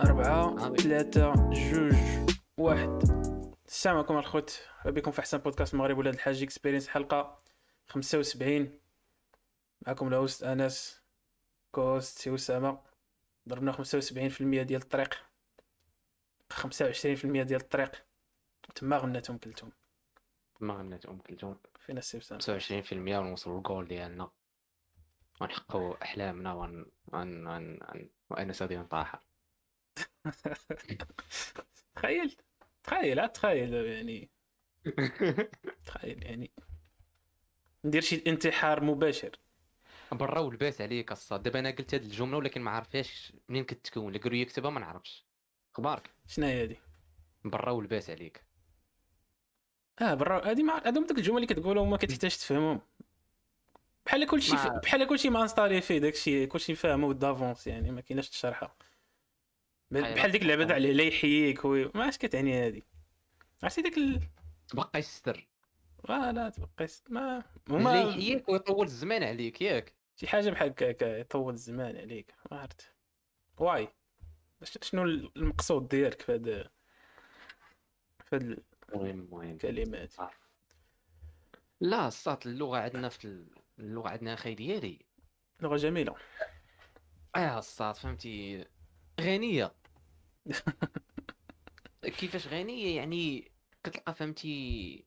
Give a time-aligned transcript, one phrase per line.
[0.00, 0.74] أربعة.
[0.74, 1.94] ثلاثة جوج
[2.56, 3.02] واحد.
[3.66, 6.42] السلام عليكم الخوت بكم في أحسن بودكاست المغرب ولاد الحاج.
[6.42, 7.38] Experience حلقة
[7.86, 8.78] خمسة وسبعين.
[9.86, 11.02] معكم ال host أنس
[11.72, 12.80] co-host سي أسامة.
[13.48, 15.14] ضربنا خمسة وسبعين في المية ديال الطريق.
[16.50, 18.04] خمسة وعشرين في المية ديال الطريق.
[18.74, 19.72] تما غنات أم كلثوم.
[20.60, 24.30] ما غنات ام كلثوم فين السي أسامة؟ 25% ونوصلوا للجول ديالنا.
[25.40, 29.20] ونحققوا أحلامنا ون ون ون ون وأنا سادي نطاحر
[31.94, 32.36] تخيل
[32.84, 34.30] تخيل تخيل يعني.
[35.86, 36.52] تخيل يعني.
[37.84, 39.38] ندير شي انتحار مباشر.
[40.12, 41.42] برا ولباس عليك الصاد.
[41.42, 44.08] دابا أنا قلت هاد الجملة ولكن ما عرفهاش منين كتكون.
[44.08, 45.26] اللي قالوا يكتبها ما نعرفش.
[45.74, 46.76] أخبارك؟ شنو هي هادي؟
[47.44, 48.44] برا ولباس عليك.
[50.00, 52.80] آه برا هادي مع دوك الجمل اللي كتقولهم ما كتحتاج تفهمهم.
[54.06, 58.76] بحال كلشي بحال كلشي ما انستالي فيه داكشي كلشي فاهمو دافونس يعني ما كايناش تشرحها
[60.00, 62.84] بحال ديك اللعبة تاع لا يحييك وي- ما عرفتش كتعني هادي.
[63.62, 64.20] عرفتي داك ال...
[64.68, 65.48] تبقى يستر.
[66.08, 69.92] آه لا تبقى يست- ما هما يحييك ويطول الزمان عليك ياك.
[70.16, 72.34] شي حاجة بحال هكاك يطول الزمان عليك.
[72.50, 72.92] ما عرفت.
[73.58, 73.88] واي.
[74.82, 76.68] شنو المقصود ديالك في هاد
[78.24, 78.62] في هاد
[79.42, 80.14] الكلمات؟
[81.80, 84.98] لا الصاد اللغة عندنا في ال- اللغة عندنا أخي ديالي.
[85.60, 86.14] لغة جميلة.
[87.36, 88.64] آه الصاد فهمتي؟
[89.20, 89.72] غنية.
[92.18, 93.52] كيفاش غنية يعني
[93.84, 95.04] كتلقى فهمتي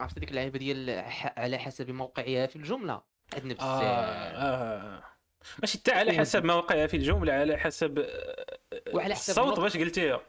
[0.00, 0.90] عرفتي ديك اللعيبة ديال
[1.36, 3.02] على حسب موقعها في الجملة
[3.34, 5.04] عندنا آه, بزاف آه.
[5.58, 8.58] ماشي حتى على حسب موقعها في الجملة على حسب آه،
[8.94, 9.60] وعلى حسب الصوت.
[9.60, 10.20] باش قلتيها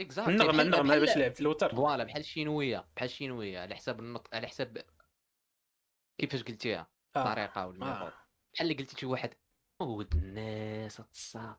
[0.00, 4.46] exact النغمة النغمة باش لعبت الوتر voilà بحال الشينوية بحال الشينوية على حسب النطق على
[4.46, 4.82] حسب
[6.18, 7.66] كيفاش قلتيها آه.
[7.66, 8.12] وال method آه.
[8.54, 9.34] بحال اللي قلتي شي واحد
[9.80, 11.02] ود الناس
[11.36, 11.56] أمم.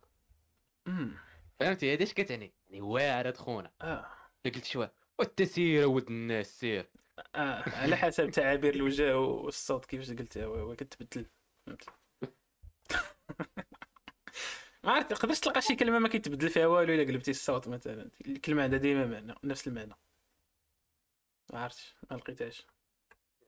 [1.59, 3.71] فهمتي هادي اش كتعني يعني واعر هاد خونا.
[3.81, 4.05] آه.
[4.45, 6.89] اللي قلت واحد والتسير ود الناس سير
[7.35, 7.69] آه.
[7.69, 11.25] على حسب تعابير الوجه والصوت كيفاش قلتها كتبدل.
[11.65, 11.85] فهمتي
[14.83, 18.09] ما عرفت تقدرش تلقى شي كلمة ما كيتبدل فيها والو إلا قلبتي الصوت مثلا.
[18.27, 19.95] الكلمة عندها ديما معنى نفس المعنى.
[21.53, 22.67] ما عرفتش ما لقيتهاش.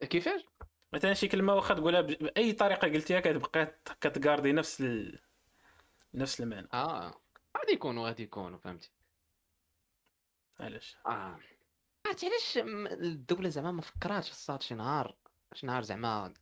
[0.02, 0.46] كيفاش؟
[0.94, 5.20] مثلا شي كلمة واخا تقولها بأي طريقة قلتيها كتبقى كتكاردي نفس ال...
[6.14, 6.68] نفس المعنى.
[6.74, 7.22] آه.
[7.60, 8.92] غادي يكونوا غادي يكونوا فهمتي؟
[10.60, 11.40] علاش آه.
[12.06, 15.18] عرفتي علاش الدولة زعما ما فكراتش الصاد شي نهار
[15.54, 16.34] شي نهار زعما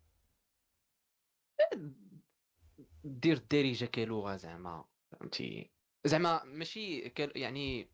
[3.03, 5.71] دير الدارجة كلغة زعما فهمتي؟
[6.05, 7.31] زعما ماشي كل...
[7.35, 7.89] يعني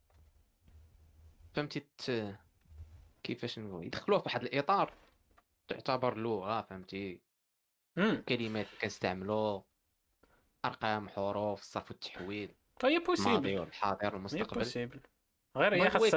[1.53, 2.35] فهمتي ت...
[3.23, 4.93] كيفاش نقول يدخلوها في واحد الإطار
[5.67, 7.21] تعتبر لغة فهمتي؟
[8.29, 9.65] كلمات كنستعملو
[10.65, 15.01] أرقام حروف الصرف والتحويل طيب الماضي بوسيبل والحاضر والمستقبل
[15.57, 16.09] غير هي خاصها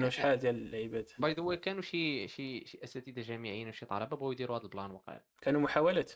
[0.00, 4.16] كا- وشحال ديال اللعيبات by the way كانوا شي شي شي أساتذة جامعيين وشي طلبة
[4.16, 6.12] بغاو يديروا هذا البلان وقع كانوا محاولات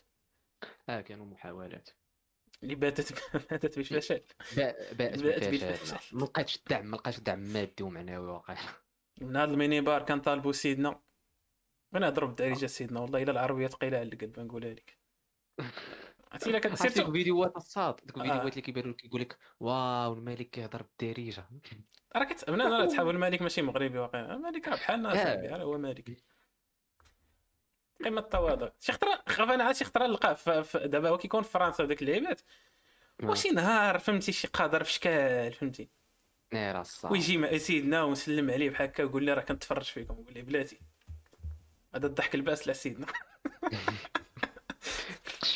[0.89, 1.89] آه كانوا محاولات
[2.63, 3.13] اللي باتت
[3.51, 4.21] باتت بالفشل
[4.57, 6.17] با- بات بات بالفشل.
[6.17, 8.57] ما لقيتش الدعم ما لقيتش دعم مادي ومعنوي واقع
[9.21, 11.01] من هذا المنبر كنطالبوا سيدنا.
[11.95, 14.97] أنا نضرب الدارجه سيدنا والله إلا العربية ثقيلة على القلب نقولها لك.
[16.35, 18.21] عرفتي إلا كان surtout ديك الفيديوهات الصاد ديك آه.
[18.21, 21.49] الفيديوهات اللي كيبانوا كيقول لك wow الملك كيهضر بالدارجة.
[22.15, 25.23] راه كت أنا تحاول الملك ماشي مغربي واقع الملك راه بحالنا آه.
[25.23, 26.17] صاحبي راه هو مالك
[28.05, 28.69] قمة التواضع.
[28.79, 30.37] شي خطرة خاف أنا عاد شي خطرة نلقاه
[30.85, 32.41] دابا هو كيكون في فرنسا وداك اللعيبات.
[33.23, 35.89] وشي نهار فهمتي شي قادر في شكال فهمتي.
[36.53, 40.13] نير الصاد ويجي مع سيدنا ونسلم عليه بحال هكا ويقول لي راه كنتفرج فيكم.
[40.13, 40.79] نقول ليه بلاتي.
[41.95, 43.05] هذا الضحك الباس لا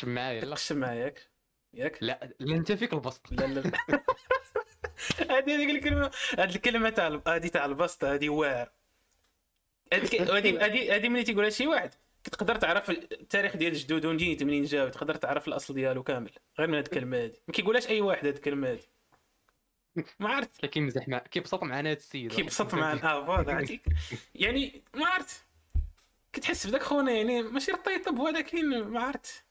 [0.00, 1.30] تقش معايا لا قشم معايا ياك؟
[1.74, 3.32] ياك؟ لا لا انت فيك البسط.
[3.32, 3.62] لا لا
[5.30, 8.72] هذه هذيك الكلمة هذه الكلمة تاع هذه تاع البسط هذه واعر.
[9.92, 11.94] هذه هذه هذه ملي تيقولها شي واحد.
[12.24, 16.30] كتقدر تعرف التاريخ ديال جدودو نجيت منين جاو تقدر تعرف الأصل ديالو كامل.
[16.58, 18.80] غير من هذه الكلمة هذه ما كيقولهاش أي واحد هذه الكلمة هذه
[20.20, 20.66] ما عرفت.
[20.66, 22.32] كيمزح مع كيبسط معنا هذا السيد.
[22.32, 23.66] كيبسط مع آه فوالا
[24.34, 25.44] يعني ما عرفت.
[26.32, 29.44] كتحس بداك خونا يعني ماشي رطيطب ولكن ما عرفت.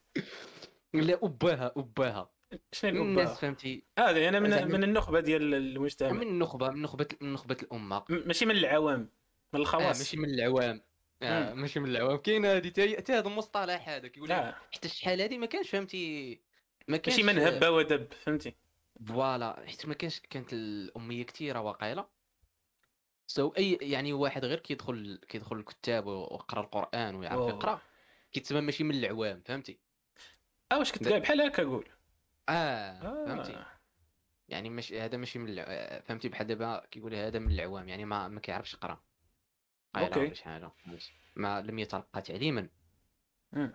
[0.93, 2.31] لا أباها أباها.
[2.71, 3.83] شنو الناس فهمتي.
[3.99, 6.11] هذا أنا من من النخبة ديال المجتمع.
[6.11, 8.03] من النخبة من نخبة من نخبة الأمة.
[8.09, 8.99] ماشي من العوام
[9.53, 9.97] من آه الخواص.
[9.97, 10.81] ماشي من العوام.
[11.21, 11.53] آه.
[11.53, 12.17] ماشي من العوام.
[12.17, 15.69] كاين هذه تا تا هذا المصطلح هذا كيقول لك لا حتى الشحال هذه ما كانش
[15.69, 16.39] فهمتي.
[16.87, 18.55] ما كانش ماشي من هب ودب فهمتي.
[19.05, 22.09] voilà حيت ما كانش كانت الأمية كثيره واقيلا.
[23.27, 27.49] so أي يعني واحد غير كيدخل كيدخل الكتاب ويقرأ القرآن ويعرف.
[27.49, 27.81] يقرأ
[28.31, 29.79] كيتسمى ماشي من العوام فهمتي.
[30.71, 31.89] آه واش كنت قايل بحال هكا قول.
[32.49, 33.65] آه فهمتي.
[34.47, 35.99] يعني مش هذا ماشي من الع...
[35.99, 39.01] فهمتي بحال دابا كيقول هذا من العوام يعني ما ما كيعرفش يقرا.
[39.95, 40.43] حاجة فهمتي؟
[41.35, 42.69] ما لم يتلقى تعليما.
[43.51, 43.73] مم.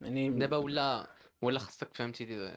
[0.00, 1.06] يعني دابا ولا
[1.42, 2.52] ولا خصك فهمتي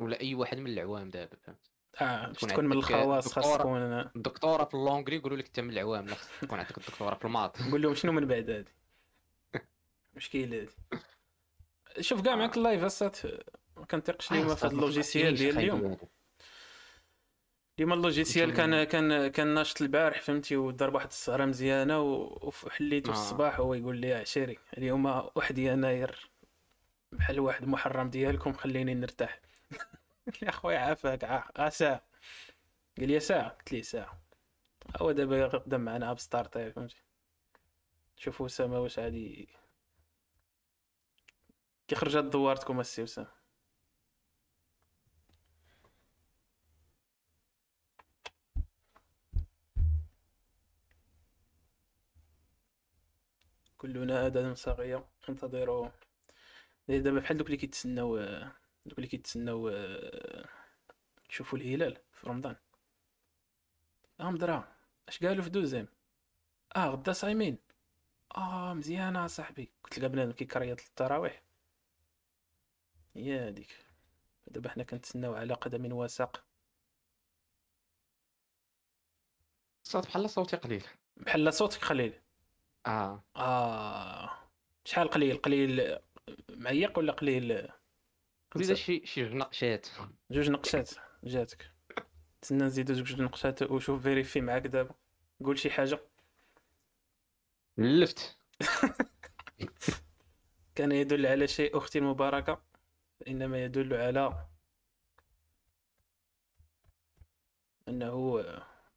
[0.00, 1.70] ولا أي واحد من العوام دابا فهمت.
[2.00, 3.62] آه باش تكون من الخواص خاص دكتورة.
[3.62, 7.24] تكون الدكتوره في اللونغري يقولوا لك انت من العوام لا خصك تكون عندك الدكتوره في
[7.24, 8.70] الماط نقول لهم شنو من بعد هادي؟
[10.16, 10.68] مشكل هادي.
[12.00, 13.18] شوف كاع معاك ال live اصات
[13.76, 15.96] ما كنثقش اليوم في هاد ال logiciel ديال اليوم.
[17.78, 23.12] اليوم ال logiciel كان كان كان ناشط البارح فهمتي ودار واحد السهرة مزيانة وحليته آه.
[23.14, 25.04] في الصباح وهو يقول لي عشيري اليوم
[25.34, 26.30] 1 يناير
[27.12, 29.40] بحال واحد محرم ديالكم خليني نرتاح.
[30.26, 32.02] قلت لي اخويا عافاك ع- آه ساعة.
[32.98, 33.48] قال لي ساعة.
[33.48, 34.20] قلت ليه ساعة؟
[34.96, 37.02] هو دابا يقدم معنا بستارت فهمتي.
[38.16, 39.48] شوفوا اسامه واش غادي
[41.90, 43.28] كيخرج هاد دوارتكم السي اسامه
[53.78, 55.88] كلنا آدم صاغية انتظروا.
[56.88, 58.18] دابا بحال دوك اللي كيتسناو
[58.86, 59.68] دوك اللي كيتسناو
[61.30, 62.56] يشوفوا الهلال في رمضان.
[64.20, 64.76] آه مدرا
[65.08, 65.88] اش قالوا في دوزيام؟
[66.76, 67.58] آه غدا صايمين.
[68.36, 69.72] آه مزيانة صاحبي.
[69.84, 71.49] قلت لك بنادم كيكريط للتراويح
[73.16, 73.86] هي هاديك.
[74.46, 76.44] دابا حنا كنتسناو على قدم وساق.
[79.82, 80.84] صوت بحال صوتي قليل.
[81.16, 82.20] بحال صوتك قليل.
[82.86, 83.24] آه.
[83.36, 84.30] آه.
[84.84, 85.98] شحال قليل؟ قليل
[86.50, 87.68] معيق ولا قليل
[88.56, 89.88] زيد شي شي نقشات.
[90.30, 90.90] جوج نقشات
[91.24, 91.70] جاتك.
[92.42, 94.94] تسنى نزيدو جوج نقشات وشوف فيريفي معاك دابا.
[95.44, 96.00] قول شي حاجة.
[97.78, 98.36] لفت
[100.74, 102.69] كان يدل على شيء أختي المباركة.
[103.28, 104.46] إنما يدل على
[107.88, 108.44] أنه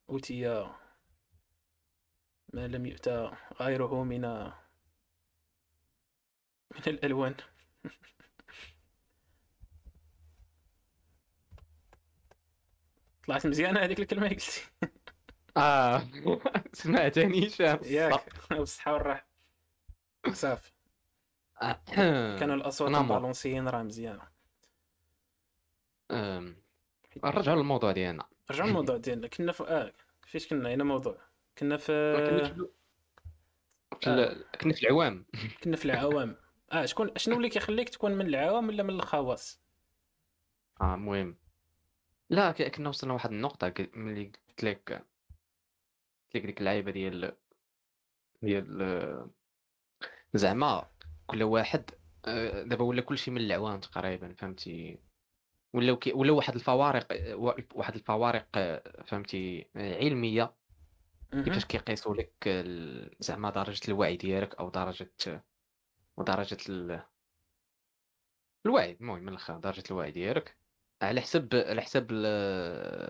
[0.09, 0.69] أوتي
[2.53, 3.31] ما لم يؤتى
[3.61, 4.21] غيره من
[6.71, 7.35] من الألوان.
[13.27, 14.61] طلعت مزيانة هذيك الكلمة اللي قلتي.
[15.57, 16.03] آه.
[16.73, 18.33] سمعتني شاف ياك.
[18.49, 19.27] بالصحه والراحه
[20.33, 20.71] صافي
[22.39, 23.12] كانوا الأصوات نعم.
[23.12, 24.33] البالونسيين راه مزيانه
[27.24, 28.25] نرجعوا للموضوع ديالنا.
[28.51, 29.27] رجعوا للموضوع ديالنا.
[29.27, 29.94] كنا في آه
[30.27, 31.18] فاش كنا هنا موضوع.
[31.57, 31.92] كنا في
[34.07, 35.25] ال- كنا في العوام.
[35.63, 36.36] كنا في العوام.
[36.71, 39.62] آه شكون شنو اللي كيخليك تكون من العوام ولا من الخواص؟
[40.81, 41.38] آه المهم.
[42.30, 47.36] لا كنا وصلنا لواحد النقطة ك- ملي قلت لك قلت لك ديك اللعيبة ديال
[48.42, 49.30] ديال
[50.33, 50.88] زعما
[51.33, 51.91] كل واحد
[52.25, 55.00] آه، دابا ولا كلشي من العوام تقريبا فهمتي
[55.74, 57.07] ولاو كي ولا واحد الفوارق
[57.75, 60.56] واحد الفوارق آه، فهمتي آه، علمية
[61.33, 61.44] مهم.
[61.44, 62.50] كيفاش كيقيسوا لك
[63.19, 65.12] زعما درجة الوعي ديالك أو درجة
[66.18, 67.03] ودرجة ال...
[68.65, 70.57] الوعي المهم من الآخر درجة الوعي ديالك
[71.01, 72.25] على حسب على حسب ال-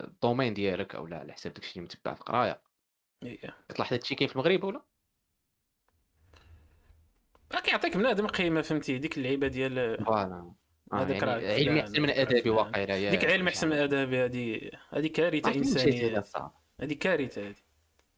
[0.07, 2.61] الدومين ديالك أو لا على حسب داكشي اللي متبع في القراية
[3.23, 3.57] إيه.
[3.69, 4.85] كتلاحظ هادشي كاين في المغرب ولا
[7.53, 10.53] راه كيعطيك بنادم قيمه فهمتي ديك اللعيبة ديال voilà.
[10.93, 12.49] آه هذاك راه يعني علمي فلان، احسن من راه ادبي.
[12.49, 13.73] واقيلا ديك علم شي احسن من.
[13.73, 16.23] ادبي هذه هذه كارثة هذا إنسانية؟
[16.81, 17.55] هذه كارثة هذه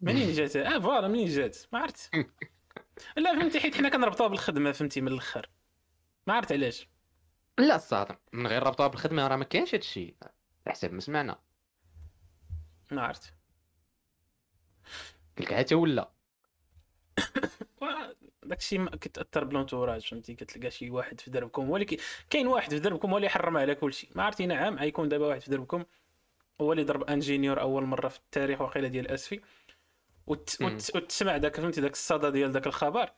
[0.02, 2.16] منين جات آه voilà منين جات؟ ما عرفت.
[3.18, 5.50] لا فهمتي حيت حنا كنربطوها بالخدمة فهمتي من الأخر.
[6.28, 6.90] ما عرفت علاش.
[7.60, 10.16] لا الصراحة من غير ربطها بالخدمة راه ما كاينش هادشي.
[10.22, 10.34] على
[10.68, 11.40] حسب ما سمعنا.
[12.92, 13.34] ما عرفت.
[15.38, 16.15] قلت لك حتى ولا.
[18.44, 21.98] داكشي كتأثر ب l'entourage فهمتي؟ كتلقى شي واحد في دربكم هو اللي كي...
[22.30, 25.42] كاين واحد في دربكم هو اللي يحرم على كلشي ما عرفتي نعم غيكون دابا واحد
[25.42, 25.84] في دربكم
[26.62, 29.42] هو اللي ضرب ingénieur أول مرة في التاريخ وقيله ديال آسفي.
[30.28, 30.58] وت...
[30.62, 30.96] وت...
[30.96, 33.10] وتسمع داك فهمتي داك الصدى ديال داك الخبر.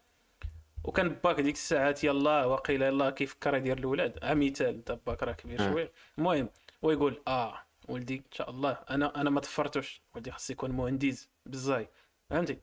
[0.83, 5.61] وكان باك ديك الساعات يلا وقيل يلا كيفكر يدير الاولاد آه مثال باك راه كبير
[5.61, 5.71] آه.
[5.71, 5.91] شوية.
[6.17, 6.49] المهم
[6.81, 11.89] ويقول آه ولدي إن شاء الله أنا أنا ما طفرتوش ولدي خاص يكون مهندس بزاي
[12.29, 12.57] فهمتي؟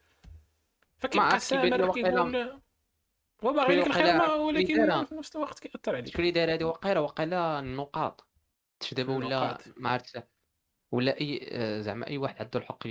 [1.05, 2.61] فكيبقى عرفت كيبان لي سامر وقيلا- كيقول
[3.45, 5.05] هو باغي لك الخير ولكن.
[5.05, 6.07] في نفس الوقت كيأثر عليك.
[6.09, 8.27] شكون اللي دار هذه وقيلة وقيلة النقاط
[8.93, 9.59] دابا ولا.
[9.77, 10.29] ما عرفت
[10.93, 11.41] ولا أي
[11.83, 12.87] زعما أي واحد عنده الحق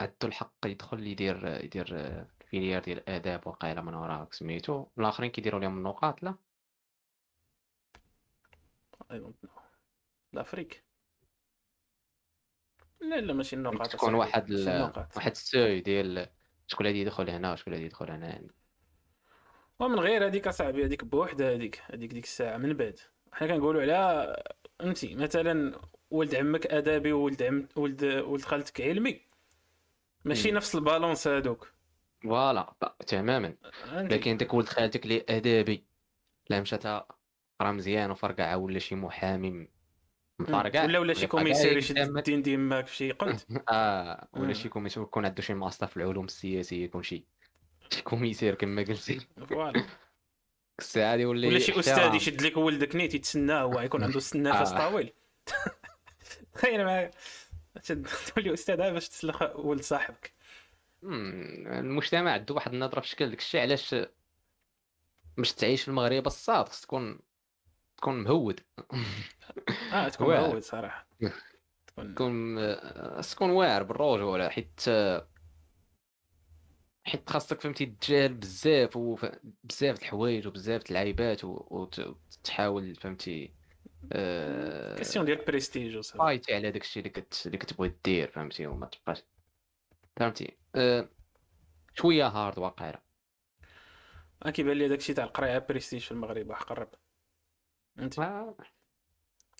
[0.00, 1.86] عنده الحق يدخل يدير يدير
[2.50, 4.86] فيليير ديال الاداب وقيلة من وراك سميتو.
[4.98, 6.34] الآخرين كيديروا لهم النقاط لا؟
[9.12, 9.32] know.
[10.34, 10.84] الافريك
[13.00, 14.14] لا لا ماشي النقاط تكون.
[14.14, 16.28] واحد ال- واحد ال seuil ديال
[16.66, 18.50] شكون اللي يدخل هنا وشكون اللي يدخل هنا يعني.
[19.80, 22.98] ومن غير هذيك اصاحبي هذيك بوحدها هذيك هذيك ديك الساعة من بعد.
[23.32, 24.42] حنا كنقولوا على
[24.78, 25.80] فهمتي مثلا
[26.10, 29.20] ولد عمك أدبي وولد عم ولد ولد خالتك علمي.
[30.24, 30.50] ماشي.
[30.50, 31.72] نفس ال balance هادوك.
[32.22, 32.74] voilà
[33.06, 33.56] تماما؟
[33.92, 35.84] لكن داك ولد خالتك اللي أدبي
[36.50, 36.86] لا مشات
[37.60, 39.68] قرا مزيان وفرقع ولا شي محامي
[40.38, 44.54] مفرقع ولا ولا شي commissaire يشد الدين ديماك في شي قنت آه ولا مم.
[44.54, 47.24] شي commissaire يكون عنده شي ماستر في العلوم السياسية يكون شي
[47.90, 49.20] شي commissaire كما قلتي.
[49.48, 49.86] voilà.
[50.78, 52.14] الساعة ولا شي أستاذ.
[52.14, 54.90] يشد لك ولدك نيت يتسناه هو يكون عنده النفس آه.
[54.90, 55.12] طويل.
[56.54, 57.10] تخيل معايا.
[58.34, 60.32] تولي أستاذ عا باش تسلخ ولد صاحبك.
[61.02, 63.94] المجتمع عنده واحد النظرة في شكل داكشي علاش
[65.36, 67.18] باش تعيش في المغرب الصاد خص تكون
[68.04, 68.60] تكون مهود.
[69.92, 70.34] آه تكون.
[70.34, 71.06] معود صراحة.
[71.86, 75.28] تكون تكون آه، تكون واعر بالرجوله حيت آه،
[77.04, 79.26] حيت خاصك فهمتي تجاهل بزاف وف...
[79.64, 80.82] بزاف الحوايج وبزاف
[81.44, 81.98] وت-
[82.38, 83.54] وتحاول فهمتي
[84.12, 87.42] آه، question ديال بريستيج فايتي على داكشي اللي كت...
[87.46, 89.22] اللي كتبغي دير فهمتي وما تبقاش
[90.16, 91.08] فهمتي؟ آه،
[91.94, 93.00] شوية hard واقيلا
[94.52, 96.88] كيبان لي داكشي تاع القراية بريستيج في المغرب واحد قرب
[97.96, 98.54] فهمتي آه،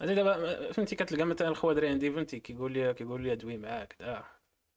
[0.03, 3.97] هذا دابا فهمتي كتلقى مثلا الخوادري عندي فهمتي كيقول لي كيقول لي دوي معاك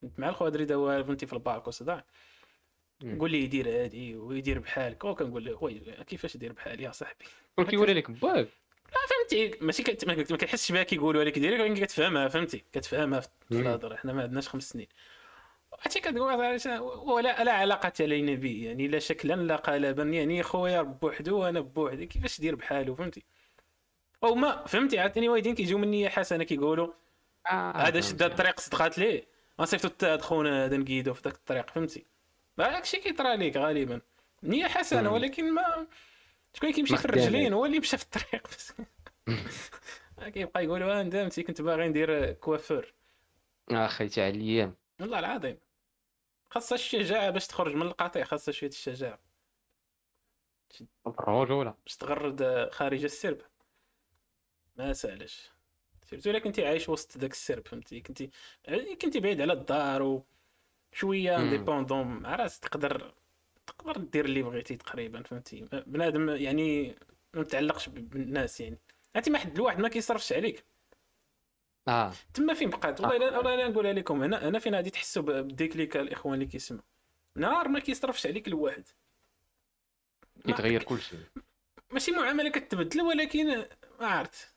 [0.02, 2.04] كنت مع الخوادري دابا فهمتي في ال parc وصداع
[3.04, 3.16] مم.
[3.16, 5.04] يقول لي يدير هادي ويدير بحالك.
[5.06, 7.26] وكنقول له وي كيفاش يدير بحالي يا صاحبي؟
[7.70, 8.48] كيولي لك باك
[9.10, 9.58] فهمتي.
[9.62, 10.06] ماشي كت...
[10.06, 12.64] ما ما كنحسش بها كيقولوا لك direct ولكن كتفهمها فهمتي.
[12.74, 13.30] كتفهمها في.
[13.52, 14.88] الهضره حنا ما عندناش خمس سنين.
[15.74, 21.40] عرفتي كتقول ولا لا علاقة لنا به يعني لا شكلا لا قالبا يعني خويا بوحدو
[21.40, 22.06] وأنا بوحدي.
[22.06, 23.24] كيفاش دير بحالو؟ فهمتي.
[24.24, 26.94] أو ما فهمتي؟ عاوتاني وايدين كيجيو من نيه حسنة كيقولوا.
[27.76, 29.28] هذا شد الطريق صدقات ليه؟
[29.60, 32.06] ما صيفطو حتى هاد خونا هذا نقيدو في ذاك الطريق فهمتي؟
[32.60, 34.02] هذاك الشيء كيطرى ليك غالبا.
[34.44, 35.16] نية حسنة مم.
[35.16, 35.88] ولكن ما
[36.54, 37.06] شكون كيمشي في.
[37.06, 38.48] الرجلين هو اللي مشى في الطريق.
[38.52, 38.74] بس
[40.34, 42.94] كيبقى يقول آه ندمتي كنت باغي ندير coiffeur
[43.72, 45.58] أخي تاع الأيام والله العظيم.
[46.50, 49.20] خاصها الشجاعة باش تخرج من القطيع خاصها شوية الشجاعة.
[51.08, 51.74] الرجولة.
[51.86, 53.42] باش تغرد خارج السرب.
[54.78, 55.52] ما سألش.
[56.10, 58.30] سيرتو إلا كنتي عايش وسط داك السرب فهمتي؟ كنتي
[59.02, 60.26] كنتي بعيد على الدار و
[60.92, 61.44] شوية مم.
[61.44, 63.14] indépendant مع رأس تقدر
[63.68, 66.96] تقدر دير اللي بغيتي تقريبا فهمتي؟ بنادم يعني
[67.34, 68.78] ما متعلقش بالناس يعني.
[69.16, 70.64] انت ما حد الواحد ما كيصرفش عليك.
[71.88, 72.14] آه.
[72.34, 75.26] تما فين بقات؟ والله لا والله لا نقولها لكم أنا أنا فين غادي تحسوا ب-
[75.32, 76.84] بالديكليك الإخوان اللي كيسمعوا.
[77.36, 78.88] نهار ما كيصرفش عليك الواحد.
[80.46, 81.16] كيتغير كلشي.
[81.92, 83.48] ماشي معاملة كتبدل ولكن
[84.00, 84.54] ما عرفت.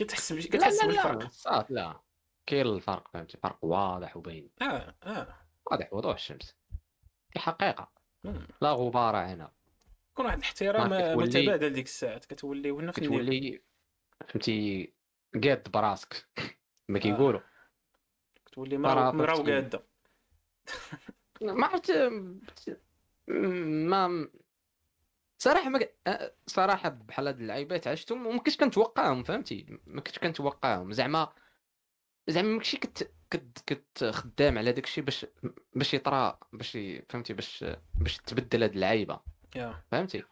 [0.00, 0.44] كتحس بش...
[0.44, 1.22] لا كتحس لا بالفرق.
[1.22, 2.00] لا صافي لا.
[2.46, 4.50] كاين الفرق فهمتي فرق واضح وبين.
[4.62, 5.36] آه آه.
[5.70, 6.56] واضح وضوح الشمس.
[7.34, 7.92] دي حقيقة.
[8.24, 8.46] مم.
[8.60, 9.52] لا غبار عنها
[10.12, 13.62] يكون واحد الاحترام متبادل ديك الساعات كتولي هنا في النيل كتولي
[14.28, 14.92] فهمتي
[15.44, 16.28] قاد براسك
[16.88, 17.40] ما كيقولوا.
[18.46, 19.08] كتولي مرا.
[19.08, 19.86] وقاده
[21.42, 21.92] ما عرفت
[23.28, 24.28] ما
[25.42, 25.96] صراحة ما ك-
[26.46, 30.92] صراحة بحال هاد اللعيبات عشتهم وما كنتش كنتوقعهم فهمتي؟ ما كنتش كنتوقعهم.
[30.92, 31.32] زعما
[32.28, 35.26] زعما ماشي كنت كنت كنت خدام على داك الشيء باش
[35.74, 36.78] باش يطرا باش
[37.08, 39.20] فهمتي؟ باش باش تبدل هاد اللعيبة.
[39.56, 39.82] يا.
[39.90, 40.24] فهمتي؟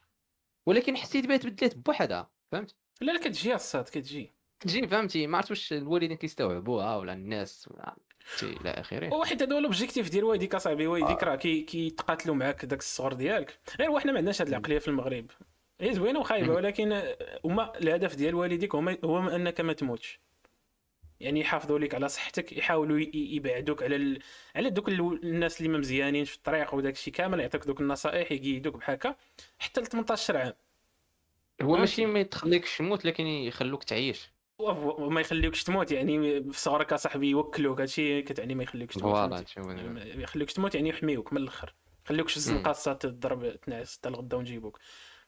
[0.66, 4.34] ولكن حسيت بها تبدلات بوحدها فهمت لا لا كتجي الصاد كتجي.
[4.60, 7.96] تجي فهمتي؟ ما عرفت واش الوالدين كيستوعبوها ولا الناس ولا
[8.42, 9.14] إلى آخره.
[9.14, 13.12] واحد هذا هو ال objectif ديال والديك اصاحبي والديك راه كي كيتقاتلوا معاك داك الصغر
[13.12, 13.58] ديالك.
[13.78, 15.30] غير وحنا ما عندناش هاد العقلية في المغرب.
[15.80, 16.52] هي زوينة وخايبة.
[16.52, 17.02] ولكن
[17.44, 20.20] هما الهدف ديال والديك هو أنك ما تموتش.
[21.20, 24.18] يعني يحافظوا لك على صحتك يحاولوا يبعدوك على ال...
[24.56, 28.32] على دوك ال- الناس اللي ما مزيانين في الطريق وداك الشيء كامل يعطيك دوك النصائح
[28.32, 29.14] يقيدوك بحال
[29.58, 30.52] حتى ل 18 عام
[31.62, 34.30] هو ماشي ما تخليكش تموت لكن يخلوك تعيش.
[34.58, 39.14] وما يخليوكش تموت يعني في صغرك اصاحبي يوكلوك هادشي كتعني ما يخليكش تموت.
[39.56, 41.74] ما يخليوكش تموت يعني يحميوك من الأخر.
[42.04, 44.78] خليوكش في الزنقه الصاد تضرب تنعس حتى الغدا ونجيبوك.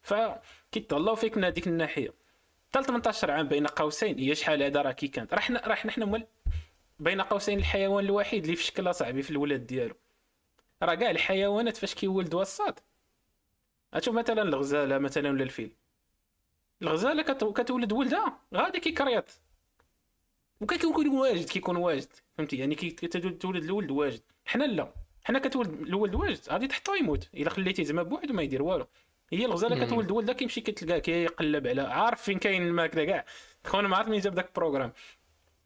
[0.03, 2.15] فكيتهلاو فيك من هذيك الناحية.
[2.75, 6.05] حتى 18 عام بين قوسين هي شحال هذا راه كي كانت؟ راه حنا راه حنا
[6.05, 6.27] مول
[6.99, 9.95] بين قوسين الحيوان الوحيد اللي في شكل صاحبي في الولاد ديالو.
[10.83, 12.79] راه كاع الحيوانات فاش كيولدوا الصاد.
[13.95, 15.73] أشوف مثلا الغزالة مثلا ولا الفيل.
[16.83, 19.25] الغزاله كت- كتولد ولدها غادي كيكريط
[20.61, 22.09] وكيكون واجد كيكون واجد.
[22.39, 24.21] فهمتي؟ يعني كي كتولد تولد الولد واجد.
[24.45, 24.93] حنا لا.
[25.25, 26.41] حنا كتولد الولد واجد.
[26.51, 27.29] غادي تحطو يموت.
[27.35, 28.87] إلا خليتيه زعما بوحدو ما يدير والو.
[29.33, 29.85] هي الغزالة.
[29.87, 33.25] كتولد ولدها كيمشي كتلقاه كيقلب على عارف فين كاين الماكله كاع.
[33.67, 34.93] خونا ما عارف مين جاب داك ال programme.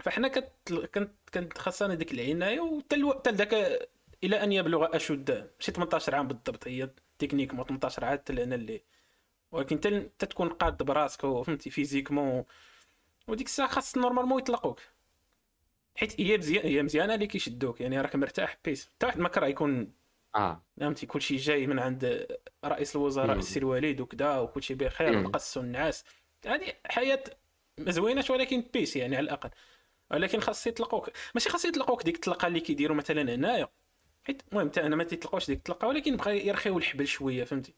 [0.01, 0.53] فحنا كت
[0.93, 3.55] كانت كانت خاصنا ديك العناية وحتى الو- ذاك
[4.25, 6.69] إلى أن يبلغ اشده ماشي 18 عام بالضبط.
[6.69, 8.83] هي تكنيك 18 عام حتى لهنا اللي
[9.55, 12.45] ولكن حتى تكون قاد براسك فهمتي physiquement.
[13.29, 14.81] وديك الساعة خاص normalement يطلقوك
[15.97, 18.87] حيت هي مزيان هي مزيانة اللي كيشدوك يعني راك مرتاح بيس.
[18.87, 19.93] حتى واحد ما كره يكون
[20.35, 20.63] آه.
[20.81, 22.27] فهمتي كلشي جاي من عند
[22.65, 23.37] رئيس الوزراء.
[23.37, 25.19] السي الوليد وكذا وكلشي بخير مم.
[25.19, 26.05] ونقص النعاس
[26.47, 27.25] هذه حياة
[27.79, 29.51] ما زويناش ولكن بيس يعني على الأقل.
[30.11, 33.69] ولكن خاص يطلقوك ماشي خاص يطلقوك ديك الطلقه اللي كيديروا مثلا هنايا.
[34.25, 37.75] حيت المهم حتى أنا ما تيطلقوش ديك الطلقه ولكن بغا يرخيو الحبل شوية فهمتي.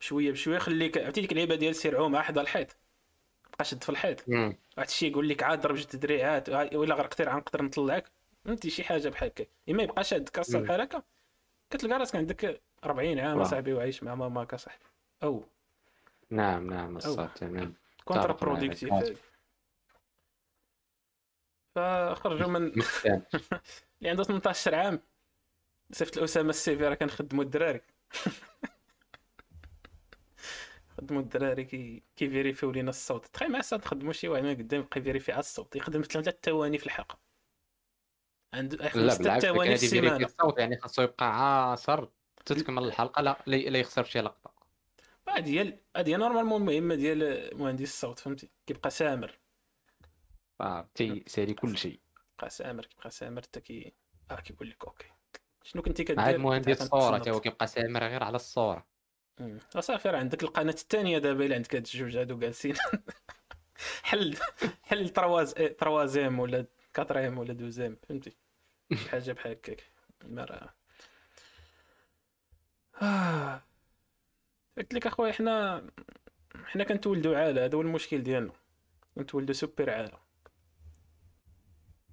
[0.00, 2.76] شوية بشوية خليك عرفتي ديك اللعيبة ديال سير عوم حدا الحيط.
[3.52, 4.28] بقى شد في الحيط.
[4.28, 4.56] واحد
[4.88, 8.10] الشيء يقول لك عاد ضرب جوج تدريعات ولا غرقتي راه نقدر نطلعك.
[8.44, 9.44] فهمتي؟ شي حاجة بحال هكا.
[9.70, 10.60] إما يبقى شاد كاسه.
[10.60, 11.02] بحال هكا.
[11.70, 13.42] كتلقى راسك عندك 40 عام واه.
[13.42, 14.84] أصاحبي وعايش مع ماماك اصاحبي
[15.22, 15.44] أو.
[16.30, 17.74] نعم نعم الصوت تمام
[18.10, 18.32] معايا.
[18.32, 19.22] برودكتيف.
[21.74, 22.72] فخرجوا من.
[23.98, 25.00] اللي عنده 18 عام.
[25.92, 27.80] صيفط الاسامه السيفي راه كنخدموا الدراري.
[30.98, 33.26] خدموا الدراري كي كيفيريفيو لينا الصوت.
[33.26, 36.38] تخيل مع الصوت نخدموا شي واحد من قدام يبقى يفيريفي على الصوت يخدم مثلا ثلاث
[36.42, 37.18] ثواني في الحلقة.
[38.54, 40.26] عنده بالعكس ثواني في السيمانة.
[40.26, 41.40] الصوت يعني خاصو يبقى
[41.70, 42.08] عاصر
[42.40, 44.54] حتى تكمل الحلقة لا لا يخسر شي لقطة.
[45.28, 49.38] هادي هي هادي normalement المهمة ديال مهندس الصوت فهمتي؟ كيبقى سامر.
[50.60, 52.00] آه، تي سالي كل شيء.
[52.36, 53.94] كيبقى سامر كيبقى سامر حتى كي
[54.30, 55.06] آه كيقول لك OK.
[55.62, 57.18] شنو كنتي عاد كدير مهندس كنت الصورة.
[57.18, 58.97] تا هو كيبقى سامر غير على الصورة.
[59.80, 62.74] صافي راه عندك القناة الثانية دابا اللي عندك هاد الجوج هادو جالسين.
[64.02, 64.36] حل
[64.82, 68.36] بحال trois troisième ولا quatrième ولا deuxième فهمتي؟
[69.10, 69.84] حاجة بحال هكاك.
[70.24, 70.74] ما راه.
[73.02, 73.62] آه.
[74.78, 75.86] قلت لك أخويا حنا
[76.64, 78.52] حنا كنتولدوا عالة هذا هو المشكل ديالنا.
[79.14, 80.18] كنتولدوا سوبر عالة.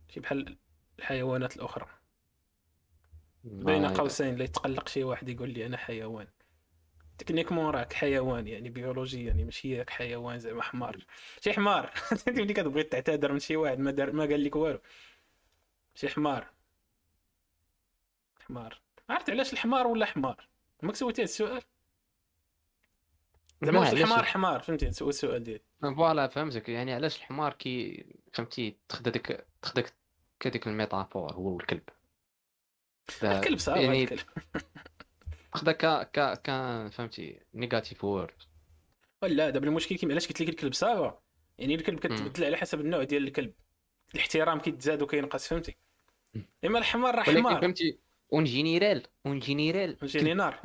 [0.09, 0.57] شي بحال
[0.99, 1.87] الحيوانات الأخرى.
[3.43, 6.27] بين قوسين لا يتقلق شي واحد يقول لي أنا حيوان.
[7.17, 10.97] techniquement راك حيوان يعني بيولوجيا يعني ماشي ياك حيوان زعما حمار.
[11.41, 11.93] شي حمار.
[12.11, 14.79] أنت ملي كتبغي تعتذر من شي واحد ما دار ما قال لك والو.
[15.95, 16.47] شي حمار.
[18.47, 18.81] حمار.
[19.09, 20.47] عرفت علاش الحمار ولا حمار؟
[20.81, 21.61] ماك سولتي هاد السؤال؟
[23.63, 25.61] زعما واش الحمار حمار فهمتي؟ هو السؤال ديالي.
[25.81, 26.69] voilà فهمتك.
[26.69, 29.83] يعني علاش الحمار كي فهمتي تخدا ديك تخدا
[30.39, 31.89] كديك ال métaphore هو والكلب.
[33.21, 34.19] دا- الكلب صعب يعني الكلب.
[35.55, 36.49] تخدا ك ك ك
[36.91, 38.33] فهمتي negative word
[39.21, 41.17] ولا دابا المشكل كيما علاش قلت لك الكلب صعبه
[41.57, 43.53] يعني الكلب كتبدل على حسب النوع ديال الكلب.
[44.15, 45.75] الاحترام كيتزاد وكينقص فهمتي.
[46.65, 47.61] إما الحمار راه حمار.
[47.61, 47.99] فهمتي
[48.33, 50.59] en général en général جيني نار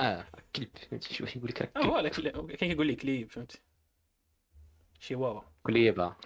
[0.00, 3.58] آه كلب فهمتي؟ واحد يقول لك آه voilà كل- كاين كيقول لك كليب فهمتي؟
[5.00, 6.16] شي واوا كليبة.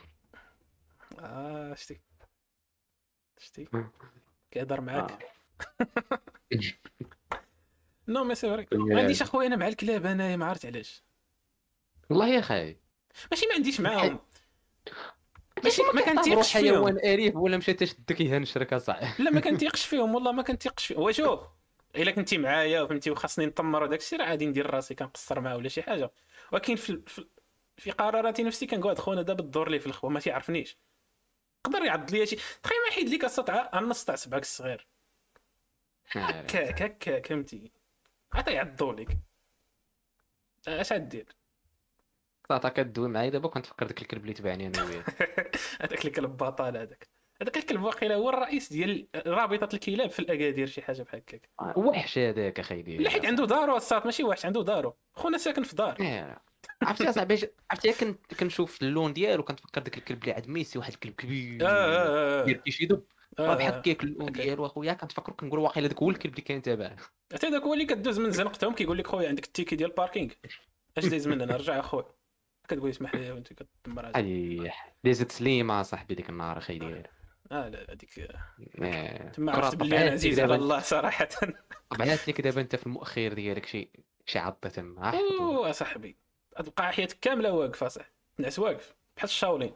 [1.19, 2.01] آه شتي.
[3.39, 3.69] شتي.
[4.51, 5.11] كيهضر معاك.
[5.81, 6.19] آه.
[8.09, 8.66] non mais c'est vrai.
[8.73, 11.03] ما عنديش أخويا أنا مع الكلاب انايا ما عرفت علاش.
[12.11, 12.81] والله يا خاي
[13.31, 14.19] ماشي ما عنديش معاهم.
[15.64, 16.64] ماشي ما كنتيقش فيهم.
[16.64, 21.01] حيوان اليف ولا مشى تشدك يهنشرك اصاحبي لا ما كنتيقش فيهم والله ما كنتيقش فيهم.
[21.03, 21.40] وشوف
[21.97, 25.69] إلا كنتي معايا فهمتي وخاصني نطمر وداك الشيء راه غادي ندير راسي كنقصر معاه ولا
[25.69, 26.11] شي حاجة.
[26.53, 27.29] ولكن في في,
[27.77, 30.79] في قراراتي نفسي كنقول خونا دابا الدور لي في الخوا ما تيعرفنيش
[31.67, 34.87] يقدر يعض لي شي تخيل ما يحيد لك السطع على النص تاع صبعك الصغير
[36.11, 37.73] هكاك هكاك فهمتي.
[38.35, 39.18] عطا يعضو لك
[40.68, 41.37] اش غدير
[42.49, 45.05] صاتا كدوي معايا دابا كنت فكر داك الكلب اللي تبعني أنا وياه.
[45.83, 47.09] هذاك الكلب بطال هذاك.
[47.42, 51.51] هذاك الكلب واقيلا هو الرئيس ديال رابطة الكلاب في الأكادير شي حاجة بحال هكاك.
[51.77, 54.97] وحش هذاك أخي ديالي لا حيت عنده دارو الصاط ماشي واحد عنده دارو.
[55.12, 56.42] خونا ساكن في دار إيه.
[56.83, 61.14] عرفتي اصاحبي عرفتي كنت كنشوف اللون ديالو كنتفكر داك الكلب اللي عند ميسي واحد الكلب
[61.14, 61.66] كبير.
[61.66, 62.44] آه آه آه.
[62.44, 63.05] ديال كيشيدو
[63.38, 63.83] آه، بحال.
[63.83, 64.33] كيك اللون.
[64.33, 66.97] ديالو أخويا كنتفكرو كنقول واقيلا داك هو الكلب اللي كان تابعه
[67.33, 69.95] حتى داك هو اللي كدوز من زنقتهم كيقول لك خويا عندك ال ticket ديال ال
[69.95, 70.31] parking.
[70.99, 72.05] اش دايز من هنا رجع اخويا
[72.68, 74.16] كتقول اسمح لي وانت كتدمر.
[74.16, 74.70] اي
[75.05, 77.03] دازت سليمة صاحبي ديك النهار أخي ديالي.
[77.53, 78.31] آه لا لا هذيك.
[79.35, 81.29] تما عرفت بلي أنا عزيز على الله صراحة.
[81.90, 83.90] طبعات لك دابا أنت في المؤخر ديالك شي
[84.27, 85.20] شي عضة تما.
[85.40, 86.16] أوه اصاحبي
[86.64, 88.11] تبقى حياتك كاملة واقفة صح.
[88.37, 89.75] تنعس واقف بحال الشاولين.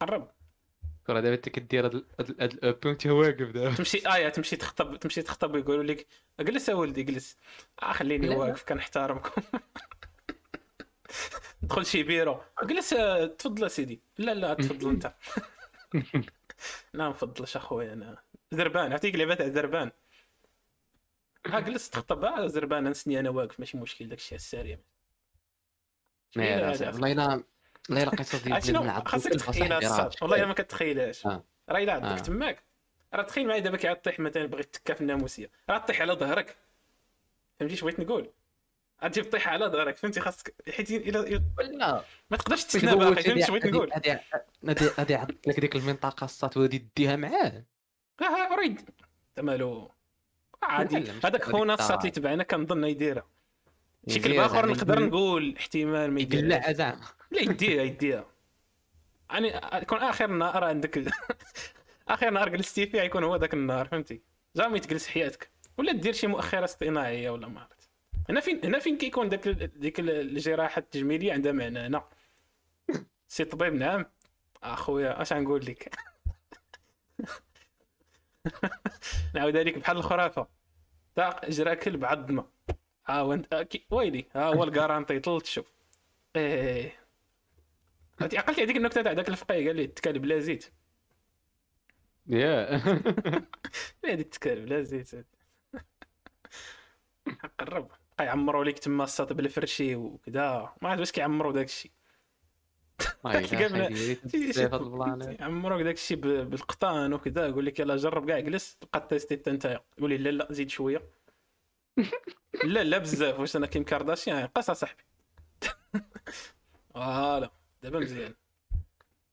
[0.00, 0.30] قرب.
[1.06, 3.74] كرة دابا انت كدير هاد ال- هاد ال- هاد الاب وانت واقف دابا.
[3.74, 6.06] تمشي آه تمشي تخطب تمشي تخطب ويقولوا لك
[6.40, 7.36] اجلس يا ولدي اجلس.
[7.82, 8.28] آه خليني.
[8.36, 9.42] واقف كنحترمكم
[11.62, 12.40] دخل شي بيرو.
[12.58, 14.00] اجلس آه، تفضل سيدي.
[14.18, 15.14] لا لا تفضل انت.
[16.94, 18.92] لا نفضلش اخويا أنا زربان.
[18.92, 19.90] عرفتي لعبه تاع زربان.
[21.46, 22.24] ها جلس تخطب.
[22.24, 23.60] آه زربان نسني أنا واقف.
[23.60, 24.78] ماشي مشكل داك الشيء الساري
[26.36, 27.44] لا لا صاحبي، والله إلا
[27.90, 31.44] والله قصص ديال بلاد خاصك تخيلها والله ما كتخيلهاش آه.
[31.68, 32.18] راه الا عندك آه.
[32.18, 32.62] تماك.
[33.14, 36.56] راه تخيل معايا دابا كيعاد طيح مثلا بغيت تكا في الناموسيه راه طيح على ظهرك.
[37.60, 38.30] فهمتي اش بغيت نقول؟
[39.04, 39.96] غتجي طيح على ظهرك.
[39.96, 43.22] فهمتي خاصك حيت الا ولا ما تقدرش تسنى باقي.
[43.22, 47.64] فهمتي اش بغيت نقول؟ هادي هادي عطيك لك ديك المنطقة الساط وغادي ديها معاه.
[48.20, 48.90] ها ها أريد.
[49.38, 49.90] مالو.
[50.62, 50.98] عادي.
[50.98, 51.74] لا، هذاك خونا.
[51.74, 53.26] الساط اللي تبعنا كنظن يديرها.
[54.08, 57.00] يديرها آخر نقدر نقول احتمال ما يديرها زعما.
[57.34, 58.26] لا يديها يديها.
[59.30, 61.12] يعني يكون آخر نهار عندك.
[62.08, 64.22] آخر نهار جلستي فيه يكون هو ذاك النهار فهمتي؟
[64.56, 65.50] جامي تجلس حياتك.
[65.78, 67.90] ولا دير شي مؤخرة اصطناعية ولا ما عرفت.
[68.28, 72.04] هنا فين هنا فين كيكون داك ديك الجراحة التجميلية؟ عندها معنى هنا
[73.28, 74.06] سي طبيب نعم.
[74.62, 75.94] أخويا اش غنقول لك؟
[79.34, 80.46] نعاود عليك بحال الخرافة.
[81.14, 82.46] تا جرى كلب عضنا
[83.06, 83.38] ها هو
[83.90, 85.72] ويلي ها هو الكارانتي طلت شوف.
[86.36, 87.03] إيه.
[88.22, 90.72] عقلتي هذيك النكتة تاع ذاك الفقيه قال لي التكال بلا زيت.
[92.26, 92.76] يا.
[94.02, 95.26] لا هذه التكال بلا زيت.
[97.60, 100.72] قرب بقى يعمروا لك تما الساط بالفرشي وكذا.
[100.82, 101.90] ما عرفت واش كيعمروا داك الشيء؟
[105.40, 107.46] يعمروك داك الشيء بالقطان وكذا.
[107.46, 109.80] يقول لك يلا جرب كاع جلس تبقى tester حتى انت.
[109.98, 111.02] يقول لي لا لا زيد شوية.
[112.64, 113.40] لا لا بزاف.
[113.40, 115.02] واش أنا كيم كارداشيان؟ قاس صاحبي.
[116.94, 117.50] voilà.
[117.84, 118.34] دابا مزيان.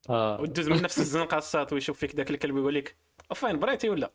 [0.09, 0.41] آه.
[0.41, 2.95] ودوز من نفس الزنقة الساط ويشوف فيك داك الكلب ويقول لك
[3.33, 4.11] فين بريتي ولا؟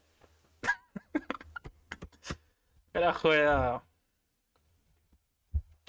[2.94, 3.80] قال أخويا.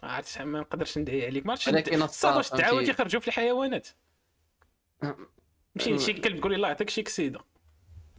[0.03, 1.45] ما عرفتش شحال ما نقدرش ندعي عليك.
[1.45, 3.87] ما عرفتش ولكن الصاد واش الصاد تعاود فهمتي- يخرجوا في الحيوانات.
[5.75, 5.97] ماشي أه.
[5.97, 7.39] شي كلب تقول لي الله يعطيك شي كسيده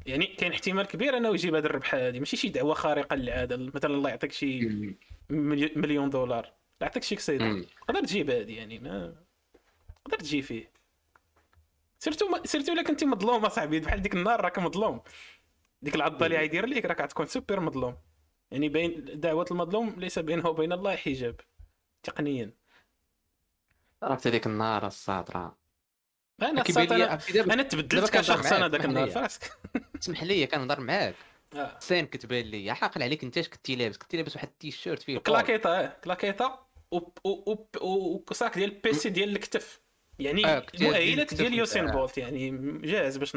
[0.07, 3.57] يعني كاين احتمال كبير أنه يجيب هذه الربحه هذه ماشي شي دعوة خارقة للعادة.
[3.57, 4.61] مثلا الله يعطيك شي
[5.31, 6.39] ملي- مليون دولار.
[6.45, 7.65] الله يعطيك شي كسيده.
[7.89, 9.15] تقدر تجيب هذه يعني ما
[10.09, 10.71] تقدر تجي فيه.
[11.99, 12.47] surtout ما...
[12.47, 15.01] surtout إلا كنتي مظلوم أصاحبي بحال ديك النهار راك مظلوم.
[15.83, 17.97] ديك العضة اللي غيدير ليك راك غتكون سوبر مظلوم.
[18.51, 21.41] يعني بين دعوة المظلوم ليس بينه وبين الله حجاب
[22.03, 22.53] تقنيا.
[24.03, 25.59] عرفت هذيك النهار الساط راه
[26.43, 29.11] أنا لي أنا تبدلت كشخص أنا ذاك النهار.
[29.11, 29.53] فراسك.
[30.03, 31.15] اسمح لي كنهضر معاك.
[31.55, 31.79] آه.
[31.79, 35.19] سين كتبان لي عاقل عليك أنت اش كنتي لابس؟ كنتي لابس واحد التيشيرت فيه.
[35.19, 35.97] كلاكيطه آه.
[36.05, 39.81] كلاكيطه و- و- و- و- وصاك ديال البيسي ديال الكتف.
[40.19, 41.87] يعني آه، كنت ديال يوسين.
[41.87, 43.35] بولت يعني جاهز باش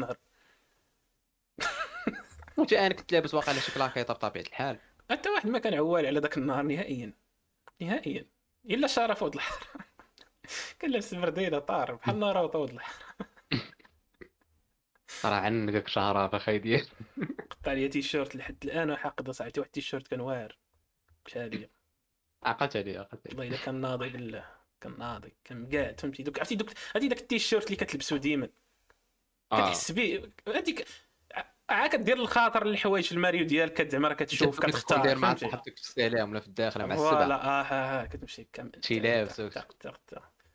[2.56, 4.78] وانت أنا كنت لابس واقع على شي كلاكيطه بطبيعة الحال.
[5.10, 7.12] حتى واحد ما كان عوال على ذاك النهار نهائيا.
[7.80, 8.26] نهائيا.
[8.70, 9.66] إلا شرف ود الحر
[10.80, 13.04] كان لابس برديلة طار بحال ناروتو ود الحر
[15.24, 16.86] راه عندك شهرة أخي ديال.
[17.50, 20.58] قطع لي تيشيرت لحد الآن حاقد صاحبتي واحد التيشيرت كان واعر
[21.26, 21.68] شحال
[22.42, 23.38] عقلت عليه عقلت عليه.
[23.38, 24.61] والله إلا كان ناضي بالله.
[24.82, 28.48] كان ناضي كان قاعد فهمتي؟ دوك عرفتي دوك هذه داك التيشيرت اللي كتلبسو ديما.
[29.52, 29.56] آه.
[29.56, 30.86] كتحس به هذيك
[31.70, 35.76] عا كدير الخاطر الحوايج في الماريو ديالك زعما راه كتشوف كتختار داير مع فهمتي؟ صاحبتك
[35.76, 39.40] في السلام ولا في الداخله مع فوالا السبع آه ها ها كتمشي كامل شي لابس.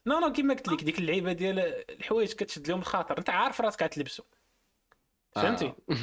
[0.05, 1.59] نو نو كيما قلت لك ديك اللعيبة ديال
[1.89, 3.17] الحوايج كتشد لهم الخاطر.
[3.17, 4.23] انت عارف راسك غتلبسو.
[5.31, 5.95] فهمتي؟ آه.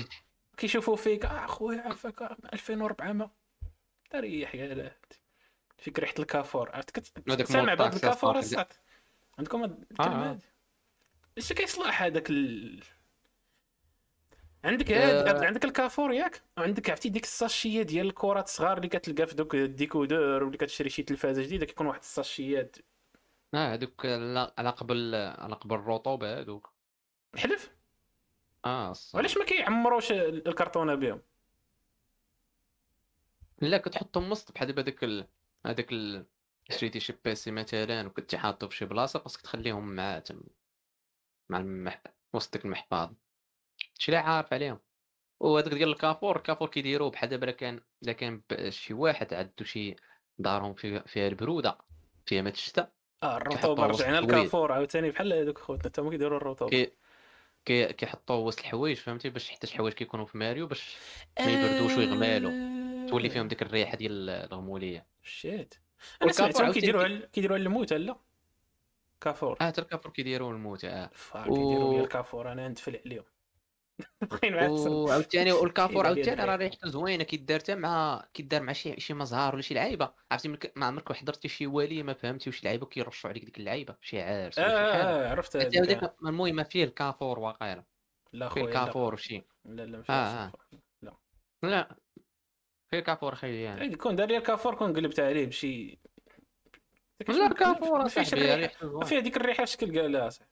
[0.57, 3.31] كيشوفوا فيك آه خويا عافاك آه، 2400
[4.11, 4.97] تريح يا لا
[5.85, 7.47] فيك ريحه الكافور عرفت؟ هذاك كت...
[7.53, 8.43] سامع مول بعض الكافور
[9.39, 9.87] عندكم هاد آه.
[9.91, 10.43] الكلمات
[11.39, 12.83] إيش كيصلح هذاك ال...
[14.65, 15.31] عندك آه.
[15.31, 15.45] هاد...
[15.45, 20.43] عندك الكافور ياك؟ وعندك عرفتي ديك الساشية ديال الكرات الصغار اللي كتلقى في دوك الديكودور
[20.43, 22.77] واللي كتشري شي تلفازة جديدة كيكون واحد الساشيات
[23.55, 24.07] آه هذوك
[24.59, 26.71] على قبل على قبل الرطوبه هذوك
[27.37, 27.71] حلف
[28.65, 31.21] آه الص- وعلاش ما كيعمروش الكرتونة بهم؟
[33.61, 35.29] لا كتحطهم وسط بحال دابا داك.
[35.67, 36.27] هذاك ال...
[36.71, 40.41] شريتي شي بيسي مثلا وكنتي حاطو في شي بلاصة خاصك تخليهم مع تم...
[41.49, 42.03] مع المح...
[42.33, 43.11] وسط ديك المحفظ.
[43.99, 44.79] شي اللي عارف عليهم.
[45.41, 49.97] وهذاك ديال الكافور الكافور كيديروه بحال دابا كان إلا كان شي واحد عنده شي
[50.39, 51.01] دارهم في...
[51.01, 51.79] فيها البرودة
[52.27, 54.19] فيها ما الشتاء آه الرطوبه رجعنا.
[54.19, 56.93] الكافور عاوتاني بحال هذوك خوتنا تما كيديروا الرطوبه كي
[57.65, 60.97] كي كيحطوه وسط الحوايج فهمتي؟ باش حتى الحوايج كيكونوا في ماريو باش
[61.41, 62.74] ما يبردوش ويغمالوا
[63.11, 65.07] تولي فيهم ديك الريحة ديال الغمولية.
[65.23, 65.75] شتي.
[66.23, 68.17] أنا سمعتهم عاوتاني كيديروا كي- على الموت لا؟
[69.21, 69.57] كافور.
[69.61, 71.11] آه حتى الكافور كيديروا الموت آه.
[71.33, 73.25] كيديروا و- لي الكافور أنا ندفل عليهم.
[74.73, 76.57] وعاوتاني والكافور عاوتاني راه.
[76.57, 80.13] ريحته زوينة كيدار حتى مع كيدار مع شي شي مزهار ولا شي لعيبة.
[80.31, 84.23] عرفتي ما عمرك حضرتي شي وليمه ما فهمتي واش لعيبة كيرشوا عليك ديك اللعيبة؟ شي
[84.23, 84.75] آه شي حاجة.
[84.77, 85.77] آه عرفت هذيك.
[85.77, 87.85] هذيك المهم فيه الكافور واقيلا.
[88.33, 88.69] لا خويا لا.
[88.71, 89.43] الكافور وشي.
[89.65, 90.13] لا لا مش آه،
[90.43, 90.55] عارف.
[91.63, 91.97] لا.
[92.95, 93.81] فيه الكافور أخي يعني.
[93.81, 95.99] عيد كون دار لي الكافور كون قلبت عليه بشي
[97.29, 100.51] لا الكافور ما فيهش اصاحبي الريحه ما فيها ديك الريحة شكل قالها صاحبي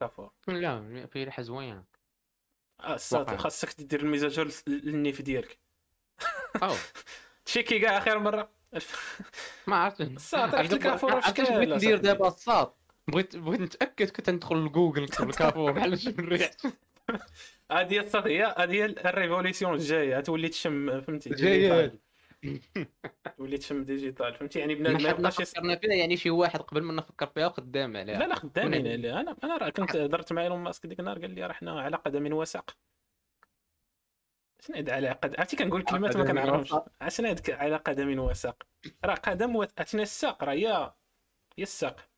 [0.00, 0.30] كافور.
[0.48, 1.84] لا فيه ريحة زوينة.
[2.80, 3.36] آه.
[3.36, 5.58] خاصك دير ال mise à jour للنيف ديالك.
[6.62, 6.74] أو.
[7.44, 8.50] تشيكي كاع آخر مرة.
[9.66, 10.06] ما عرفتش.
[10.16, 11.98] الساط عرفت رحت لكافور عرفت في اش بغيت ندير.
[11.98, 16.50] دابا الساط بغيت بغيت نتأكد كنت ندخل لجوجل نكتب الكافور بحال شي نريح
[17.72, 21.98] هذه هي الساط هي هذه هي ال révolution الجاية تولي تشم فهمتي؟ جاية digital.
[23.38, 26.92] تولي تشم digital فهمتي؟ يعني بنادم ما يبقاش فكرنا فيها يعني شي واحد قبل ما
[26.92, 28.18] نفكر فيها خدام عليها.
[28.18, 31.18] لا لا خدامين كنا- عليه أنا أنا راه كنت هضرت مع إيلون ماسك ديك النهار
[31.18, 32.76] قال لي راه حنا على قدم وساق.
[34.60, 36.88] شنو هاد على قد عرفتي كنقول كلمات ما وساق.
[37.00, 38.62] عشان هاد على قدم وساق؟
[39.04, 39.66] راه قدم و...
[39.78, 40.92] عرفتي الساق راه هي
[41.58, 42.08] هي الساق.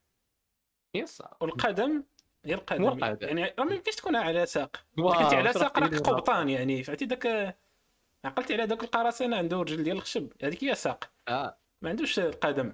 [0.95, 2.03] يس والقدم
[2.45, 3.27] القدم والقدم.
[3.27, 7.55] يعني ما يمكنش تكون على ساق؟ كنتي على ساق راك لي قبطان يعني فهمتي داك
[8.25, 10.31] عقلتي على داك القراصنة عنده رجل ديال الخشب.
[10.43, 11.11] هذيك هي ساق.
[11.27, 11.57] آه.
[11.81, 12.73] ما عندوش قدم.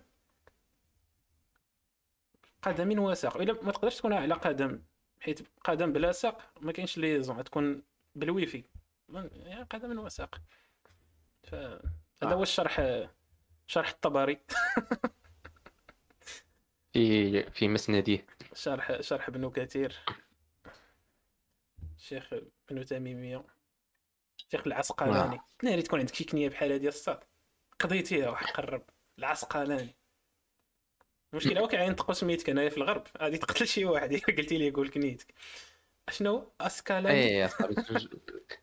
[2.61, 4.81] قدم وساق إلا ما تقدرش تكون على قدم
[5.19, 7.43] حيت قدم بلا ساق ما كاينش liaison.
[7.43, 7.83] تكون
[8.15, 8.63] بالويفي.
[9.13, 10.41] يعني قدم وساق
[11.43, 11.81] فهذا
[12.23, 12.33] آه.
[12.33, 13.05] هو الشرح
[13.67, 14.39] شرح الطبري.
[16.93, 18.25] في في مسنديه
[18.57, 19.99] شرح شرح ابن كثير.
[21.97, 22.33] الشيخ
[22.69, 23.45] ابن تيمية
[24.37, 25.39] الشيخ العسقلاني.
[25.63, 27.19] ناري تكون عندك شي كنية بحال هادي الساط
[27.79, 28.83] قضيتيها واحد قرب.
[29.19, 29.95] العسقلاني.
[31.33, 33.03] المشكلة هو كيعينطقوا سميتك أنايا في الغرب.
[33.17, 34.13] غادي تقتل شي واحد.
[34.13, 35.33] إلا قلتي لي قول كنيتك.
[36.09, 37.49] أشنو؟ اسكالاني اي يا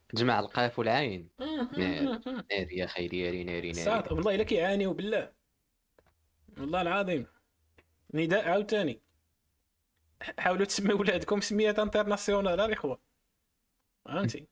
[0.09, 1.29] تجمع القاف والعين.
[2.51, 3.75] ناري يا خيري ناري ناري.
[3.75, 5.33] صاد ناري والله إلا كيعانيوا بالله.
[6.59, 7.27] والله العظيم.
[8.15, 9.04] نداء عاوتاني.
[10.39, 13.01] حاولوا تسميو ولادكم سميات انترناسيونال الاخوه
[14.05, 14.49] فهمتي؟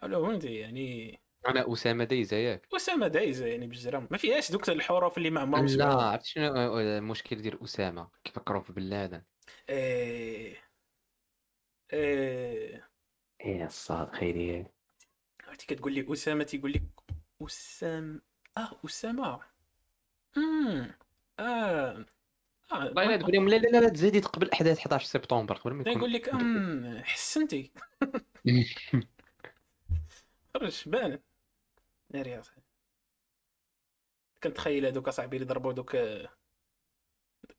[0.00, 1.20] حاولوا فهمتي يعني.
[1.46, 2.68] أنا أسامة دايزة ياك.
[2.76, 5.86] أسامة دايزة يعني بالجرام ما فيهاش دوك الحروف اللي ما عمرهم لا.
[5.86, 9.22] عرفت شنو؟ المشكل ديال أسامة كيفكروا في بن لادن
[9.68, 10.56] إيه.
[11.92, 12.90] إيه.
[13.40, 14.66] إيه الصاد خيري.
[15.44, 16.82] عرفتي كتقول لي أسامة تيقول لك
[17.42, 18.22] أسام
[18.56, 19.40] آه أسامة.
[20.36, 20.94] امم
[21.40, 22.06] آه.
[22.72, 26.10] الا تقول لهم لا لا لا تزيدي قبل أحداث 11 سبتمبر قبل ما يقول يكون
[26.12, 27.72] لك أم حسنتي.
[30.54, 31.18] خرج بان.
[32.14, 32.62] ناري يا صاحبي
[34.42, 35.96] كنتخيل هذوك أصاحبي اللي ضربوا دوك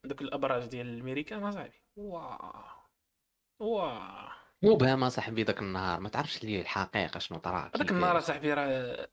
[0.03, 2.65] دوك الأبراج ديال الميريكان اصاحبي واو.
[3.59, 4.29] واو.
[4.63, 7.91] مبهمه صاحبي ذاك النهار ما تعرفش لي الحقيقة شنو طرا كيفاش.
[7.91, 9.07] النهار أصاحبي راه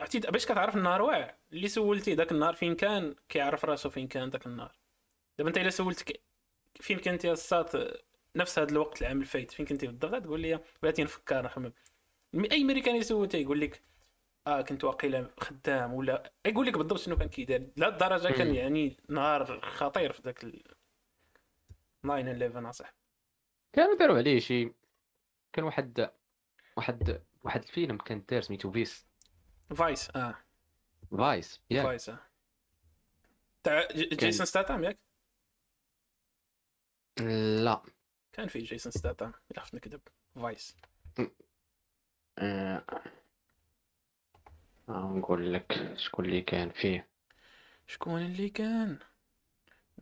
[0.00, 1.34] عرفتي باش كتعرف النهار واعر.
[1.52, 4.76] اللي سولتي ذاك النهار فين كان كيعرف راسو فين كان ذاك النهار.
[5.38, 6.20] دابا انت الا سولتك
[6.80, 7.70] فين كنتي الساط
[8.36, 11.72] نفس هذا الوقت العام الفايت فين كنتي بالضبط غتقول لي بغيتي نفكر نخمم.
[12.34, 13.82] أي امريكاني سولته يقول لك
[14.46, 17.70] آه كنت واقيلا خدام ولا يقول لك بالضبط شنو كان كيدير.
[17.76, 18.54] لا الدرجة كان.
[18.54, 20.62] يعني نهار خطير في ذاك ال...
[22.02, 22.96] 9 11 اصاحبي
[23.72, 24.72] كانوا داروا عليه شي
[25.52, 26.10] كان واحد
[26.76, 29.06] واحد واحد الفيلم كان دار سميتو Vice.
[29.74, 30.34] Vice آه
[31.10, 32.18] Vice ياك Vice آه
[33.62, 34.98] تاع جيسون ستاتام ياك
[37.62, 37.82] لا
[38.32, 40.00] كان في جيسون ستاتام الا خفت نكذب
[40.34, 40.76] Vice
[44.88, 47.08] نقول لك شكون اللي كان فيه
[47.86, 48.98] شكون اللي كان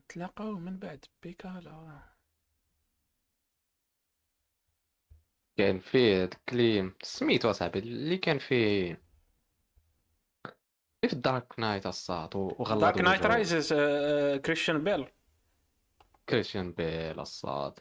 [0.08, 2.02] تلاقاو من بعد بيكالا
[5.56, 9.03] كان فيه داك اللي سميتو اصاحبي اللي كان فيه
[11.08, 13.72] في Dark Knight الساط وغلط Dark Knight Rises
[14.44, 15.06] كريستيان بيل
[16.28, 17.78] كريستيان بيل الساط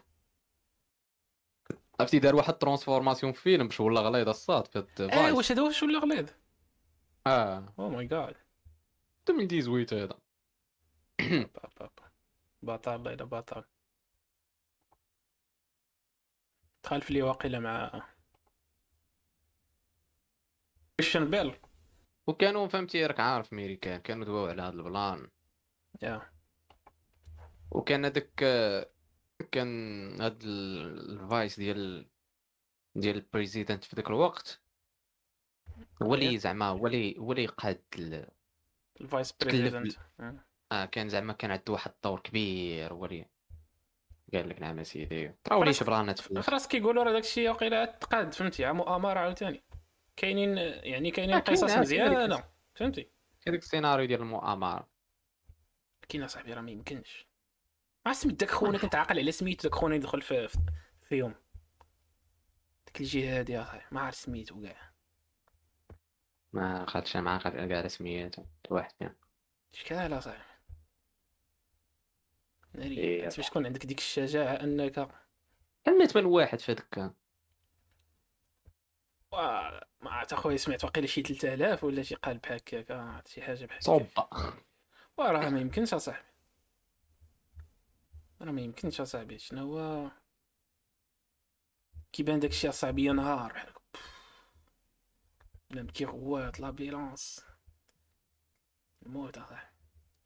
[2.00, 5.62] عرفتي دار واحد transformation في فيلم باش ولا غليظ الساط في إيه Vice واش هذا
[5.62, 6.30] واش ولا غليظ؟
[7.28, 7.74] آه.
[7.80, 8.36] oh my god
[9.30, 10.20] 2018 هذا.
[12.64, 13.64] بطل الا بطل
[16.84, 18.02] تخالف لي واقيلا مع
[21.00, 21.56] كريستيان بيل
[22.28, 25.28] وكانوا فهمتي راك عارف ميريكان كانوا دواو على هذا ال plan.
[26.02, 26.22] يا.
[27.72, 28.34] وكان هذاك
[29.52, 32.08] كان هاد ال- ال vice ديال
[32.96, 34.62] ديال ال president في ذاك الوقت.
[36.04, 38.28] هو اللي زعما هو اللي هو اللي قاد ال-
[39.02, 39.94] ال vice president.
[40.72, 43.26] آه كان زعما كان عنده واحد الدور كبير هو اللي
[44.34, 48.72] قال لك نعم اسيدي تراو لي شبرانات في الآخر كيقولوا راه داكشي واقيلا تقاد فهمتي؟
[48.72, 49.64] مؤامرة عاوتاني.
[50.16, 52.44] كاينين يعني كاينين كاين قصص مزيانة.
[52.76, 53.12] فهمتي؟
[53.48, 54.90] هذاك السيناريو ديال المؤامرة.
[56.10, 57.28] كاين أصاحبي راه ما يمكنش.
[58.06, 60.58] ما سميت داك خونا كنت عاقل على سميتو داك خونا يدخل في في-
[61.02, 61.36] فيهم
[62.86, 64.94] داك الجهاد يا أخي ما عرفت سميتو كاع.
[66.54, 68.36] ما خدش معاه خد كاع رسميات
[68.70, 69.16] واحد فيهم
[69.72, 70.44] شكال اصاحبي
[72.74, 72.98] ناري.
[72.98, 73.24] إيه.
[73.24, 75.10] باش تكون عندك ديك الشجاعة أنك
[75.84, 77.14] كان مات من واحد في هذاك.
[80.02, 83.78] ما عرفت أخويا سمعت واقيلا شي 3000 ولا شي قالب هكاك آه، شي حاجة بحال
[83.78, 84.08] هكاك صوبه
[85.18, 86.28] وراه ما يمكنش أصاحبي.
[88.42, 89.38] راه ما يمكنش أصاحبي.
[89.40, 90.12] شنو هو؟
[92.14, 93.82] كيبان داكشي أصاحبي نهار بحال هكا.
[95.70, 97.46] بنادم كيغوت l'ambulance
[99.06, 99.70] الموت أصاحبي.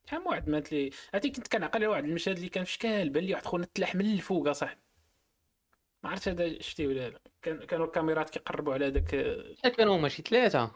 [0.06, 3.10] شحال من واحد مات لي؟ عرفتي كنت كنعقل على واحد المشهد اللي كان في شكال
[3.10, 4.82] بان لي واحد خونا تلاح من الفوق أصاحبي.
[6.04, 7.22] ما عرفت هذا شفتي ولا لا.
[7.42, 9.10] كان كانوا الكاميرات كيقربوا على داك
[9.58, 10.72] شحال كانوا هما شي ثلاثة.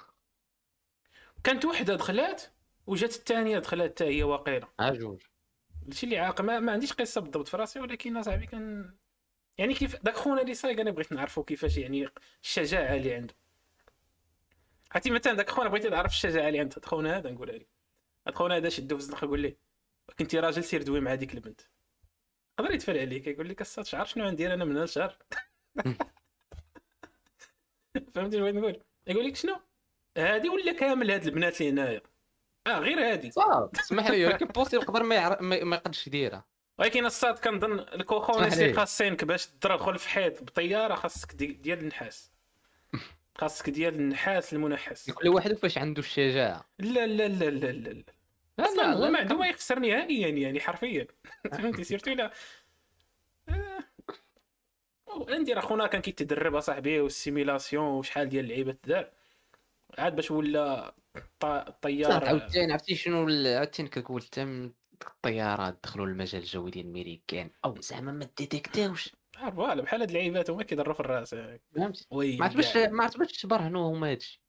[1.43, 2.43] كانت وحدة دخلات
[2.88, 4.67] وجات الثانية دخلات حتى هي واقيلا.
[4.79, 5.21] ها جوج.
[5.84, 8.93] هادشي اللي عاق ما, ما عنديش قصة بالضبط في راسي ولكن أصاحبي كان
[9.57, 12.10] يعني كيف داك خونا اللي صايق أنا بغيت نعرفو كيفاش يعني
[12.43, 13.34] الشجاعة اللي عنده.
[14.91, 17.67] عرفتي مثلا داك خونا بغيتي تعرف الشجاعة اللي عند هاد خونا هذا نقولها لك.
[18.36, 19.57] خونا هذا شدو في الزنقه قول ليه
[20.19, 21.62] كنتي راجل سير دوي مع ديك البنت.
[22.59, 25.17] يقدر يتفل عليك يقول لك الساط شعر شنو غندير أنا من هنا لشهر
[28.15, 29.59] فهمتي شنو بغيت نقول؟ يقول لك شنو؟
[30.17, 32.01] هادي ولا كامل هاد البنات اللي هنايا؟
[32.67, 33.31] آه غير هادي.
[33.31, 36.45] صافي اسمح لي ولكن بوستي يقدر ما يعرف ما يقدرش يديرها.
[36.79, 38.73] ولكن الساط كنظن ال cojones اسمح اللي لي.
[38.73, 42.31] خاصينك باش تدخل في حيط بطيارة خاصك دي- ديال النحاس.
[43.37, 46.65] خاصك ديال النحاس المنحس كل واحد فاش عنده الشجاعة.
[46.79, 48.03] لا لا لا لا لا لا.
[48.65, 51.08] أصلا هو ما عنده لا ما يخسر نهائيا يعني حرفيا.
[51.52, 52.32] فهمتي؟ surtout لا
[55.30, 59.10] ندير اخونا كان كيتدرب أصاحبي وال simulation وشحال ديال اللعيبات دار
[59.97, 60.93] عاد باش ولا
[61.39, 64.71] ط- صافي طيار عاوتاني عرفتي شنو عاوتاني كنقول تم
[65.08, 69.10] الطيارات دخلوا المجال الجوي ديال الميريكان أو زعما ما ديتيكتاوش.
[69.38, 71.36] عارف voilà بحال هاد اللعيبات هما كيضروا في الرأس.
[71.36, 72.56] فهمتي؟ ما عرفتش.
[72.56, 74.40] باش ما عرفتش باش تبرهنوا هما هادشي.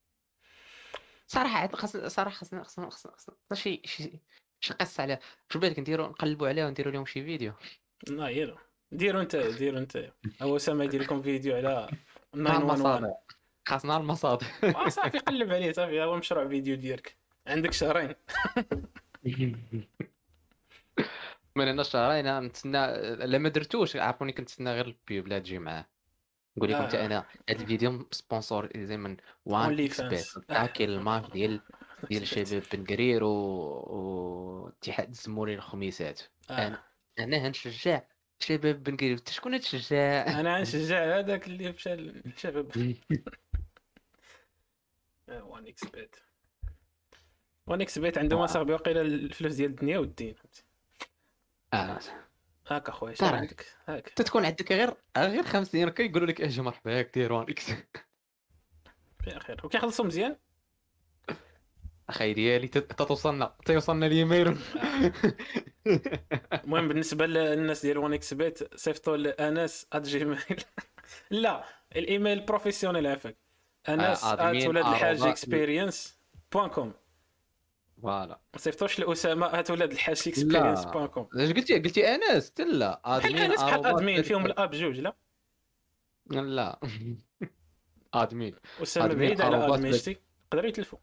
[1.32, 4.20] صراحة خاصنا صراحة خاصنا خاصنا خاصنا خاصنا شي شي
[4.60, 5.20] شي قصه عليها.
[5.48, 7.52] شو بالك نديروا نقلبوا عليها ونديروا لهم شي فيديو.
[8.08, 8.58] لا يلا.
[8.92, 10.12] ديروا انت ديروا انت.
[10.42, 11.88] هو اسامه يدير لكم فيديو على
[12.34, 13.14] مع 911 المصادر.
[13.68, 14.46] خاصنا المصادر.
[14.64, 16.02] آه، صافي قلب عليه صافي.
[16.02, 17.16] هو مشروع فيديو ديالك.
[17.46, 18.14] عندك شهرين.
[21.56, 23.96] من هنا شهرين نتسنى لا ما درتوش.
[23.96, 25.86] عرفوني كنتسنى غير ال pub لا تجي معاه.
[26.56, 27.06] نقول لكم حتى آه.
[27.06, 30.46] أنا هذا الفيديو sponsorisé من 1xBet fans.
[30.48, 31.60] تاع كاين الماتش ديال
[32.10, 33.32] ديال شباب بن قرير و
[33.86, 36.66] واتحاد الزموري الخميسات آه.
[36.66, 36.82] أنا
[37.18, 38.02] أنا غنشجع
[38.40, 42.96] شباب بن قرير أنت شكون تشجع أنا غنشجع هذاك اللي مشى للشباب
[45.28, 46.16] 1xBet
[47.66, 48.44] 1xBet عندهم آه.
[48.44, 50.34] أصاحبي واقيلا الفلوس ديال الدنيا والدين
[51.74, 51.98] آه.
[52.76, 53.40] هاك اخويا شنو تعرف.
[53.40, 54.08] عندك؟ هاك.
[54.08, 57.66] تتكون عندك غير غير 50 كيقولوا لك أجي مرحبا ياك دير وان إكس.
[59.24, 59.60] في خير.
[59.64, 60.36] وكيخلصوا مزيان؟
[62.08, 64.56] أخي ديالي تت- تتوصلنا تيوصلنا الإيميل.
[66.64, 70.38] المهم بالنسبة للناس ديال 1xBet صيفطوا لانس at Gmail
[71.30, 71.64] لا
[71.96, 73.36] ال email professionnel عافاك
[73.88, 76.18] أنس آه، at admin ولاد الحاج experience
[76.52, 76.92] point com
[78.02, 78.40] voilà.
[78.54, 83.00] ما صيفطوش لأسامة at ولاد الحاج experience point com اش قلتي قلتي آنس حتى لا
[83.04, 85.16] admin آنس بحال admin فيهم الأب جوج لا؟
[86.30, 86.80] لا.
[88.14, 88.56] admin.
[88.82, 90.98] أسامة بعيد على admin شتي؟ يقدروا يتلفوا.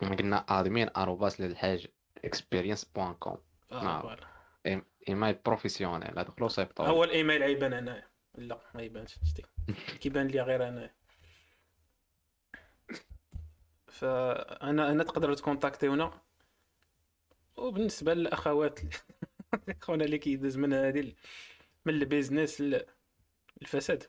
[0.00, 1.86] قلنا admin arobase ولاد
[2.24, 3.38] الحاج experience point com.
[5.08, 8.08] email professionnel دخلوا صيفطوا هو الإيميل عيبان أنايا.
[8.34, 9.42] لا ما يبانش شتي.
[10.00, 10.94] كيبان لي غير أنايا.
[13.98, 16.20] فانا أنا تقدروا تكونتاكتيونا
[17.56, 18.80] وبالنسبة للأخوات
[19.82, 21.12] خونا اللي كيدوز من هذه
[21.84, 22.62] من ال business
[23.62, 24.04] الفساد.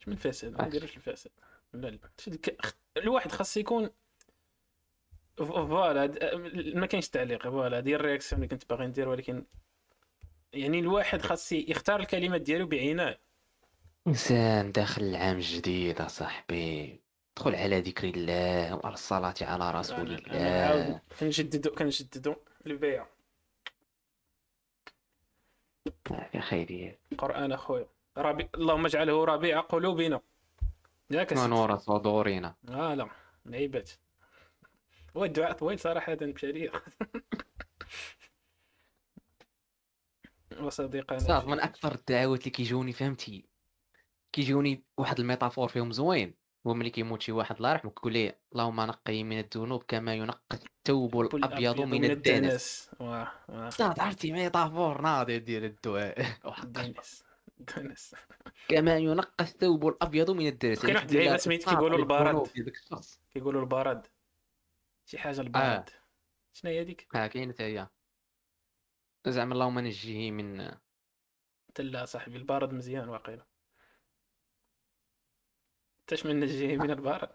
[0.00, 0.66] مش من الفساد ما.
[0.66, 1.32] نديروش الفساد.
[1.72, 1.98] لا لا
[2.96, 3.90] الواحد خاص يكون
[5.36, 6.06] voilà
[6.74, 9.46] ما كاينش تعليق voilà هذه ال réaction اللي كنت باغي ندير ولكن
[10.52, 13.20] يعني الواحد خاص يختار الكلمات ديالو بعنايه
[14.06, 17.05] إنسان داخل العام الجديد أصاحبي.
[17.36, 21.00] دخل على ذكر الله وعلى الصلاة على رسول الله.
[21.20, 22.34] كنجددو كنجددو
[22.66, 23.06] البيع.
[26.34, 30.20] يا خيري القران اخويا ربي اللهم اجعله ربيع قلوبنا.
[31.10, 31.32] ياك.
[31.32, 32.54] ونور صدورنا.
[32.68, 33.08] آه لا.
[33.46, 33.90] لعيبات
[35.16, 35.78] هو الدعاء طويل
[36.22, 36.72] نمشي عليه
[40.60, 41.18] وصديقنا.
[41.18, 43.44] صافي من أكثر الدعوات اللي كيجوني فهمتي؟
[44.32, 46.45] كيجوني واحد ال métaphore فيهم زوين.
[46.66, 50.40] هو ملي كيموت شي واحد الله يرحمه كيقول ليه اللهم نقي من الذنوب كما ينقى
[50.52, 52.90] الثوب الأبيض من الدنس.
[53.00, 53.68] واه واه.
[53.70, 56.26] صافي عرفتي métaphore ناضي ديال الدعاء
[56.64, 57.24] الدنس
[57.60, 58.14] الدنس
[58.68, 60.82] كما ينقى الثوب الأبيض من الدنس.
[60.82, 62.48] كاين واحد اللعيبه سميت كيقولوا البرد.
[63.34, 64.06] كيقولوا البرد.
[65.06, 65.90] شي حاجة البرد.
[66.52, 67.88] شنو هي هذيك؟ ها كاين حتى هي.
[69.26, 70.70] زعما اللهم نجيه من
[71.68, 73.46] حتى لا صاحبي البرد مزيان واقيلا.
[76.06, 77.32] تاش من جاي من البار.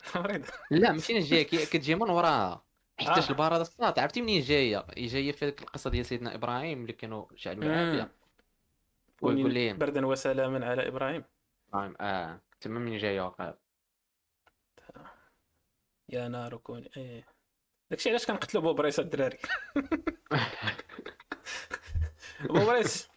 [0.71, 2.65] لا ماشي كي- كتجي من وراها
[2.99, 3.29] حيتاش آه.
[3.31, 7.25] البار هذا الصاد عرفتي منين جاية؟ جاية في هذيك القصة ديال سيدنا إبراهيم اللي كانوا
[7.37, 8.11] جعلوا العافيه
[9.21, 11.23] ويقول لي بردا وسلاما على إبراهيم.
[11.69, 11.95] إبراهيم.
[12.01, 12.41] آه.
[12.61, 13.53] تما منين جاية وقع
[16.09, 17.25] يا نار كوني إيه.
[17.89, 19.37] داكشي علاش كنقتلوا بوبريس الدراري؟
[22.49, 23.09] بوبريس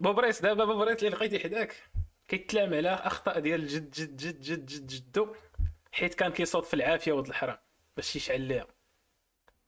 [0.00, 1.90] بوبريس دابا بوبريس اللي لقيتي حداك.
[2.28, 5.34] كيتلام على أخطاء ديال جد جد جد جد جد جدو
[5.92, 7.58] حيت كان كيصوت في العافية ولد الحرام
[7.96, 8.66] باش يشعل ليها.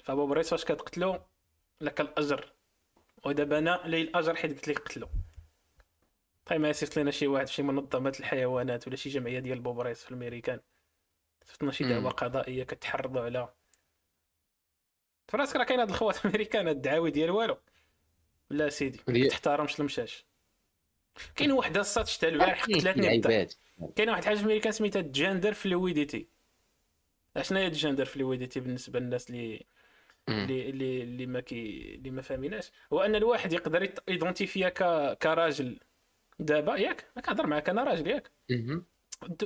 [0.04, 1.20] فبوبريس فاش كتقتلو؟
[1.80, 2.52] لك الأجر.
[3.24, 5.08] ودابا أنا لي الأجر حيت قلت لك قتلو.
[6.46, 10.04] طيب ما يصيفط لنا شي واحد في شي منظمه الحيوانات ولا شي جمعية ديال بوبريس
[10.04, 10.60] في الأمريكان.
[11.44, 12.10] صيفطنا شي دعوة.
[12.10, 13.54] قضائية كتحرضوا على.
[15.28, 17.58] فراسك راه كاين هاد الخوات الأمريكان هاد الدعاوي ديال والو.
[18.50, 20.29] لا سيدي ما تحترمش المشاش.
[21.36, 23.08] كاين وحده الصات شتا البارح قتلتني
[23.96, 26.28] كاين واحد الحاجة في أمريكان سميتها gender fluidity
[27.36, 29.66] اشنا هي ال gender fluidity بالنسبة للناس اللي.
[30.28, 34.82] اللي اللي اللي ما كي اللي ما فاهميناش هو أن الواحد يقدر يت- يدونتيفيا ك...
[35.18, 35.80] كراجل.
[36.38, 38.30] دابا ياك؟ ما كنهضر معاك أنا راجل ياك.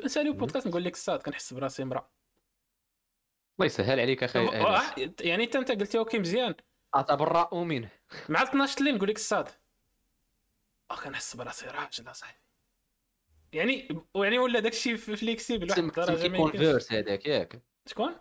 [0.04, 2.10] نسالي بودكاست نقول لك الصاد كنحس براسي امراه
[3.58, 4.38] الله يسهل عليك أخي.
[4.38, 4.82] واه،
[5.20, 6.54] يعني انت أنت قلتي ok مزيان.
[6.94, 7.88] اتبرأ منه.
[8.28, 9.48] مع 12 الليل نقول لك الصاد.
[10.88, 12.38] كنحس براسي راجل اصاحبي
[13.52, 16.60] يعني يعني ولا داكشي flexible واحد الدرجة ما كيكون يمكنش.
[16.60, 17.62] vers هذاك ياك.
[17.86, 18.14] شكون؟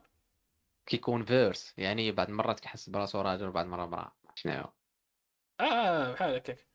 [0.85, 4.65] كيكون vers يعني بعض المرات كيحس براسو راجل وبعض المرات امراه شنو
[5.59, 6.67] آه بحال هكاك.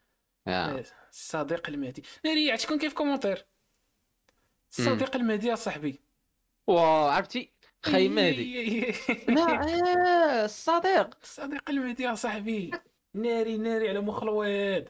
[0.47, 0.74] آه.
[0.74, 2.03] إيه، الصديق المهدي.
[2.24, 3.47] ناري عاد شكون كيف commentaire
[4.70, 6.01] الصديق المهدي يا صاحبي.
[6.66, 6.80] وا
[7.11, 8.80] عرفتي؟ خي مهدي.
[9.28, 11.18] لا آه، الصديق.
[11.22, 12.70] الصديق المهدي يا صاحبي.
[13.14, 14.89] ناري ناري على مخ الواد.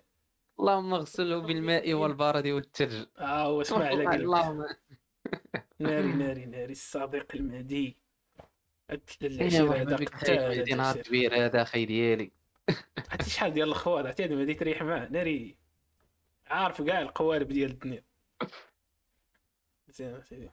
[0.60, 3.06] اللهم اغسله بالماء والبرد والثلج.
[3.18, 4.14] آه هو اسمع على قلبك.
[4.14, 4.66] اللهم.
[5.78, 6.72] ناري ناري ناري.
[6.72, 7.96] الصديق المهدي.
[8.90, 10.96] واحد هذا قتال نهار.
[10.96, 12.30] كبير هذا أخي ديالي
[13.10, 15.08] عرفتي شحال ديال الخوات عرفتي هذا مهدي تريح معاه.
[15.08, 15.56] ناري.
[16.46, 18.02] عارف كاع القوالب ديال الدنيا.
[19.88, 20.50] زين سيدي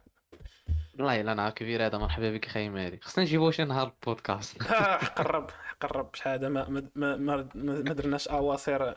[0.93, 4.63] والله إلا نهار كبير هذا مرحبا بك أخي مهدي خصنا نجيبو شي نهار البودكاست.
[5.17, 5.49] قرب
[5.81, 6.15] قرب.
[6.15, 8.93] شحال هذا؟ ما ما ما, ما, ما درناش اواصر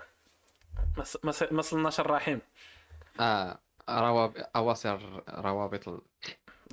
[1.52, 2.40] ما صلناش الرحيم.
[3.20, 3.58] آه
[3.90, 6.00] روابط أواصر روابط ال-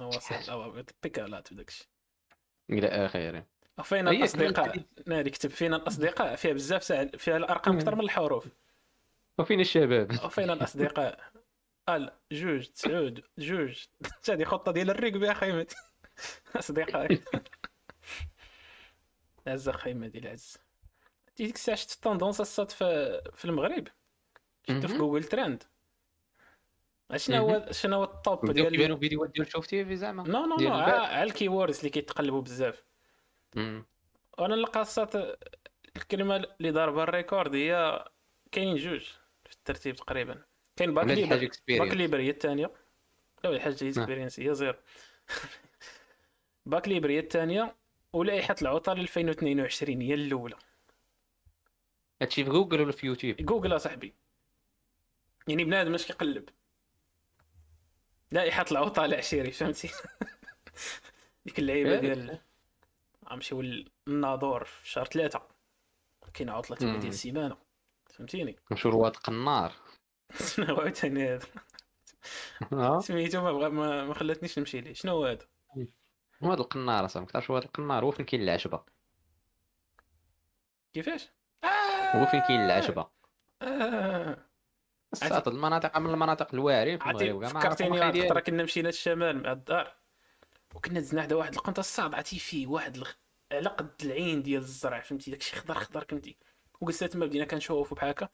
[0.01, 1.89] أواصر اواصر بيكالات وداكشي
[2.69, 3.45] إلى آخره.
[3.77, 4.83] وفين هي الأصدقاء.
[5.07, 6.35] ناري كتب فينا الأصدقاء.
[6.35, 8.47] فيها بزاف ساعة فيها الأرقام أكثر من الحروف.
[9.37, 10.11] وفين الشباب.
[10.25, 11.31] وفين الأصدقاء.
[11.87, 13.85] قال جوج تسعود جوج.
[14.29, 15.51] هذه خطة ديال الركبي أخي.
[15.51, 15.75] مهدي
[16.59, 17.21] أصدقائي.
[19.47, 20.57] عز أخي مهدي العز.
[21.37, 23.87] ديك الساعة شفت ال tendance الصاد في في المغرب
[24.67, 24.97] شفتو في.
[24.97, 25.63] Google Trends
[27.15, 30.55] شنو هو شنو هو ال top ديال كيبانوا فيديوهات ديال شفتيه في زعما non non
[30.55, 30.73] non.
[30.73, 32.83] على ال keywords اللي كيتقلبوا بزاف.
[34.37, 35.15] وأنا نلقى الصات
[35.95, 38.05] الكلمة اللي ضاربه ال record هي
[38.51, 39.03] كاينين جوج
[39.45, 40.43] في الترتيب تقريبا
[40.75, 42.71] كاين bac libre bac libre هي الثانية
[43.43, 44.77] لا ولاد الحاج experience هي zéro
[46.65, 47.75] bac libre هي الثانية
[48.13, 50.55] ولائحه العطل 2022 هي الاولى
[52.21, 54.15] هادشي في جوجل ولا في YouTube؟ Google اصاحبي
[55.47, 56.49] يعني بنادم اش كيقلب
[58.31, 59.89] لائحه العطل عشيري فهمتي؟
[61.45, 61.99] ديك اللعيبه إيه.
[61.99, 62.39] ديال
[63.29, 65.47] غنمشيو للناظور في شهر ثلاثة.
[66.33, 66.77] كاين عطلة.
[66.77, 67.57] ديال السيمانة.
[68.05, 69.73] فهمتيني؟ نمشيو لواد القنار
[70.47, 71.47] شنو هو عاوتاني هذا؟
[72.99, 74.93] سميتو ما بغا ما, خلاتنيش نمشي ليه.
[74.93, 75.47] شنو هو هذا؟
[76.41, 78.83] واد القنار أصاحبي كتعرف واد القنار؟ هو فين كاين العشبة؟
[80.93, 81.29] كيفاش؟
[82.13, 83.07] هو فين كاين العشبه
[83.61, 84.37] آه.
[85.13, 88.39] الساط المناطق من المناطق الواعرين في المغرب فكرتيني واحد الخطره.
[88.39, 89.95] كنا مشينا للشمال مع الدار
[90.75, 93.15] وكنا دزنا حدا واحد القنطة الصاد عرفتي؟ فيه واحد الخ...
[93.51, 96.37] على قد العين ديال الزرع فهمتي؟ داكشي خضر خضر كنتي
[96.81, 98.29] وجلسنا تما بدينا كنشوفو بحال هكا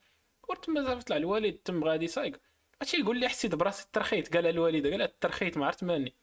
[0.50, 2.40] ورتما صافي طلع الوالد تم غادي سايق
[2.82, 6.16] هادشي يقول لي حسيت براسي ترخيت قالها الوالدة قالها ترخيت ما عرفت مالني.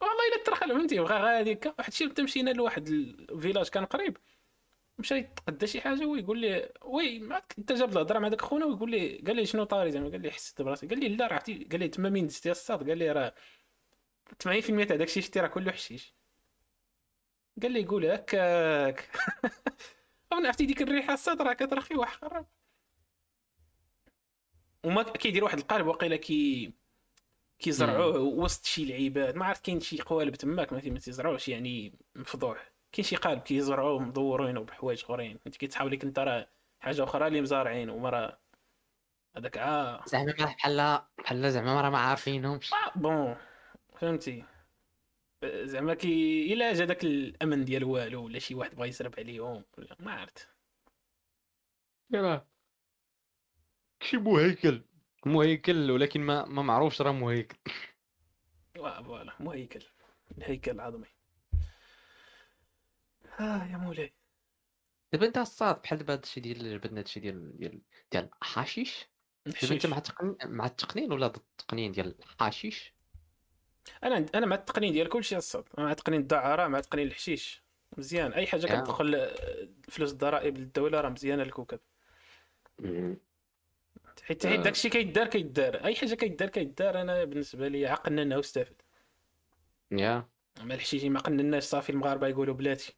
[0.00, 1.74] والله إلا ترخى فهمتي؟ بغا غادي هكا.
[1.78, 4.18] واحد الشيء حتى مشينا لواحد ال village كان قريب.
[4.98, 8.90] مشى يتقدى شي حاجة ويقول لي وي ما أنت جاب الهضرة مع داك خونا ويقول
[8.90, 11.38] لي قال لي شنو طاري زعما؟ قال لي حسيت براسي قال لي لا راه
[11.72, 13.34] قال لي تما من دزتي؟ الصاد قال لي راه
[14.44, 16.14] 80% تاع داكشي شتي راه كله حشيش.
[17.62, 19.10] قال لي قول هكاك.
[20.32, 22.44] أنا عرفتي ديك الريحة الصاد راه كترخي وحقر
[24.84, 26.72] وما كيدير واحد القالب وقيلا كي
[27.58, 32.73] كيزرعوه وسط شي لعيبات ما عرفت كاين شي قوالب تماك ما ما تيزرعوش يعني مفضوح.
[32.94, 35.38] كاين شي قالب كيزرعوه مدورين وبحوايج اخرين.
[35.46, 36.48] انت كيتحاول لك انت راه
[36.80, 38.38] حاجة أخرى اللي مزارعين وما راه
[39.36, 42.72] هذاك عا زعما ما بحال بحال زعما راه ما عارفينهمش.
[42.72, 43.36] آه، بون.
[44.00, 44.44] فهمتي.
[45.44, 49.96] زعما كي إلا جا داك الأمن ديال والو ولا شي واحد بغا يسرب عليهم ولا
[50.00, 50.48] ما عرفت.
[52.14, 52.46] راه
[54.02, 54.82] شي مهيكل.
[55.26, 57.58] مهيكل ولكن ما ما معروفش راه مهيكل.
[58.78, 59.32] وا- voilà.
[59.40, 59.84] مهيكل.
[60.38, 61.06] الهيكل العظمي.
[63.40, 64.12] آه يا مولاي
[65.12, 67.80] دابا انت الصاد بحال دابا هادشي ديال جبدنا هادشي ديال ديال
[68.12, 69.08] ديال الحشيش.
[69.62, 72.94] دابا انت مع التقنين مع التقنين ولا ضد التقنين ديال الحشيش؟
[74.04, 77.64] أنا أنا مع التقنين ديال كلشي الصاد مع تقنين الدعارة مع تقنين الحشيش.
[77.98, 78.32] مزيان.
[78.32, 78.80] أي حاجة آه.
[78.80, 81.80] كتدخل آه، فلوس الضرائب للدولة راه مزيانة للكوكب.
[84.22, 84.56] حيت حيت آه.
[84.62, 85.84] داكشي كيدار كيدار.
[85.84, 87.00] أي حاجة كيدار كيدار.
[87.00, 88.82] أنا بالنسبة لي عقلنا واستافد
[89.90, 90.28] يا.
[90.60, 92.94] أما الحشيش ما قنناش صافي المغاربة يقولوا بلاتي.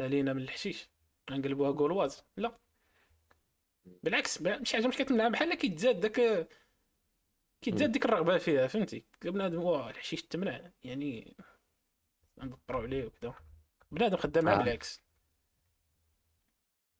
[0.00, 0.88] سالينا من الحشيش.
[1.30, 2.58] نقلبوها كولواز لا.
[4.02, 6.48] بالعكس شي حاجة مش كتمنع بحال كيتزاد داك
[7.62, 10.70] كيتزاد ديك الرغبة فيها فهمتي؟ بنادم واه الحشيش تمنع.
[10.84, 11.36] يعني
[12.38, 13.34] نضطروا عليه وكذا
[13.90, 14.58] بنادم خدامها آه.
[14.58, 15.02] بالعكس.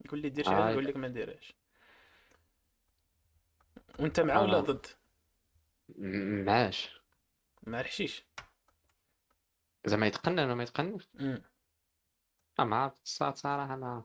[0.04, 0.54] يقول لي دير شي آه.
[0.54, 1.54] حاجة يقول لك ما نديرهاش.
[3.98, 4.60] وانت مع ولا آه.
[4.60, 4.86] ضد؟
[6.46, 7.00] معاش
[7.62, 8.24] مع الحشيش.
[9.86, 11.08] زعما يتقنن ولا ما يتقنش
[12.64, 14.04] مع الصاد صراحة ما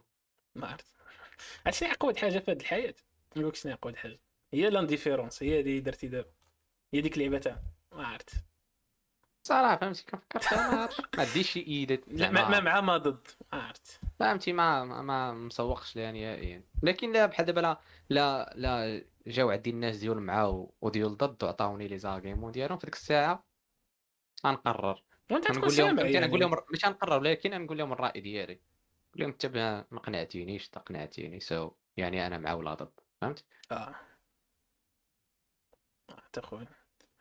[0.56, 0.86] ما عرفت.
[1.66, 2.94] عرفت شنو أقوى حاجة في هذه الحياة؟
[3.36, 4.20] نقول لك شنو أقوى حاجة.
[4.54, 6.30] هي l'indifférence هي اللي درتي دابا.
[6.94, 7.62] هي ديك اللعبه تاع.
[7.92, 8.30] ما عرفت.
[9.44, 11.00] صراحة فهمتي كنفكر فيها ما عرفتش.
[11.18, 13.28] ما عنديش شي ايدات لا ما, ما مع ما ضد.
[13.54, 14.00] ما عرفت.
[14.20, 16.64] فهمتي ما ما, ما مسوقش ليها نهائيا.
[16.84, 17.80] لكن لا بحال دابا لا
[18.10, 22.78] لا لا جاو عندي الناس ديال معاه وديال ضد وعطاوني les arguments ديالهم.
[22.78, 23.46] في ديك الساعة
[24.46, 28.22] غنقرر وانت تكون سامع فهمتي أنا نقول يعني لهم ماشي غنقرر ولكن نقول لهم الراي
[28.22, 28.60] ديالي
[29.10, 29.46] نقول لهم انت
[29.92, 33.96] ما قنعتينيش انت قنعتيني so يعني أنا مع ولا ضد فهمت؟ آه.
[36.34, 36.68] تا خويا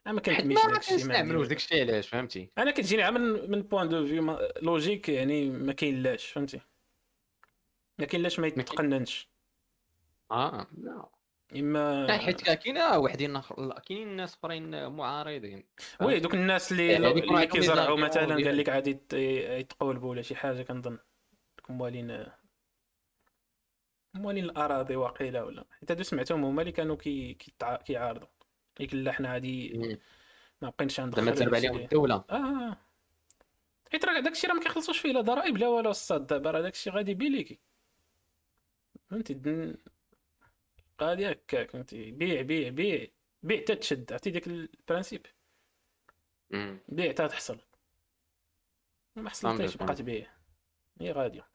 [0.06, 3.88] أنا ما ما داك الشيء ما داك الشيء علاش فهمتي؟ أنا كتجيني من من point
[3.88, 6.60] de vue logique يعني ما كاين فهمتي؟
[7.98, 9.28] ما كاين ما يتقننش.
[10.30, 11.08] آه لا.
[11.56, 13.40] إما حيت كاينة وحدين
[13.86, 15.64] كاينين ناس أخرين معارضين.
[16.00, 19.12] وي دوك الناس اللي هذيك اللي كيزرعوا مثلا قال لك عادي يت-
[19.60, 20.98] يتقولبوا ولا شي حاجة كنظن
[21.68, 22.26] موالين
[24.14, 25.64] موالين الأراضي واقيلا ولا.
[25.80, 27.34] حيت هادو سمعتهم هما اللي كانوا كي
[27.84, 28.28] كيعارضوا.
[28.78, 29.78] قالك لا حنا غادي
[30.62, 32.24] ما بقيناش زعما ندخلوا تسرب داكشي عليهم الدولة.
[32.30, 32.76] آه
[33.92, 36.26] حيت راه داكشي راه ما كيخلصوش فيه لا ضرائب لا والو الصاد.
[36.26, 37.58] دابا راه داكشي غادي بيليكي
[39.10, 39.34] فهمتي؟
[41.02, 43.06] غادي هكاك فهمتي؟ بيع بيع بيع
[43.42, 45.26] بيع حتى تشد عرفتي داك البرانسيب.
[46.88, 47.60] بيع حتى تحصل.
[49.16, 50.30] ما فهمت، بقى تبيع
[51.00, 51.48] هي غادية.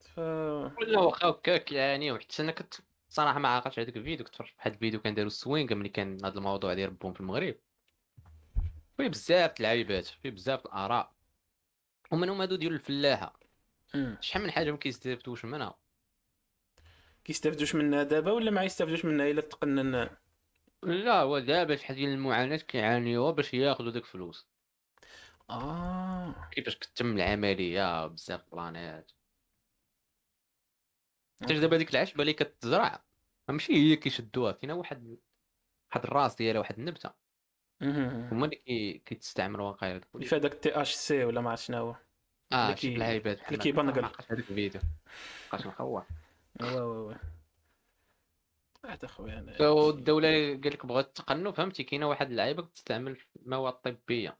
[0.00, 2.74] ف ولا واخا هكاك يعني وحتى أنا كنت
[3.08, 6.24] صراحة ما عاقلتش على داك الفيديو كنت فرجت واحد الفيديو كان داروا السوينغ ملي كان
[6.24, 7.54] هذا الموضوع ديال بوم في المغرب.
[8.96, 11.14] فيه بزاف د العيبات فيه بزاف د الآراء.
[12.10, 13.40] ومنهم هادو ديال الفلاحة.
[14.20, 15.78] شحال من حاجة ما كيستافدوش منها
[17.28, 20.08] كيستافدوش منها دابا ولا ما يستافدوش منها الا تقنن
[20.82, 24.46] لا هو دابا شحال ديال المعاناة كيعانيوها باش ياخذوا داك الفلوس
[25.50, 26.48] آه.
[26.50, 29.12] كيفاش كتم العملية بزاف بلانات
[31.42, 31.60] حتى.
[31.60, 33.04] دابا ديك العشبه اللي كتزرع
[33.48, 35.16] ماشي هي كيشدوها كاينة واحد
[35.90, 37.12] واحد الراس ديالها واحد النبتة.
[38.32, 41.96] هما اللي كي- كيتستعملوا واقيلا اللي فيها داك THC ولا ما عرفت شنو هو.
[42.52, 43.58] آه شي العيبات اللي
[44.06, 44.80] عقلتش هذاك الفيديو.
[45.52, 46.06] بقاش نخوع
[46.62, 47.14] وا وا وا
[48.84, 49.90] عاد اخويا أنا.
[49.90, 54.38] الدولة قال لك بغات تقنوا فهمتي؟ كاينة واحد اللعيبة كتستعمل في المواد الطبيه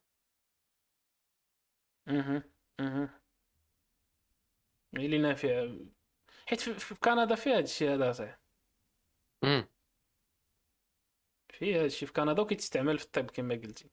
[2.08, 2.44] أها
[2.80, 3.20] أها.
[4.96, 5.76] هي اللي نافع.
[6.46, 8.40] حيت في, في كندا فيها هذا الشيء هذا صحيح.
[9.44, 9.68] امم
[11.52, 13.90] فيها هذا الشيء في كندا وكيتستعمل في الطب كما قلتي.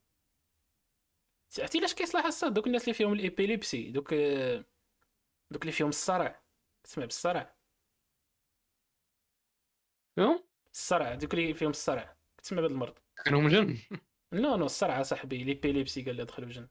[1.59, 4.13] عرفتي علاش كيصلح الصاد؟ دوك الناس اللي فيهم ال épilepsie دوك
[5.51, 6.43] دوك اللي فيهم الصرع.
[6.84, 7.55] تسمع بالصرع؟
[10.74, 12.93] الصرع دوك اللي فيهم الصرع تسمع بهذا المرض.
[13.26, 13.78] كانوا مجن
[14.34, 16.68] non non الصرع صاحبي l'épilepsie قال لي دخلوا جن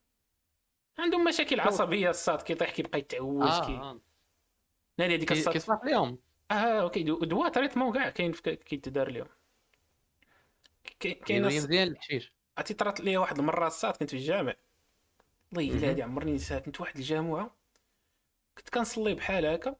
[0.99, 4.01] عندهم مشاكل عصبية الصاد كيطيح كيبقى يتعوج آه كي آه.
[4.99, 5.53] نادي هذيك الصاد.
[5.53, 6.19] كيصلح لهم
[6.51, 9.27] آه okay دو- دواء traitement كاع كاين كيتدار لهم
[11.01, 12.33] كاين مزيان الحشيش.
[12.59, 14.55] عرفتي طرات لي واحد المرة الصاد كنت في الجامع.
[15.53, 15.85] مهم.
[15.85, 17.57] هادي عمرني نساها كنت واحد الجامعة
[18.59, 19.77] كنت كنصلي بحال هكا.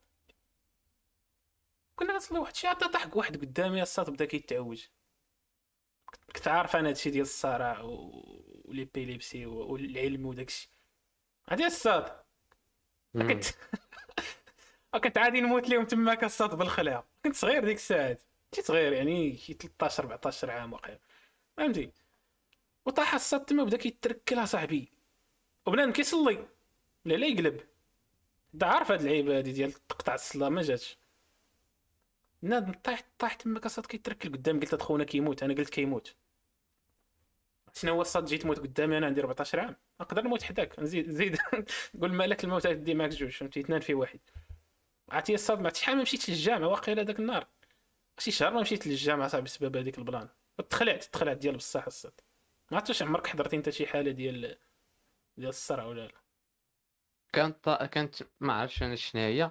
[1.97, 4.87] كنا كنصلي واحد الشيء عطى ضحك واحد قدامي الصاد بدا كيتعوج.
[6.35, 10.69] كنت- عارف أنا هادشي ديال الصرع و- وال épilepsie و- والعلم وداكشي.
[11.49, 12.17] هادي الصاد
[13.15, 13.29] مم.
[13.29, 13.45] كنت
[15.05, 18.23] كنت عادي نموت لهم تماك الصاد بالخلع كنت صغير ديك الساعات.
[18.55, 20.99] كنت صغير يعني شي 13 14 عام واقيلا.
[21.57, 21.91] فهمتي؟
[22.87, 24.93] وطاح الصاد تما وبدا كيتركل اصاحبي
[25.67, 26.49] وبنادم كيصلي.
[27.05, 27.61] لا لا يقلب.
[28.55, 30.99] انت عارف هاد اللعيبه هادي ديال تقطع الصلاة؟ ما جاتش.
[32.45, 36.17] بنادم طاح طاح تما كصاد كيتركل قدام قلت خونا كيموت أنا قلت كيموت.
[37.75, 39.77] شنو هو الصاد؟ جيت تموت قدامي أنا عندي 14 عام.
[40.01, 41.37] نقدر نموت حداك نزيد زيد
[42.01, 44.21] قول مالك الموت غادي معاك جوج فهمتي؟ اثنان في واحد.
[45.11, 47.47] عرفتي الصاد؟ ما شحال ما مشيتش للجامع واقيلا داك النهار.
[48.19, 50.29] شي شهر ما مشيت للجامع صاحبي بسبب هذيك ال plan.
[50.71, 52.21] تخلعت تخلعت ديال بصح الصاد.
[52.71, 54.59] ما عرفتش عمرك حضرتي أنت شي حالة ديال
[55.37, 56.13] ديال الصرع ولا لا؟
[57.33, 59.51] كانت كانت ما عرفتش أنا شنو هي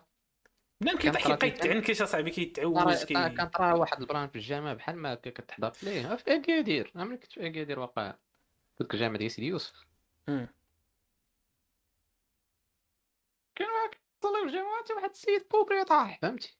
[0.84, 4.74] بنادم كيطيح طراتي كيبقى يتعنكش اصاحبي كيتعوز كي كان طرا واحد ال plan في الجامعة
[4.74, 6.16] بحال ما كتحضر ليه.
[6.16, 6.92] في أكادير.
[6.96, 8.16] أنا ملي كنت في أكادير واقع.
[8.78, 9.86] كنت الجامعة ديال سيدي يوسف.
[13.56, 16.20] كان واحد طلع في الجامعة واحد السيد كوبري طاح.
[16.22, 16.58] فهمتي؟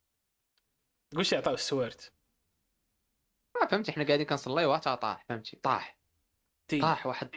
[1.22, 2.14] شي عطاو السوارت.
[3.62, 3.92] ما فهمتي.
[3.92, 5.26] حنا قاعدين كنصليو حتى طاح.
[5.30, 5.98] فهمتي؟ طاح.
[6.68, 6.82] تي.
[6.82, 7.30] طاح واحد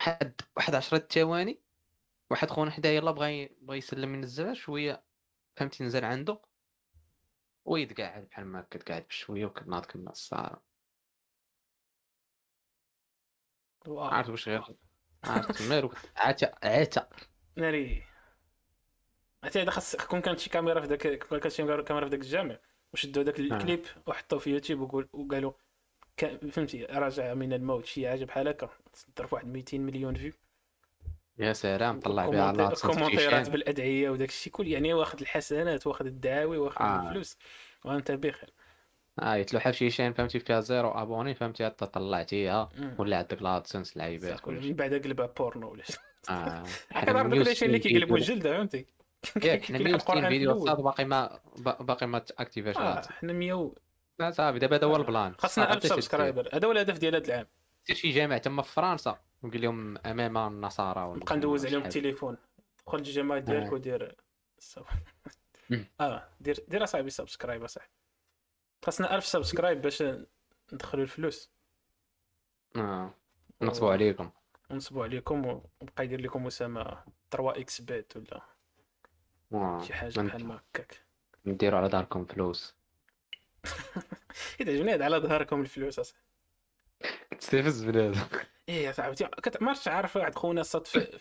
[0.00, 1.60] واحد واحد 10 ثواني.
[2.30, 5.02] واحد خونا حدايا يلاه بغا ي- بغا يسلم ينزلها شوية
[5.56, 6.40] فهمتي نزل عنده؟
[7.64, 10.60] ويتقاعد بحال ما كتقعد بشويه وكتناض كما الصار
[13.86, 14.04] واو.
[14.04, 14.64] عرفت واش غير
[15.24, 17.08] عرفت مالو عتا عتا.
[17.56, 18.04] ناري.
[19.42, 22.20] عرفتي هذا خاص كون كانت شي كاميرا في داك كون كانت شي كاميرا في داك
[22.20, 22.58] الجامع.
[22.92, 25.52] وشدوا داك الكليب وحطوه في يوتيوب وقول وقالوا
[26.50, 28.70] فهمتي رجع من الموت شي حاجة بحال هكا.
[28.92, 30.32] تصدر في واحد 200 مليون view.
[31.38, 35.86] يا سلام طلع بها على كومونتي- كومونتيرات تصنت بالأدعية وداك الشيء كل يعني واخد الحسنات
[35.86, 37.02] واخد الدعاوي واخد آه.
[37.08, 37.38] الفلوس
[37.84, 38.50] وأنت بخير.
[39.20, 42.68] آه يتلوحها في شيشان فهمتي؟ فيها زيرو أبوني فهمتي؟ حتى طلعتيها.
[42.98, 45.92] ولا عندك لادسنس لعيبات كلشي من بعد قلبها بورنو ولا شي.
[46.30, 46.64] آه.
[46.92, 48.16] عارف دوك 160 الاشياء اللي كيقلبوا.
[48.16, 48.86] الجلدة فهمتي؟
[49.44, 50.66] ياك حنا كيلحق 160 القرآن في فيديو.
[50.66, 53.72] صاد باقي ما با- باقي ما تاكتيفاش آه حنا 100
[54.18, 55.34] لا صافي دابا هذا هو البلان.
[55.38, 57.46] خاصنا صافي 1000 حتى شي سبسكرايبر هذا هو الهدف ديال هذا العام.
[57.86, 59.18] دير شي جامع تما في فرنسا.
[59.44, 61.82] وقول لهم أمام النصارى نبقى ندوز عليهم.
[61.82, 62.36] التليفون
[62.86, 63.72] دخل الجماعه ديالك آه.
[63.72, 64.16] ودير.
[66.00, 67.90] آه دير دير أصاحبي subscribe أصاحبي.
[68.84, 70.04] خاصنا 1000 سبسكرايب باش
[70.72, 71.50] ندخلوا الفلوس.
[72.76, 73.14] آه.
[73.62, 74.30] نصبوا عليكم.
[74.70, 78.40] ونصبوا عليكم وبقى يدير لكم اسامه 3 xBet ولا.
[79.82, 81.00] شي حاجة بحال هكاك.
[81.46, 82.74] نديروا على ظهركم فلوس.
[84.60, 86.24] إذا عجبني هاد على ظهركم الفلوس أصاحبي.
[87.40, 88.20] تستفز بنادم.
[88.68, 91.18] إيه يا صاحبي كت- ما عرفتش عارف واحد خونا صاد في,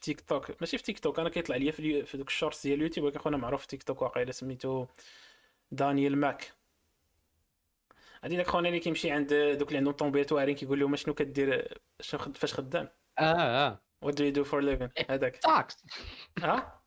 [0.00, 0.50] تيك توك.
[0.60, 3.06] ماشي في تيك توك أنا كيطلع لي في, اليو- في دوك ال Shorts ديال اليوتيوب
[3.06, 4.86] ولكن خونا معروف في تيك توك واقيلا سميتو
[5.70, 6.52] دانيال ماك.
[8.24, 11.78] هادي داك خونا اللي كيمشي عند دوك اللي عندهم طوموبيلات واعرين كيقول لهم شنو كدير
[12.00, 13.22] شنو خد- فاش خدام؟ آه
[13.66, 13.80] آه.
[14.02, 15.36] what do you do for living هذاك.
[15.36, 15.84] stocks
[16.38, 16.82] ها؟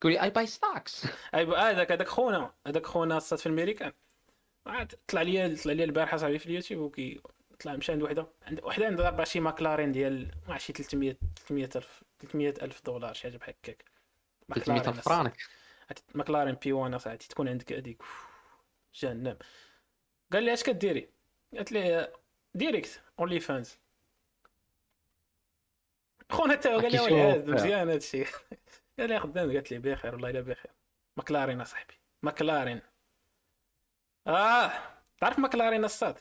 [0.00, 3.92] تقولي I buy stocks I هذاك هذاك خونا هذاك خونا صاد في الميريكان
[5.08, 7.20] طلع لي طلع لي البارحة صاحبي في اليوتيوب وكي
[7.60, 11.16] طلع مشى عند وحدة عند وحده عندها ضربه شي ماكلارين ديال ما عرفت شي 300
[11.36, 13.84] 300 الف 300 ألف دولار شي حاجة بحال هكاك.
[14.54, 15.36] 300 ماكلارين فرانك؟
[16.14, 18.02] ماكلارين P1 اصاحبي تكون عندك هذيك
[18.94, 19.38] جهنم.
[20.32, 21.10] قال لي أش كديري؟
[21.56, 22.12] قالت لي
[22.54, 23.78] direct OnlyFans
[26.30, 27.00] خونا حتى قال لي.
[27.00, 28.26] والعياذ مزيان هذا الشيء
[28.98, 30.72] قال لي خدام قالت لي بخير والله إلا بخير.
[31.16, 32.80] ماكلارين اصاحبي ماكلارين.
[34.26, 34.72] آه
[35.20, 36.18] تعرف ماكلارين الساط؟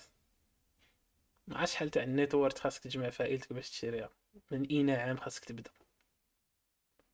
[1.49, 4.09] مع شحال تاع ال net worth خاصك تجمع عائلتك باش تشريها.
[4.51, 5.71] من اين عام خاصك تبدأ.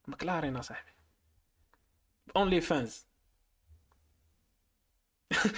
[0.07, 0.91] ماكلارين اصاحبي
[2.36, 3.05] OnlyFans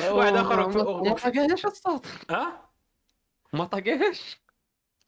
[0.10, 0.34] واحد
[0.72, 2.06] في- ما طاقاش الصوت.
[2.30, 2.70] آه
[3.54, 4.38] ما طاقاش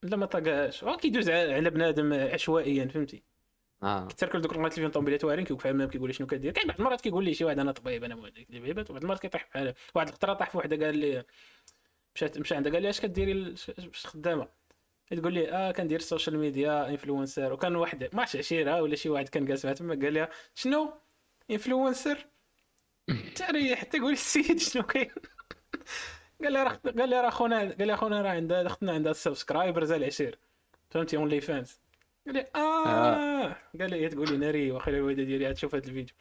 [0.04, 3.24] لا ما طاقاش هو كيدوز على بنادم عشوائيا فهمتي؟
[3.84, 4.08] آه.
[4.08, 6.52] كتركل دوك الرمات اللي فيهم طوموبيلات واعرين كيوقف امام كيقول لي شنو كدير.
[6.52, 9.48] كاين بعض المرات كيقول لي شي واحد أنا طبيب أنا مهندس دبيبات وبعض المرات كيطيح
[9.50, 11.24] بحال واحد الخطره طاح في وحدة قال لي
[12.20, 14.48] مشات مشى عندها قال لي اش كديري ال- ش- باش خدامة؟
[15.12, 19.10] تقول لي آه كندير ال social media influencer وكان واحد ما عرفتش عشيرة ولا شي
[19.10, 20.94] واحد كان جالس معها تما قال لها شنو؟
[21.52, 22.26] influencer
[23.36, 25.12] تريح تقول السيد شنو كاين؟
[26.44, 29.92] قال لي راه قال لي راه خونا قال لي خونا راه عندها اختنا عندها subscribers
[29.92, 30.40] العشير
[30.90, 31.80] فهمتي؟ OnlyFans
[32.26, 33.56] قال لي آه.
[33.80, 36.16] قال لي تقول لي ناري واخا الوالده ديالي تشوف هذا الفيديو.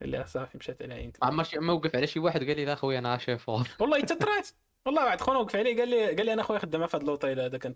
[0.00, 2.56] قال لي آه، صافي مشات على عينتي عمر شي ما وقف على شي واحد قال
[2.56, 4.48] لي لا خويا أنا شيفور والله حتى طرات.
[4.86, 7.40] والله واحد خونا وقف علي قال لي قال لي أنا خويا خدامه في هذا الوطيل
[7.40, 7.74] هذا كان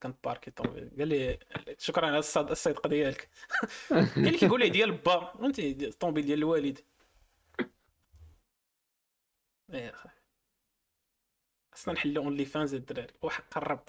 [0.00, 1.38] كان باركي طوموبيل قال لي
[1.78, 3.30] شكرا على الصدقه ديالك
[3.90, 6.78] قال لي كيقول لي ديال با فهمتي الطوموبيل ديال الوالد.
[9.72, 10.20] إيه صافي
[11.72, 13.14] خصنا نحلو OnlyFans الدراري.
[13.22, 13.88] وحق الرب.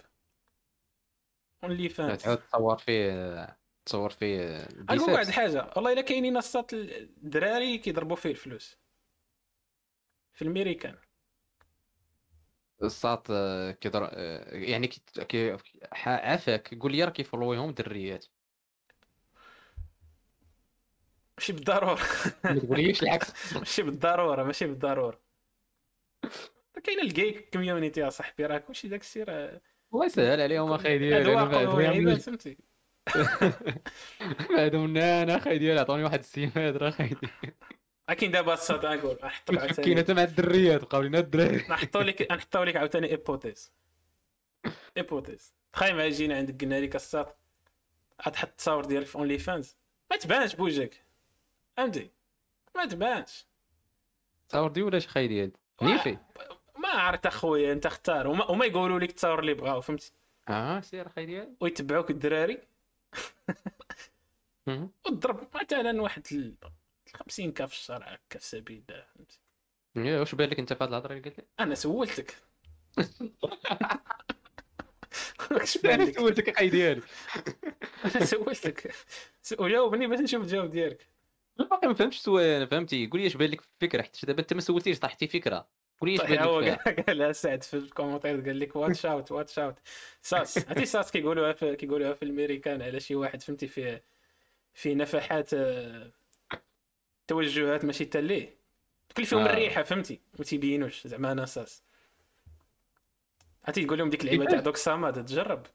[1.64, 5.28] Only فانز تعود تصور فيه تصور فيه نقول واحد.
[5.28, 8.78] الحاجة والله إلا كاينين الساط الدراري كيضربوا فيه الفلوس.
[10.34, 10.98] في الميريكان
[12.84, 14.88] الساط آه، كيضر آه، يعني
[15.30, 15.58] كي
[16.08, 18.26] عافاك قول لي راه كيفولويهم دريات
[21.38, 22.00] ماشي بالضرورة.
[22.46, 23.54] ما تقوليش العكس.
[23.58, 25.22] ماشي بالضرورة ماشي بالضرورة.
[26.84, 29.62] كاين ال gay community اصاحبي راه كلشي داك الشيء راه
[29.94, 32.58] الله يسهل عليهم أخي ديالي أنا فهمتي.
[34.58, 37.56] بعدهم أنا أخي ديالي عطوني واحد السيماد راه أخي ديالي
[38.10, 41.58] اكين دابا الساط نقول نحط لك كاين عاوتاني مع الدريات بقاو لينا الدراري.
[41.58, 43.72] نحطوا لك نحطوا لك عاوتاني hypothèse
[44.98, 47.26] hypothèse تخيل معايا جينا عندك قلنا لك الساط
[48.28, 49.76] غتحط التصاور ديالك في OnlyFans
[50.12, 51.06] ما تبانش بوجهك.
[51.78, 52.10] فهمتي
[52.76, 53.46] ما تبانش.
[54.50, 56.18] تصور دي ولا شي خاي ديال نيفي.
[56.78, 58.28] ما عرفت أخويا أنت اختار.
[58.28, 60.12] وما, وما يقولوا لك التصاور اللي بغاو فهمتي؟
[60.50, 61.56] آه سير أخي ديالي.
[61.60, 62.62] ويتبعوك الدراري.
[64.68, 64.92] مهم.
[65.06, 66.28] وتضرب مثلا واحد
[67.16, 68.84] 50 كا في الشهر هكا في سبيل
[69.16, 69.40] فهمتي؟
[70.20, 72.36] واش بان لك انت في هاد الهضرة اللي قلت لي؟ أنا سولتك.
[75.52, 77.02] واش بان لك سولتك أخي ديالي
[78.16, 78.96] أنا سولتك.
[79.60, 81.08] وجاوبني باش نشوف الجواب ديالك.
[81.60, 83.08] أنا باقي ما فهمتش السؤال فهمتي.
[83.08, 85.68] قول لي اش بان لك في الفكرة حتى دابا أنت ما سولتيش طاحتي فكرة.
[86.02, 88.76] قول لي اش طيب بان هو لك قال- قالها سعد في ال commentaire قال لك
[88.76, 89.80] watch out watch out
[90.22, 94.04] sus عرفتي sus كيقولوها كيقولوها في الأمريكان على شي واحد فهمتي فيه
[94.74, 96.12] في نفحات آه،
[97.28, 98.62] توجهات ماشي تا ليه.
[99.18, 99.50] كل فيهم آه.
[99.50, 101.84] الريحة فهمتي؟ ما تيبينوش زعما أنا sus
[103.64, 105.68] عرفتي تقول لهم ديك اللعيبة؟ تاع دوك ساماد تجرب.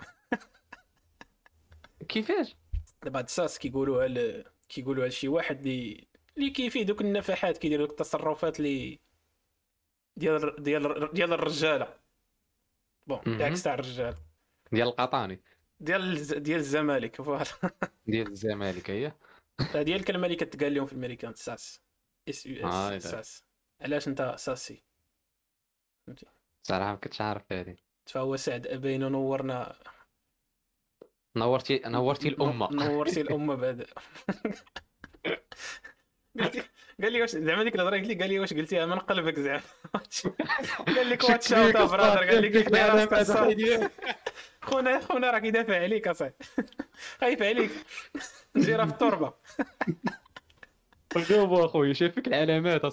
[2.09, 2.57] كيفاش؟
[3.03, 4.45] دابا هاد sus كيقولوها ل...
[4.69, 8.99] كيقولوها لشي واحد اللي اللي كيفيه دوك النفحات كيدير دوك التصرفات اللي
[10.17, 11.95] ديال ديال ديال الرجالة.
[13.07, 13.37] bon مهم.
[13.37, 14.15] بالعكس تاع الرجال.
[14.73, 15.41] ديال القطاني.
[15.81, 17.45] ديال ديال الزمالك voilà.
[18.07, 19.13] ديال الزمالك هي
[19.61, 21.83] هذه هي الكلمة اللي كتقال لهم في الأمريكان sus.
[22.29, 22.69] S U.
[22.69, 23.45] S sus.
[23.81, 24.85] علاش أنت sussy؟
[26.63, 27.77] صراحة ما كنتش عارف هذه
[28.07, 29.79] فهو سعد ابينا نورنا
[31.37, 32.69] نورتي نورتي الأمة.
[32.73, 33.87] نورتي الأمة بعد.
[37.03, 39.63] قال لي واش زعما ديك الهضرة قلت لي قال لي واش قلتيها؟ من قلبك زعما.
[40.87, 42.31] قال لك واتش أوت برادر.
[42.31, 43.93] قال لك.
[44.67, 46.35] خونا خونا راه كيدافع عليك اصاحبي
[47.21, 47.71] خايف عليك
[48.57, 49.33] نجي راه في التربه
[51.17, 52.85] جاوبوا اخويا شافك العلامات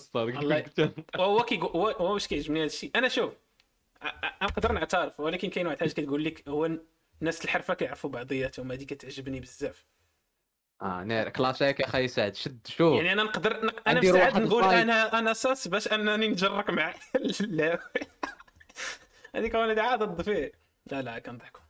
[1.44, 3.34] كيقول هو هو واش كيعجبني هذا الشيء أنا شوف
[4.44, 6.78] نقدر نعترف ولكن كاين واحد الحاجة كتقول لك هو
[7.22, 9.86] الناس الحرفه كيعرفوا بعضياتهم هذه كتعجبني بزاف
[10.82, 14.64] آه نار كلاشيك يا خي سعد شد شوف يعني أنا نقدر نق- أنا روح نقول.
[14.64, 16.94] أنا أنا ساس باش انني نجرك مع
[19.36, 20.52] هذيك وأنا عاد ضد فيه.
[20.92, 21.63] لا لا كنضحكوا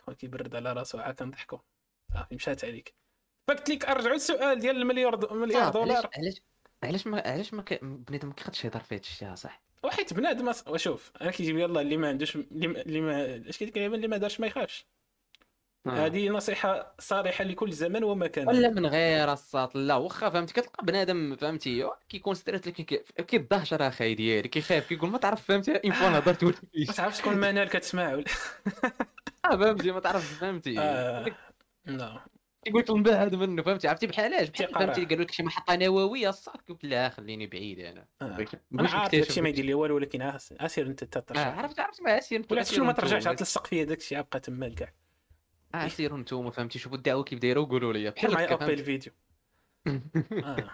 [0.00, 1.58] خويا كيبرد على راسو عاد كنضحكوا
[2.14, 2.94] صافي مشات عليك.
[3.48, 5.34] فقلت لك ارجعوا السؤال ديال المليار دو...
[5.34, 6.10] مليار دولار.
[6.16, 6.42] علاش
[6.82, 10.52] علاش ما علاش ما ك- بنادم ما كيقدش يهضر في هذا الشيء صح وحيت بنادم
[10.66, 14.46] وشوف أنا كيجيب يلا اللي ما عندوش اللي ما- اش كيدير اللي ما دارش ما
[14.46, 14.86] يخافش.
[15.86, 15.90] آه.
[15.90, 21.36] هذه نصيحة صريحة لكل زمان ومكان ولا من غير الساط لا واخا فهمتي كتلقى بنادم
[21.36, 26.44] فهمتي كيكون straight كي- كيضهشر اخاي ديالي كيخاف كيقول ما تعرف فهمتي une fois هضرت
[26.44, 26.54] ولا
[26.88, 28.24] ما تعرفش شكون منال كتسمع ولا؟
[29.44, 30.78] آه، فهمتي ما تعرف فهمتي.
[30.80, 31.26] آه،
[31.86, 32.20] لا
[32.64, 34.74] كيقول لك نبعد منه فهمتي عرفتي بحالاش بحال.
[34.74, 38.06] فهمتي قالوا لك شي محطه نوويه الساط قلت لا خليني بعيد أنا.
[38.22, 38.46] آه.
[38.80, 40.22] أنا عارف داكشي ما يدير لي والو ولكن
[40.60, 43.84] عسير أنت آه تترجع عرفت عرفت ما اسير ولا شنو ما ترجعش عاد تلصق فيا
[43.84, 44.92] داكشي عاد بقى تما كاع
[45.74, 45.88] آه.
[45.88, 48.10] سيروا نتوما فهمتي شوفوا الدعوه كيف دايرة وقولوا لي.
[48.10, 49.12] بحال معايا هكا، ابي الفيديو.
[50.44, 50.70] آه.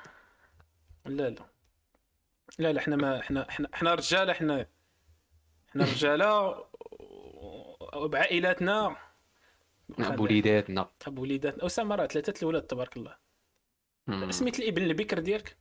[1.06, 1.34] لا لا.
[2.58, 4.66] لا لا حنا ما حنا حنا حنا رجاله حنا
[5.68, 6.64] حنا رجالة
[7.94, 8.96] وبعائلاتنا.
[9.98, 10.90] فهمتي بوليداتنا.
[11.06, 11.66] بوليداتنا.
[11.66, 13.16] أسامة راه ثلاثة الولاد تبارك الله.
[14.30, 15.56] سميت الإبن البكر ديالك؟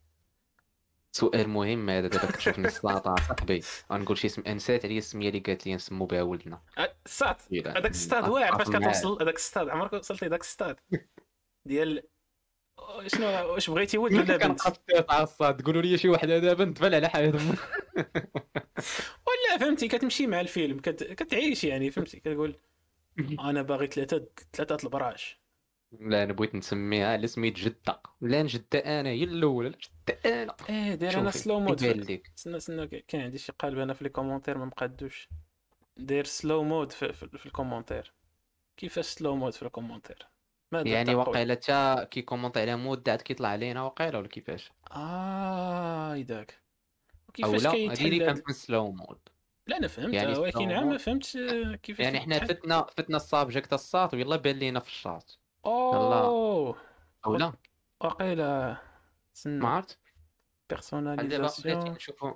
[1.16, 3.62] سؤال مهم هذا دابا كتشوفني السلطه صاحبي
[3.92, 6.62] غنقول شي اسم نسات عليا السميه اللي قالت لي نسمو بها ولدنا.
[6.78, 8.76] آه، الساد إيه، هذاك الستاد واعر فاش.
[8.76, 9.70] كتوصل هذاك الستاد.
[9.70, 10.80] عمرك وصلت لذاك الستاد؟
[11.70, 12.04] ديال
[13.08, 17.10] شنو واش بغيتي ولد ولا بنت؟ كنبقى الصاد تقولوا لي شي وحدة دابا نتفل على
[17.10, 17.56] حياتهم
[19.28, 21.04] ولا فهمتي كتمشي مع الفيلم كت...
[21.04, 22.56] كتعيش يعني فهمتي؟ كتقول
[23.50, 25.45] أنا باغي ثلاثة ثلاثة البراش.
[25.92, 28.02] لا أنا بغيت نسميها على سميت جدة.
[28.22, 29.70] لا جدة أنا هي الأولى.
[29.70, 30.56] لا جدة أنا.
[30.70, 34.58] إيه داير أنا slow mode استنى استنى كاين عندي شي قالب أنا في les commentaires
[34.58, 35.30] ما مقادوش
[35.98, 38.14] داير slow mode في, في, في ال commentaire.
[38.78, 40.28] كيفاش slow mode في ال commentaire؟
[40.74, 46.16] يعني تقول؟ واقيلا حتى كي commenter على mode عاد كيطلع علينا واقيلا ولا كيفاش؟ آه
[46.16, 46.62] يداك
[47.34, 49.20] كيفاش هذه كيتحل هاد- كانت من slow mode
[49.68, 50.14] لا أنا فهمت.
[50.14, 50.98] يعني ولكن عام ما.
[50.98, 51.38] فهمتش
[51.84, 52.40] كيفاش يعني حنا.
[52.40, 56.78] فتنا فتنا ال subject الساط ويلا بان لينا في الشاط أوه.
[57.26, 57.54] أو لا
[58.02, 58.78] وقيلا ما
[59.34, 60.00] تسنى عرفت
[60.70, 62.34] personnalisation نشوفوا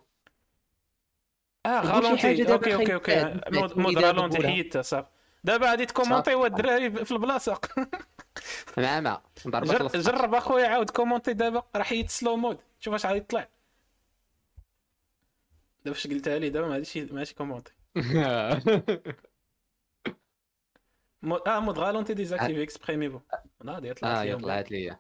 [1.66, 3.42] آه ralenti OK OK OK.
[3.76, 4.48] mode ralenti.
[4.48, 5.08] حيدتها صافي
[5.44, 7.60] دابا غادي ت commenter الدراري في البلاصه
[9.72, 9.98] جر- الوسط.
[9.98, 11.64] جرب أخويا عاود commenter دابا.
[11.76, 13.48] راه حيد slow mode شوف اش غادي يطلع.
[15.86, 18.04] دابا فاش قلتها لي دابا ما غاديش ماشي commenter مو...
[21.48, 23.20] آه mode ralenti désactivé exprimez-vous
[23.64, 24.98] ناضي آه طلعت لي طلعت لي.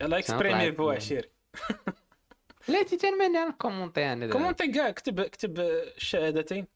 [0.00, 0.90] يلا exprimez-vous.
[0.90, 1.28] عشيري
[2.68, 4.26] لا تي تنمني أنا commenter أنا.
[4.26, 6.66] commenter كاع كتب كتب الشهادتين.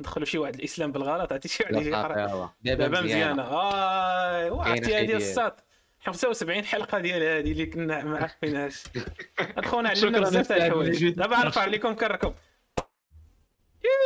[0.00, 2.50] ندخلوا شي واحد الإسلام بالغلط عرفتي شي واحد يقرأ.
[2.62, 3.42] دابا مزيانة.
[3.42, 5.16] آه كاينة هذه.
[5.16, 5.64] الساط.
[6.00, 8.84] 75 حلقة ديال هذه اللي كنا ما عارفينهاش
[9.40, 11.08] اخونا علمنا بزاف تاع الحوايج.
[11.08, 12.34] دابا نرفع عليكم كركم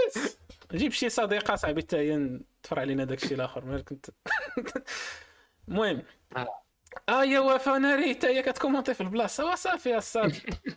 [0.07, 0.39] يس.
[0.73, 4.07] جيب شي صديقة صاحبي حتى هي تفرع علينا داك الشيء الآخر ما كنت
[5.69, 6.03] المهم.
[6.37, 6.49] آه.
[7.09, 9.53] آه يا وفاء ناري حتى هي كتكومونتي في البلاصة.
[9.53, 10.33] وصافي الصاد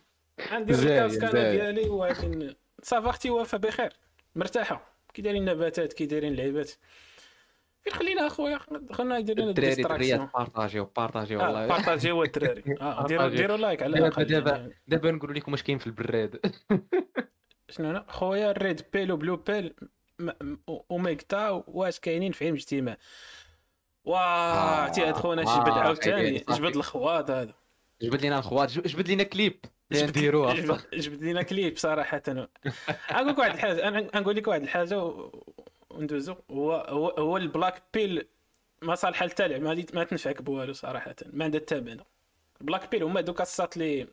[0.52, 1.62] عندي زايد، الكاس كان زايد.
[1.62, 3.94] ديالي ولكن صافا أختي وفاء بخير.
[4.36, 4.98] مرتاحة.
[5.14, 6.70] كي دايرين النباتات كي دايرين اللعيبات
[7.84, 8.60] فين خلينا أخويا؟
[8.92, 11.68] خلينا ندير لنا الدراري الدراريات بارطاجيو بارطاجيو آه والله.
[11.68, 12.62] بارطاجيو الدراري.
[13.08, 13.28] ديروا.
[13.28, 14.26] ديروا لايك على دابا- الأقل.
[14.26, 14.74] دابا-.
[14.88, 16.40] دابا نقول لكم اش كاين في البراد.
[17.70, 19.76] شنو أنا خويا الريد بيل وبلو بيل
[20.91, 22.97] اوميغتا واش كاينين في عين اجتماع
[24.05, 26.38] واه عرفتي هاد خونا آه، جبد آه، عاوتاني.
[26.49, 27.53] جبد الخواط هذا
[28.01, 29.59] جبد لينا الخوات جب- جبد لينا كليب.
[29.91, 32.22] نديروها جبد- لنا كليب صراحة.
[32.28, 35.13] نقول لك واحد الحاجة أنا نقول لك واحد الحاجة
[35.89, 36.36] وندوزو.
[36.51, 38.28] هو هو, هو ال black pill
[38.82, 41.15] ما صالحه للتالع ما ما تنفعك بوالو صراحة.
[41.34, 41.97] ما عندها الثمن
[42.62, 44.07] ال black pill هما دوك الساط اللي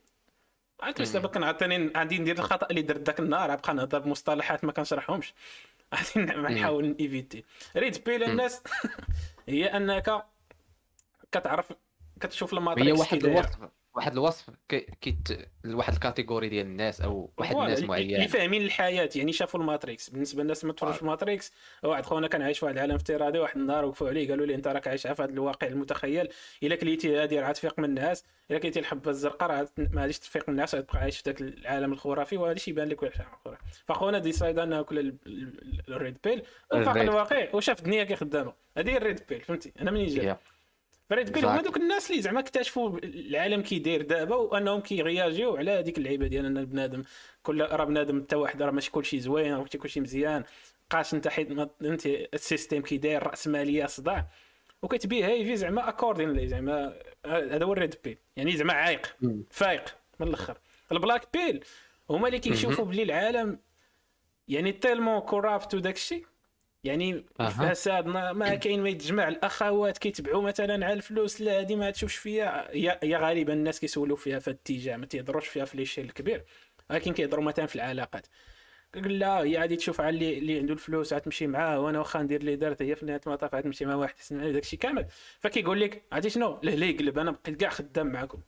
[0.80, 4.72] عرفت واش دابا كنعطيني عندي ندير الخطأ اللي درت ذاك النهار غنبقى نهضر بمصطلحات ما
[4.72, 5.34] كنشرحهمش.
[5.94, 6.20] غادي
[6.54, 7.44] نحاول نيفيتي
[7.76, 8.62] red pill الناس.
[9.48, 10.24] هي أنك
[11.32, 11.72] كتعرف
[12.20, 13.38] كتشوف هي ال Matrix واحد كي داير.
[13.38, 15.28] الوصف واحد الوصف كيتعطى
[15.64, 19.60] لواحد ال category ديال الناس أو واحد الناس اللي- معين اللي فاهمين الحياة يعني شافوا
[19.60, 20.10] ال Matrix.
[20.10, 23.38] بالنسبة للناس ما تفرجوش في ال Matrix واحد خونا كان عايش في واحد العالم افتراضي
[23.38, 26.28] واحد النهار وقفوا عليه قالوا لي أنت راك عايش في هذا الواقع المتخيل؟
[26.62, 30.48] إلا كليتي هادي راه تفيق من الناس إلا كليتي الحبه الزرقاء راه ما غاديش تفيق
[30.48, 34.18] من الناس غتبقى عايش في ذاك العالم الخرافي وهذا الشيء يبان لك واحد أخرى فخونا
[34.18, 36.42] decide انه كلا ال- ال- ال red pill
[36.74, 36.96] وفاق.
[36.96, 38.52] الواقع وشاف الدنيا كي خدامة.
[38.78, 40.38] هذه هي ال red pill فهمتي؟ أنا منين جا.
[41.10, 41.62] ف red pill هما.
[41.62, 46.46] دوك الناس اللي زعما اكتشفوا العالم كي داير دابا وانهم كيغياجيو على هذيك اللعيبة ديال
[46.46, 47.02] أن البنادم
[47.42, 50.44] كل راه بنادم حتى واحد راه ماشي كلشي زوين راه كلشي مزيان.
[50.90, 54.28] بقاش أنت حيت فهمتي ال système كي داير راسماليه صداع.
[54.82, 58.18] وكتبيهايفي زعما accordingly زعما هذا هو ال red pill.
[58.36, 59.16] يعني زعما عايق.
[59.50, 59.84] فايق
[60.20, 60.58] من الأخر.
[60.92, 61.64] ال black pill
[62.10, 63.58] هما اللي كيشوفوا بلي العالم
[64.48, 66.26] يعني tellement corrupt وداك الشيء
[66.84, 67.48] يعني أها.
[67.48, 72.16] فساد ما, ما كاين ما يتجمع الأخوات كيتبعوا مثلا على الفلوس لا هذه ما تشوفش
[72.16, 72.70] فيها.
[72.74, 76.44] يا, غالبا الناس كيسولوا فيها في الاتجاه ما تيهضروش فيها في l'échelle الكبير
[76.90, 78.26] ولكن كيهضروا مثلا في العلاقات.
[78.94, 82.40] قال لا هي غادي تشوف على اللي, اللي عنده الفلوس غتمشي معاه وأنا واخا ندير
[82.40, 85.06] اللي دارت هي في نهاية المطاف غتمشي مع واحد حسن داك الشيء كامل.
[85.40, 88.40] فكيقول لك عرفتي شنو؟ لا يقلب أنا بقيت كاع خدام معكم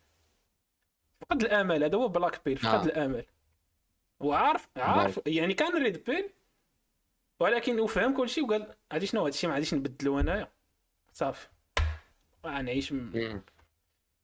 [1.21, 2.85] فقد الامل هذا هو black pill فقد آه.
[2.85, 3.25] الامل
[4.21, 6.31] وعارف عارف يعني كان red pill
[7.41, 10.49] ولكن وفهم كل شيء وقال هادي شنو هادشي ما غاديش نبدلو انايا
[11.13, 11.49] صافي.
[12.47, 13.43] غنعيش م-.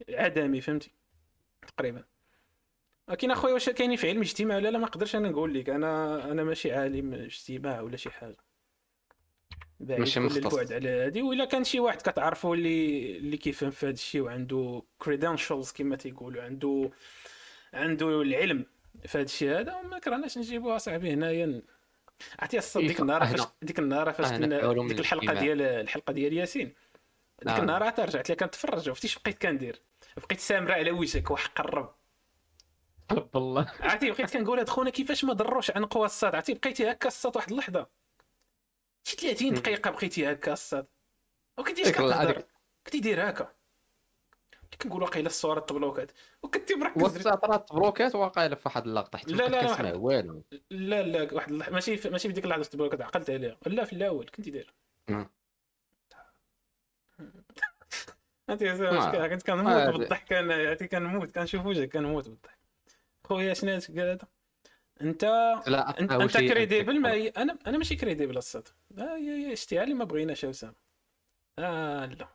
[0.08, 0.90] عدمي فهمتي؟
[1.66, 2.04] تقريبا.
[3.08, 5.68] ولكن أخويا واش كاينين في علم الاجتماع ولا لا؟ ما نقدرش أنا نقول لك.
[5.68, 8.36] أنا أنا ماشي عالم اجتماع ولا شي حاجة.
[9.80, 10.54] ماشي مختص.
[10.54, 11.22] البعد على هادي.
[11.22, 16.42] ولا كان شي واحد كتعرفوا اللي اللي كيفهم في هذا الشيء وعنده كريدنشالز كما تيقولوا
[16.42, 16.90] عنده
[17.74, 18.66] عنده العلم
[19.06, 21.62] في هذا الشيء هذا ما كرهناش نجيبوها صاحبي هنايا.
[22.40, 23.36] عرفتي ديك إيه، النهار هنا.
[23.36, 25.32] فاش ديك النهار فاش ديك الحلقة.
[25.34, 26.74] ديال الحلقة ديال ياسين.
[27.42, 27.58] ديك آه.
[27.60, 29.82] النهار عاد رجعت لي كنتفرج وفتيش بقيت كندير.
[30.16, 31.94] بقيت سامرة على وجهك وحق قرب
[33.34, 36.34] والله عرفتي بقيت كنقول هاد خونا كيفاش ما ضروش عن قوى الصاد.
[36.34, 37.86] عرفتي بقيتي هكا الصاد واحد اللحظة.
[39.04, 40.86] شي 30 دقيقة بقيتي هكا الصاد.
[41.66, 42.46] ديك اللحظة كتهضر ديك-
[42.86, 43.54] كنتي داير هكا.
[44.74, 46.12] كنقول واقيلا الصورة تبلوكات
[46.42, 50.42] وكنتي مركز راه بروكات واقيلا في واحد اللقطه حيت لا، لا، كنت واحد- والو.
[50.70, 51.52] لا لا واحد.
[51.52, 52.10] ماشي في...
[52.10, 53.56] ماشي في ديك اللحظة تبلوكات عقلت عليها.
[53.66, 54.74] لا في الأول كنتي داير.
[58.50, 58.64] انت
[59.30, 62.58] كنت كنموت بالضحك أنا كنموت كنشوف وجهك كنموت بالضحك.
[63.24, 64.18] خويا شنو قال هذا؟
[65.00, 65.24] انت
[65.66, 67.28] لا انت, انت كريديبل ما هي...
[67.28, 68.68] أنا أنا ماشي كريديبل الصاد
[68.98, 70.74] آه يا يا اشتيها اللي ما بغيناش يا اسامه
[71.58, 72.28] آه لا.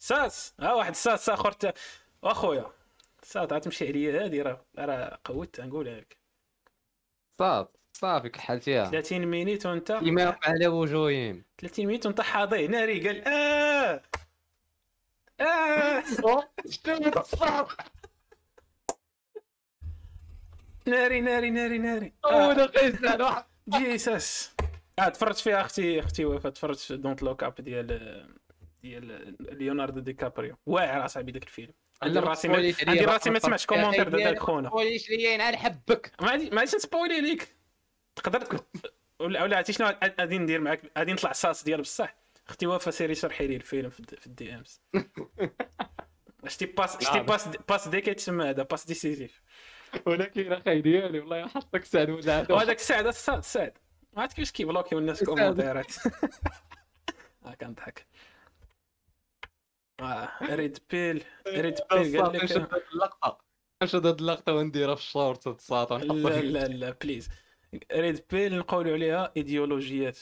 [0.00, 0.54] ساس.
[0.60, 1.72] آه واحد ساس آخر تا...
[2.24, 2.66] أخويا.
[3.22, 4.24] ساس غتمشي عليا.
[4.24, 6.16] هادي راه راه قوت نقولها لك.
[7.38, 13.28] صافي صافي كحلتيها 30 مينيت وانت؟ يوقع على وجوههم 30 مينيت وانت حاضي ناري قال
[13.28, 14.02] آه!
[15.40, 16.02] آه!
[20.86, 22.12] ناري ناري ناري ناري.
[22.24, 22.48] آه.
[22.48, 24.54] وأنا قيس على واحد جيسس
[24.98, 28.39] آه تفرجت فيها أختي أختي وفات تفرجت دونت لوك أب ديال
[28.82, 30.56] ديال ليوناردو دي كابريو.
[30.66, 31.72] واعر أصاحبي ذاك الفيلم.
[32.02, 32.56] عندي راسي ما
[32.86, 34.74] عندي راسي ما سمعتش كومونتير ديال ذاك خونا.
[34.74, 36.12] وليش ليا ينعل حبك.
[36.22, 37.56] ما غاديش نسبويلي ليك.
[38.16, 38.60] تقدر
[39.20, 42.16] ولا ولا عرفتي شنو غادي ندير معاك؟ غادي نطلع صاص ديال بصح.
[42.48, 44.80] أختي وفا سيري شرحي لي الفيلم في الد- في الدي امز
[46.46, 47.20] شتي باس شتي.
[47.20, 49.42] باس باس دي كيتسمى هذا؟ باس ديسيزيف
[50.06, 53.72] ولكن أخي ديالي والله حطك سعد وزعد وهذاك السعد السعد السعد
[54.12, 55.92] ما عرفت كيفاش كيبلوكيو الناس كومونتيرات
[57.46, 58.06] آه كنضحك.
[60.00, 61.24] آه ريد بيل.
[61.48, 63.38] ريد بيل قال نشد لك هاد اللقطة؟
[63.82, 67.28] نشد هاد اللقطة ونديرها في الشورت الساط لا لا لا please
[67.92, 70.18] red pill نقولوا عليها إيديولوجيات.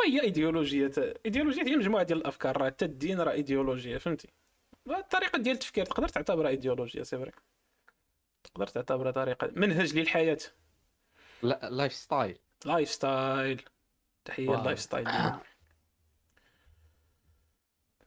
[0.00, 4.28] وهي ايديولوجيات إيديولوجيات هي مجموعة ديال الأفكار راه حتى الدين راه ايديولوجيا فهمتي؟
[4.86, 7.32] الطريقة ديال التفكير تقدر تعتبرها ايديولوجيا c'est vrai
[8.44, 10.38] تقدر تعتبرها طريقه منهج للحياة.
[11.42, 13.62] لا lifestyle lifestyle
[14.24, 14.60] تحية.
[14.60, 15.08] ال lifestyle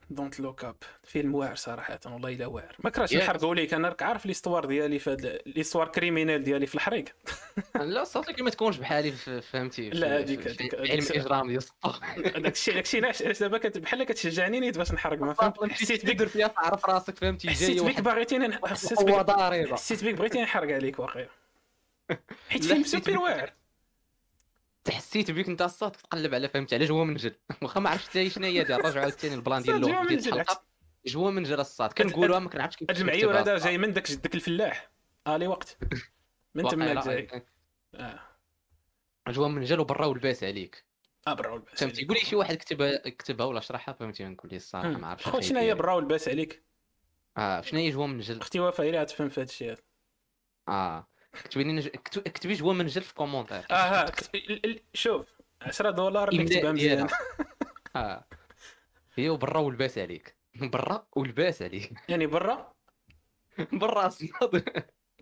[0.10, 2.76] دونت لوك اب فيلم واعر صراحة والله إلا واعر.
[2.80, 3.16] ما كرهتش.
[3.16, 7.06] نحرقوا ليك أنا راك عارف ليستوار ديالي في هاد ليستوار كريمينال ديالي في الحريق.
[7.76, 11.06] لا صوتك ما تكونش بحالي فهمتي لا، هذيك- هذيك- علم.
[11.12, 11.64] الإجرام ديال
[12.42, 16.12] داك الشيء داك الشيء علاش دابا بحال كتشجعني نيت باش نحرق ما فهمت؟ حسيت بك
[16.12, 18.66] تقدر فيها تعرف راسك فهمتي حسيت جاي بك نح-
[19.74, 21.30] حسيت بك بغيتيني نحرق عليك واقيلا.
[22.50, 23.54] حيت فيلم سوبر واعر.
[24.88, 28.46] تحسيت بك انت الصوت تقلب على فهمتي؟ على جوا منجل واخا ما عرفتش حتى شنو
[28.46, 30.64] هي ديال رجعوا عاوتاني ال plan ديال اللغة ديال الحلقة.
[31.06, 34.92] جوا منجل الصاد كنقولوها ما كنعرفش كيف هاد المعيور هذا جاي من داك جدك الفلاح
[35.28, 35.78] الي وقت.
[36.56, 37.46] من تما جاي.
[37.96, 38.20] آه.
[39.30, 40.86] جوا منجل وبرا ولباس عليك؟
[41.28, 42.06] آه، برا والباس فهمتي.
[42.06, 45.42] قول لي شي واحد كتبها كتبها ولا شرحها فهمتي؟ نقول لي الصراحة ما عرفتش خويا
[45.42, 45.74] شنو هي.
[45.76, 46.64] برا والباس عليك؟
[47.38, 49.50] آه شنو هي جوا منجل أختي وفاء هي اللي غتفهم في هذا.
[49.50, 49.76] الشيء
[50.70, 51.08] آه.
[51.42, 51.88] كتبي لي نج...
[51.88, 53.62] كتب- كتبي جوا منجل في commentaire.
[53.72, 54.12] آه
[54.94, 57.08] شوف 10 دولار اللي كتبها مزيان.
[57.96, 58.26] آه
[59.16, 60.36] هي وبرا ولباس عليك.
[60.56, 61.92] برا ولباس عليك.
[62.10, 62.74] يعني برا؟
[63.74, 64.64] برا الصاد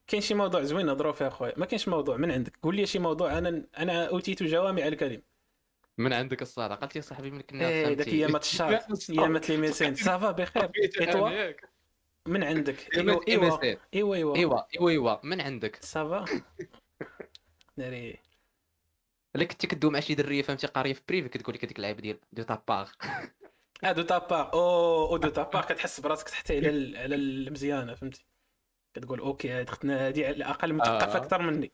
[0.07, 1.53] كاين شي موضوع زوين نهضروا فيه أخويا.
[1.57, 2.57] ما كاينش موضوع من عندك.
[2.63, 3.37] قول لي شي موضوع.
[3.37, 5.21] أنا أنا أوتيت جوامع الكلم
[5.97, 9.95] من عندك الصاد قالت لي صاحبي ملي كنا إيه داك ايامات الشهر ايامات لي ميسين.
[9.95, 10.71] صافا بخير.
[12.27, 13.77] من عندك؟ ايوا ايوا MSN.
[13.93, 16.25] ايوا ايوا ايوا ايوا ايوا من عندك؟ صافا
[17.77, 18.19] ناري.
[19.35, 22.19] الا كنتي كدوي مع شي درية فهمتي؟ قارية في privé كتقول لك هذيك اللعيبه ديال
[22.33, 22.91] d'autre part.
[23.83, 28.25] آه d'autre part أو أو d'autre part كتحس براسك تحت على على المزيانة فهمتي؟
[28.93, 31.17] كتقول okay هاد اختنا هادي على الأقل مثقفه آه.
[31.17, 31.71] أكثر مني.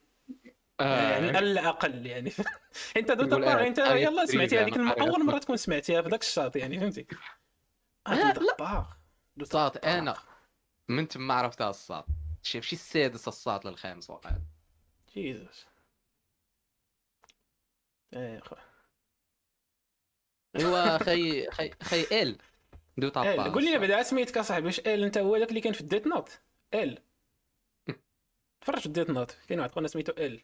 [0.80, 2.32] يعني على الأقل يعني.
[2.96, 6.56] أنت d'autre part آه، أنت يلا سمعتي هذيك أول مرة تكون سمعتيها في ذاك الشاط
[6.56, 7.06] يعني فهمتي؟
[8.08, 8.96] d'autre part
[9.36, 9.98] دو صاد تابار.
[9.98, 10.16] أنا
[10.88, 12.04] من تما عرفتها الصاد.
[12.42, 14.32] شي شي السادس الصاد للخامس وقع
[15.14, 15.66] جيزوس.
[18.12, 18.56] إيه خو
[20.56, 22.38] ايوا خي خي خي إل.
[22.96, 23.12] دو إل.
[23.12, 26.06] تاباغ قول لي بعدا سميتك اصاحبي واش إل أنت هو داك اللي كان في الديت
[26.06, 26.40] نوت؟
[26.74, 26.98] إل.
[28.60, 29.30] تفرج في الديت نوت.
[29.48, 30.42] كاين واحد؟ خونا سميتو إل.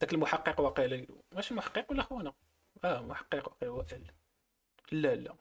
[0.00, 2.34] داك المحقق واقيلا واش محقق ولا خونا
[2.84, 4.10] آه محقق واقيلا هو إل.
[4.92, 5.36] لا لا.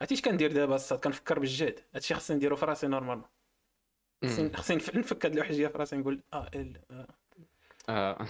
[0.00, 1.80] عرفتي اش كندير دابا الصاد؟ كنفكر بالجهد.
[1.94, 3.28] هادشي خصني نديرو في راسي normalement.
[4.24, 7.06] خصني خصني نف- نفك هاد الوحجيه في راسي نقول آه ال آه.
[7.88, 8.26] آه.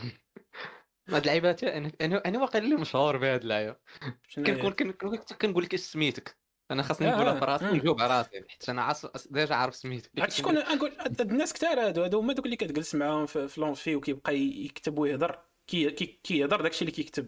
[1.09, 1.93] هاد اللعيبات أنا
[2.27, 3.77] أنا واقيلا اللي مشهور بهاد اللعيبة؟
[4.37, 6.37] كنقول كن- كن- كنقول لك سميتك.
[6.71, 7.71] أنا خاصني آه، نقولها في راسي آه.
[7.71, 10.11] ونجاوب على راسي حيت أنا عارف déjà عارف سميتك.
[10.19, 13.97] عرفت شكون؟ نقول الناس كثار هادو هادو هما دوك اللي كتجلس معاهم في في l'amphi
[13.97, 15.39] وكيبقى يكتب ويهضر.
[15.67, 17.27] كي كي كيهضر داكشي اللي كيكتب.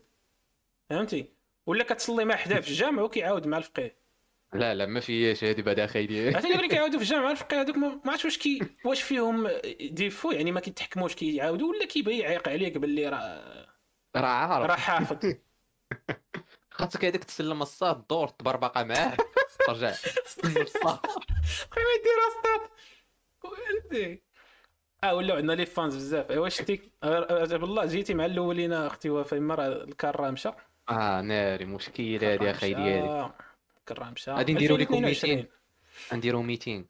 [0.90, 1.32] فهمتي؟
[1.66, 4.01] ولا كتصلي مع حدا في الجامع وكيعاود مع الفقيه.
[4.55, 8.00] لا لا ما فياش هادي بعدا خايدي دوك اللي كيعاودوا في الجامع الفقيه هذوك ما
[8.07, 9.48] عرفتش واش كي واش فيهم
[9.80, 13.66] défaut يعني ما كيتحكموش كيعاودوا ولا كيبغي يعيق عليك باللي راه
[14.16, 14.70] راه عارف.
[14.70, 15.16] راه حافظ.
[16.70, 19.16] خاصك هذاك تسلم الصاد الدور تبربقه معاه.
[19.66, 20.98] ترجع الصاد.
[21.70, 22.70] خويا ما يدير stop.
[23.42, 24.22] فهمتي
[25.05, 26.30] آه ولاو عندنا les fans بزاف.
[26.30, 30.50] ايوا شتي عجب الله جيتي مع الأولين أختي وفاء ما راه الكار راه مشى.
[30.88, 33.32] آه ناري مشكل هادي أخي ديالي.
[33.91, 35.37] راه مشى غادي نديرو لكم 2022.
[35.37, 35.49] ميتين.
[36.12, 36.84] نديرو meeting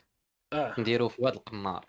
[0.52, 0.74] آه.
[0.78, 1.84] نديرو في واد القنار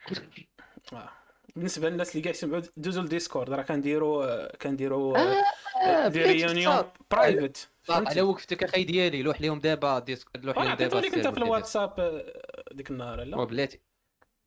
[0.93, 1.10] آه.
[1.56, 6.84] بالنسبة للناس اللي كاع يسمعوا دوزوا ال Discord راه كنديروا كنديروا آه، des بلاتي réunions.
[7.11, 11.38] private على وقفتك أخي ديالي لوح لهم دابا ديسك لوح لهم دابا عطيتو انت في
[11.38, 13.80] الواتساب آه، ديك النهار لا؟ وبلاتي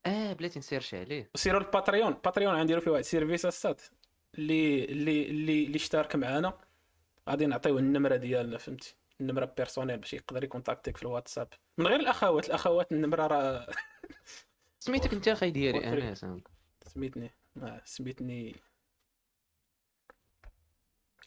[0.07, 1.31] آه بلاتي نسيرشي عليه.
[1.35, 2.13] سيروا ال Patreon.
[2.25, 3.83] Patreon غنديروا فيه واحد ال service السات
[4.39, 6.53] اللي اللي اللي اللي اشترك معنا
[7.31, 11.49] غادي نعطيوه النمرة ديالنا فهمتي؟ النمرة personnel باش يقدر يكونتاكتيك في الواتساب.
[11.79, 13.67] من غير الأخوات الأخوات النمرة راه
[14.81, 15.85] سميتك أنت أخي ديالي.
[15.85, 16.43] أنا سام
[16.87, 17.31] سميتني.
[17.63, 18.57] آه، سميتني.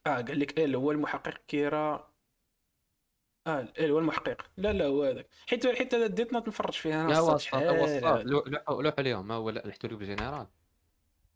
[0.08, 2.10] آه قال لك ال هو المحقق كيرا.
[3.48, 4.42] آه ال هو المحقق.
[4.58, 5.28] لا لا هو هذاك.
[5.48, 7.38] حيت حيت هذا ديت نوت نفرج فيها أنا لا هو
[8.24, 9.32] لوح لوح عليهم.
[9.32, 10.48] هو لحتو لي بجينيرال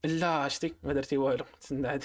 [0.04, 1.46] لا شتي ما درتي والو.
[1.62, 2.00] تسنى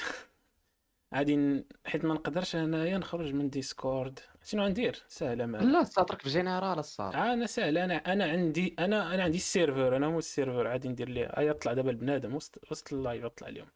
[1.36, 6.28] ن- حيت ما نقدرش انايا نخرج من ديسكورد شنو غندير سهلة ما لا راك في
[6.28, 7.78] جينيرال الصاد آه، أنا سهل.
[7.78, 9.96] أنا أنا عندي أنا أنا عندي السيرفر.
[9.96, 10.66] أنا هو السيرفر.
[10.66, 11.32] عادي ندير ليه.
[11.36, 12.34] هيا طلع دابا البنادم.
[12.34, 13.68] وسط وسط اللايف طلع اليوم.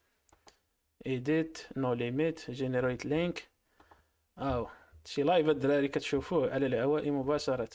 [1.07, 3.51] ايديت نو ليميت جينيريت لينك
[4.39, 4.67] اهو
[5.05, 7.69] شي live الدراري كتشوفوه على الهواء مباشرة.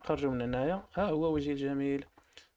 [0.00, 0.82] خرجوا من هنايا.
[0.94, 2.04] ها هو وجه الجميل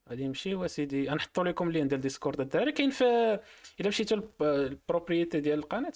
[0.09, 3.39] غادي نمشيو اسيدي غنحطو لكم ال lien ديال Discord الدراري كاين في
[3.79, 5.93] إلا مشيتو ال propriété ديال القناة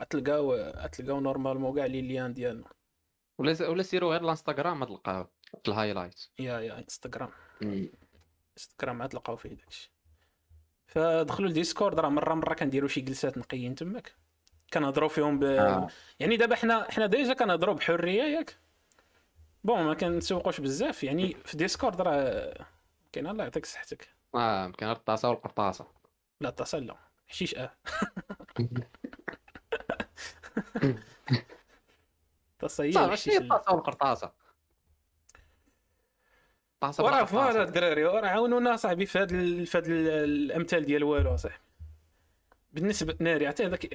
[0.00, 2.68] غتلقاو غتلقاو normalement كاع les liens ديالنا.
[3.38, 5.26] ولا ولا سيروا غير الانستغرام تلقاو
[5.62, 7.30] في ال highlight يا يا انستغرام
[8.56, 9.90] انستغرام عاد تلقاو فيه داكشي.
[10.86, 14.14] فدخلوا ال Discord راه مرة مرة كنديروا شي جلسات نقيين تماك.
[14.72, 15.44] كنهضروا فيهم ب...
[15.44, 15.88] آه.
[16.20, 18.56] يعني دابا حنا حنا déjà كنهضروا بحرية ياك.
[19.64, 21.04] bon ما كنسوقوش بزاف.
[21.04, 22.54] يعني في Discord راه
[23.12, 24.08] كاين الله يعطيك صحتك.
[24.34, 25.86] آه غير الطاسة والقرطاسة.
[26.40, 26.96] لا اتصل لا.
[27.28, 27.72] حشيش آه.
[32.58, 33.36] تصير صافي ماشي.
[33.36, 34.32] الطاسة والقرطاسة.
[36.74, 37.24] الطاسه وراه.
[37.24, 39.28] voilà الدراري وراه عاونونا صاحبي في هاد
[39.64, 41.62] في هاد ال- الأمثال ديال والو صاحبي.
[42.72, 43.94] بالنسبة ناري عرفتي هذاك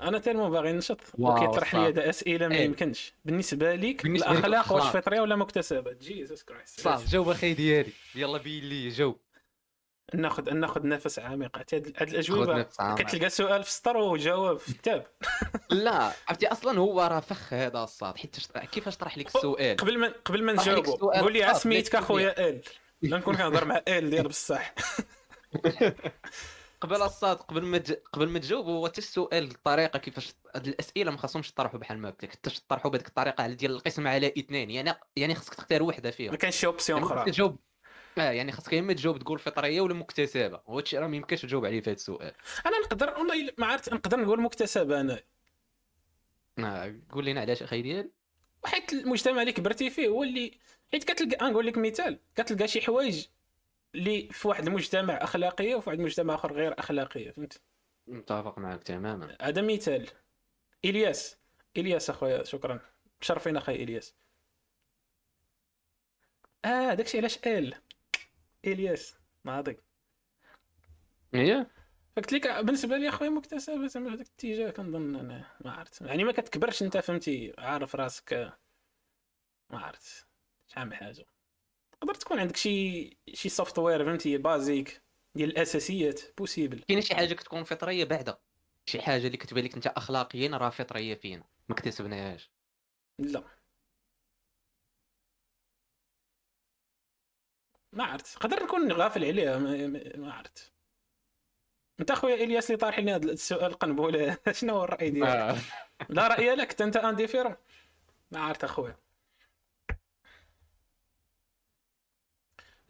[0.00, 1.88] أنا tellement باغي ننشط واو، وكيطرح لي.
[1.88, 2.64] هذا أسئلة ما إيه.
[2.64, 3.14] يمكنش.
[3.24, 4.96] بالنسبة بالنسبة ليك الأخلاق واش.
[4.96, 7.92] فطرية ولا مكتسبة؟ Jesus Christ صافي جاوب أخي ديالي.
[8.14, 9.18] يلا بين لي جاوب
[10.14, 11.58] ناخذ ناخذ نفس عميق.
[11.74, 12.62] هاد الأجوبة.
[12.98, 15.06] كتلقى سؤال في السطر وجواب في كتاب
[15.70, 18.16] لا عرفتي أصلا هو راه فخ هذا الصاد.
[18.16, 18.36] حيت
[18.72, 21.20] كيفاش طرح لك السؤال؟ قبل ما قبل ما لك نجاوبو السؤال.
[21.20, 22.60] قول لي بلاتي أخويا L.
[23.02, 24.74] لا نكون كنهضر مع L ديال بصح.
[26.80, 27.82] قبل الصاد قبل ما.
[28.12, 32.10] قبل ما تجاوب هو حتى السؤال الطريقة كيفاش هاد الأسئلة ما خاصهمش يطرحوا بحال ما
[32.10, 36.10] قلت لك حتى تطرحوا بهذيك الطريقة ديال القسم على اثنين يعني يعني خصك تختار وحدة
[36.10, 36.30] فيهم.
[36.30, 37.32] ما كانش شي option يعني خصك أخرى.
[37.32, 37.56] تجاوب
[38.18, 41.42] آه يعني خصك يا إما تجاوب تقول فطرية ولا مكتسبة هو هادشي راه ما يمكنش
[41.42, 42.32] تجاوب عليه في هذا السؤال.
[42.66, 45.22] أنا نقدر والله ما عرفت نقدر نقول مكتسبة أنا.
[46.58, 48.10] آه قول لنا علاش أخي ديال.
[48.64, 50.58] وحيت المجتمع اللي كبرتي فيه هو اللي
[50.92, 53.26] حيت كتلقى نقول لك مثال كتلقى شي حوايج
[53.96, 57.62] اللي في واحد المجتمع اخلاقيه وفي واحد المجتمع آخر غير اخلاقيه فهمت؟
[58.06, 59.36] متفق معك تماما.
[59.40, 60.08] هذا مثال.
[60.84, 61.38] إلياس.
[61.76, 62.80] إلياس أخويا شكرا.
[63.20, 64.16] مشرفين أخي إلياس.
[66.64, 67.74] آه داكشي علاش آل؟
[68.64, 69.16] إلياس.
[69.44, 69.80] ناضي
[71.34, 71.66] هي؟
[72.16, 76.00] فقلت لك بالنسبة لي أخويا مكتسبه زعما هذاك الاتجاه كنظن أنا ما عرفت.
[76.00, 78.32] يعني ما كتكبرش أنت فهمتي؟ عارف راسك.
[79.70, 80.26] ما عرفت.
[80.66, 81.35] شحال من حاجة.
[82.00, 85.02] تقدر تكون عندك شي شي software فهمتي؟ basique
[85.34, 88.38] ديال الأساسيات possible كاينة شي حاجة كتكون فطرية بعدا.
[88.86, 92.50] شي حاجة اللي كتبان لك أنت اخلاقيا راه فطرية فينا ما اكتسبناهاش
[93.18, 93.44] لا.
[97.92, 98.36] ما عرفت.
[98.38, 99.86] قدر نكون غافل عليها ما,
[100.16, 100.72] ما- عرفت.
[102.00, 104.38] أنت أخويا إلياس اللي طارح لنا هذا السؤال قنبلة.
[104.52, 105.56] شنو هو الرأي ديالك؟ آه.
[106.08, 107.56] لا رأي لك أنت indifférent
[108.30, 108.96] ما عرفت أخويا.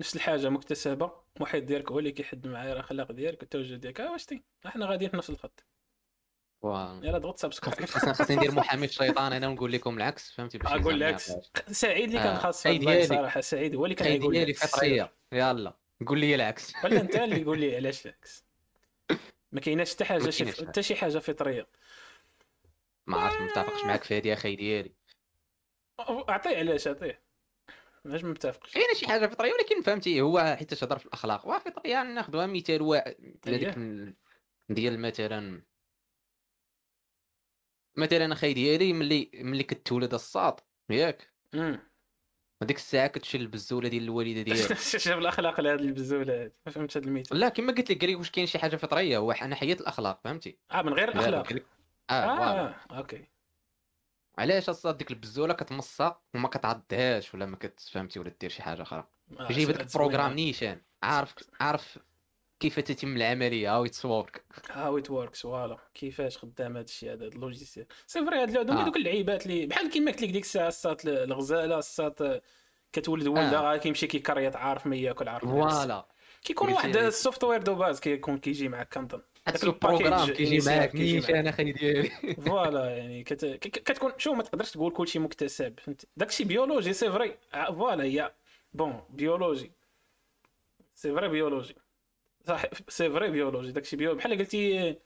[0.01, 4.26] نفس الحاجة مكتسبة المحيط ديالك هو اللي كيحد معايا الاخلاق ديالك والتوجه ديالك واش
[4.66, 5.64] إحنا غاديين في نفس الخط.
[6.62, 6.68] و-
[7.03, 11.00] يلا ضغط subscribe خاصني خاصني ندير محامي الشيطان أنا ونقول لكم العكس فهمتي؟ باش يزعل
[11.00, 11.71] لك معاك.
[11.72, 12.62] سعيد اللي كان آه، خاص.
[13.08, 15.12] صراحة سعيد هو اللي كان يقول لك فطرية.
[15.33, 15.75] يلا
[16.07, 16.72] قول لي العكس.
[16.84, 18.45] ولا انت اللي قول لي علاش العكس؟
[19.53, 20.30] ما كايناش حتى حاجة.
[20.66, 21.66] حتى شي حاجة فطرية.
[23.07, 24.92] ما عرفت متفقش معاك في هذه أخي ديالي
[26.00, 27.25] أعطيه علاش أعطيه.
[28.07, 31.46] علاش ما متفقش كاينة شي حاجة فطرية ولكن فهمتي هو حيت تهضر في الأخلاق.
[31.46, 33.14] واه فطريه ناخذها مثال واحد
[33.46, 33.57] أييه.
[33.57, 34.16] هذيك ال-
[34.68, 35.62] ديال مثلا
[37.96, 41.33] مثلا أخي ديالي ملي ملي كتولد الساط ياك؟
[42.62, 44.72] هذيك الساعة كتشيل البزولة ديال الوالدة ديالك.
[45.03, 48.30] شوف الأخلاق لهاد البزولة هادي ما فهمتش هاد المثال لا كما قلت لك قال واش
[48.30, 51.62] كاين شي حاجة فطرية هو أنا حيات الأخلاق فهمتي؟ آه من غير لا، الأخلاق.
[52.11, 52.12] آه.
[52.14, 53.36] آه okay.
[54.38, 59.04] علاش الصاد ديك البزولة كتمصها وما كتعضهاش ولا ما كتفهمتي ولا دير شي حاجة أخرى
[59.41, 60.34] آه، سؤال لك programme زوين.
[60.34, 61.99] نيشان عارف عارف
[62.61, 67.25] كيف تتم العملية how it's work how it works voilà كيفاش خدام هذا الشيء هذا
[67.25, 68.84] ال logiciel c'est vrai هاد هادو آه.
[68.84, 72.42] دوك اللعيبات اللي بحال كيما قلت لك ديك الساعة الساط الغزالة الساط
[72.92, 73.76] كتولد ولده آه.
[73.76, 75.45] كيمشي كيكريط عارف ما ياكل عارف.
[75.45, 76.07] voilà
[76.42, 80.91] كيكون واحد ال software de base كيكون كيجي معك كنظن هذاك ال programme كيجي معاك
[80.91, 82.11] كيجي نيشان أخي ديالي
[82.46, 83.45] voilà يعني كت...
[83.45, 88.33] كتكون شو ما تقدرش تقول كلشي مكتسب فهمتي داكشي بيولوجي c'est vrai آه، voilà هي
[88.72, 89.72] bon biologie.
[90.95, 91.75] c'est vrai biologie.
[92.47, 93.72] صح c'est vrai biologie.
[93.73, 94.97] داكشي بيو بحال قلتي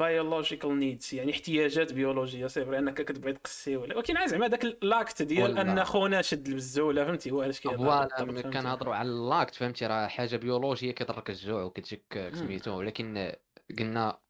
[0.00, 3.96] biological needs يعني احتياجات بيولوجية c'est vrai أنك كتبغي تقسي ولا.
[3.96, 8.42] ولكن زعما داك l'acte ديال أن خونا شد البزوله فهمتي؟ هو علاش كيهضر voilà ملي؟
[8.42, 12.78] كنهضروا على ال l'acte فهمتي؟ راه حاجة بيولوجية كيضرك الجوع وكتجيك سميتو.
[12.78, 13.32] ولكن
[13.78, 14.20] قلنا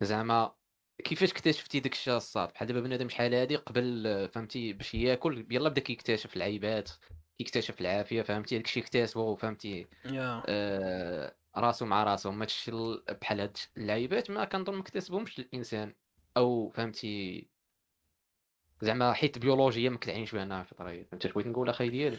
[0.00, 0.52] زعما
[1.04, 5.68] كيفاش اكتشفتي داك الشيء الصاد بحال دابا بنادم شحال هادي قبل فهمتي؟ باش ياكل يلا
[5.68, 6.90] بدا كيكتشف العيبات
[7.38, 10.42] كيكتشف العافية فهمتي؟ داكشي اكتسبه فهمتي؟ يا.
[10.46, 15.94] آه راسو مع راسو ماشي ال- بحال هاد اللعيبات ما كنظن ما اكتسبهمش الإنسان.
[16.36, 17.46] أو فهمتي
[18.80, 22.18] زعما حيت بيولوجيا ما كتعنيش بها انها فطريه فهمتي بغيت نقول أخي ديالي؟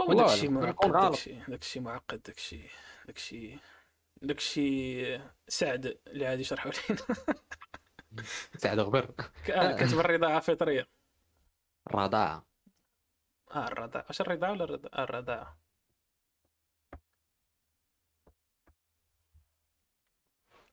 [0.00, 0.92] هو داكشي معقد.
[0.92, 2.60] داكشي داكشي معقد داكشي
[3.06, 3.58] داكشي
[4.22, 7.00] داكشي سعد اللي غادي يشرحوا لينا.
[8.62, 9.04] سعد غبر.
[9.46, 10.88] ك- آه، كتب الرضاعة فطريه
[11.86, 12.46] الرضاعة.
[13.54, 14.04] آه الرضاعة.
[14.08, 15.58] واش الرضاعة ولا الرضاعة آه، الرضاعه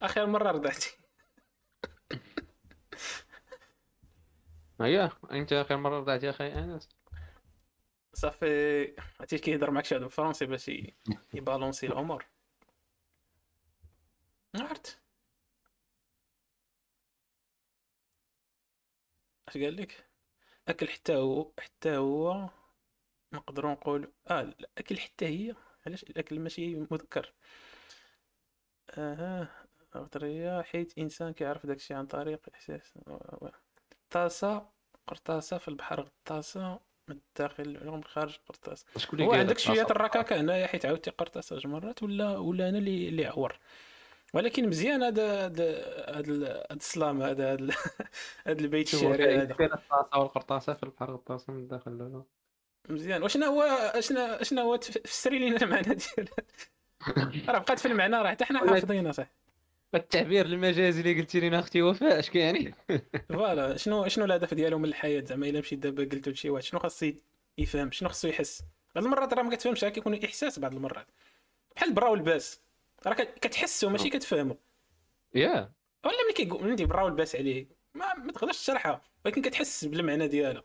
[0.02, 0.98] آخر مرة رضعتي
[4.82, 6.90] هيا أنت آخر مرة رضعتي أخي؟ انس
[8.14, 10.72] صافي عرفتي كيهضر معك شي واحد بالفرنسي باش
[11.34, 12.26] يبالونسي الأمور.
[14.56, 15.02] عرفت.
[19.48, 20.10] أش قال لك؟
[20.68, 22.50] أكل حتى هو حتى هو
[23.34, 25.56] نقدروا نقول آه الأكل حتى هي
[25.88, 27.34] علاش الأكل ماشي مذكر؟
[28.90, 29.61] آه.
[29.92, 32.94] فطرية حيت إنسان كيعرف داكشي عن طريق إحساس.
[34.10, 34.66] طاسة
[35.08, 38.86] قرطاسة في البحر غطاسة من الداخل العلوم من الخارج قرطاسة.
[39.14, 43.26] هو عندك أصلاً؟ الركاكة هنايا حيت عاودتي قرطاسة جوج مرات ولا ولا أنا اللي اللي
[43.26, 43.60] عور.
[44.34, 45.86] ولكن مزيان هذا هذا
[46.20, 47.74] هذا السلام هذا هذا
[48.48, 49.52] البيت الشعري هذا.
[49.52, 52.24] الطاسة والقرطاسة في البحر غطاسه من الداخل
[52.90, 53.24] مزيان.
[53.24, 56.30] وشنا هو شنا شنا هو فسري لينا المعنى ديال
[57.50, 59.41] راه بقات في المعنى راه حتى حنا حافظينها صح
[59.96, 62.74] التعبير المجازي اللي قلتي لنا أختي وفاء اش كاين
[63.34, 66.80] voilà شنو شنو الهدف ديالو من الحياة؟ زعما إلا مشيت دابا قلتو لشي واحد شنو
[66.80, 67.04] خاص
[67.58, 68.64] يفهم؟ شنو خاصو يحس؟
[68.96, 71.08] بعض المرات راه ما كتفهمش راه كيكون إحساس بعض المرات.
[71.76, 72.62] بحال البرا والباس
[73.08, 74.58] راه كت- كتحسو ماشي كتفهمو.
[75.36, 75.74] يا.
[76.06, 80.64] ولا ملي كيقول ملي براو الباس عليه ما, ما تقدرش تشرحها ولكن كتحس بالمعنى ديالها.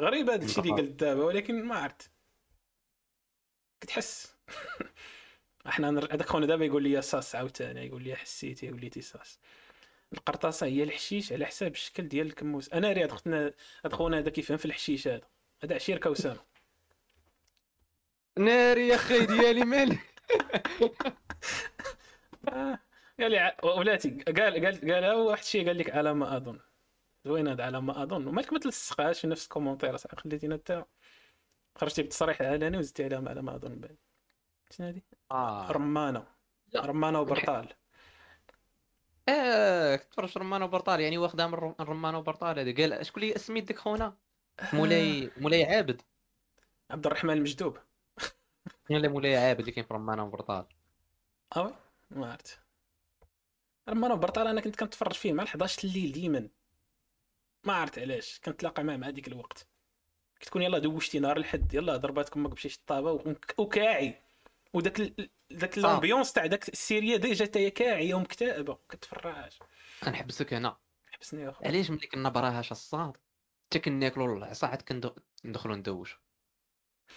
[0.00, 2.10] غريب هذا الشيء اللي قلت دابا ولكن ما عرفت.
[3.80, 4.34] كتحس.
[5.66, 9.40] إحنا هذاك خونا دابا يقول لي صاص عاوتاني يقول لي حسيتي لي صاص.
[10.12, 13.52] القرطاسة هي الحشيش على حساب الشكل ديال الكموس أنا راه هاد خونا
[13.84, 15.26] هاد خونا هذا كيفهم في الحشيش هذا.
[15.64, 16.36] هذا عشير كوسان
[18.38, 19.98] ناري يا أخي ديالي مالي.
[23.20, 26.58] قال لي ولاتي قال قال قال واحد الشيء قال لك على ما أظن.
[27.24, 28.26] زوين هذا على ما أظن.
[28.26, 30.84] ومالك ما تلصقهاش في نفس ال commentaire صح خليتينا انت
[31.76, 33.96] خرجتي بتصريح علني وزدتي عليها على ما أظن بعد
[34.70, 35.70] شنو هادي آه.
[35.72, 36.26] رمانة.
[36.72, 36.80] لا.
[36.86, 37.68] رمانة وبرطال
[39.28, 43.64] آه تفرج رمانة وبرطال يعني واخدها من الر- الرمانه وبرطال هذا قال شكون اللي سميت
[43.64, 44.16] ديك خونا
[44.72, 46.02] مولاي مولاي عابد.
[46.90, 47.78] عبد الرحمن المجدوب.
[48.90, 50.66] ولا مولاي عابد اللي كاين في رمانة وبرطال
[51.56, 51.74] oui؟
[52.10, 52.60] ما عرفت.
[53.88, 56.48] رمانة وبرطال أنا كنت كنتفرج فيه مع 11 الليل ديما.
[57.64, 58.40] ما عرفت علاش.
[58.44, 59.66] كنتلاقى معاه مع ديك الوقت.
[60.40, 64.29] كتكون يلا دوشتي نهار الحد يلا ضربات أمك بشي وك- وكاعي.
[64.74, 65.00] وداك
[65.52, 65.88] ذاك صح.
[65.88, 69.52] ال ambiance تاع داك ال série déjà حتى هي كاعيه ومكتئبه كتفرج.
[70.04, 70.76] غنحبسك هنا
[71.12, 73.16] حبسني يا خويا علاش ملي كنا براها الصاد
[73.66, 74.82] حتى كناكلوا العصا عاد
[75.42, 76.18] كندخلوا ندوشوا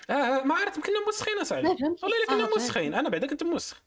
[0.09, 3.83] آه آه، ما عرفت كنا موسخين اصاحبي والله إلا كنا موسخين أنا بعدا كنت موسخ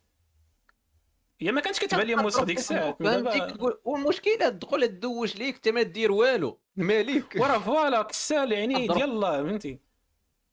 [1.41, 6.13] يا ما كانش كتبان لي موسخ ديك كتقول والمشكلة تدخل تدوش ليك انت ما دير
[6.13, 6.61] والو.
[6.77, 8.87] مالك؟ ورا voilà كسال يعني.
[8.87, 9.81] ديال الله فهمتي.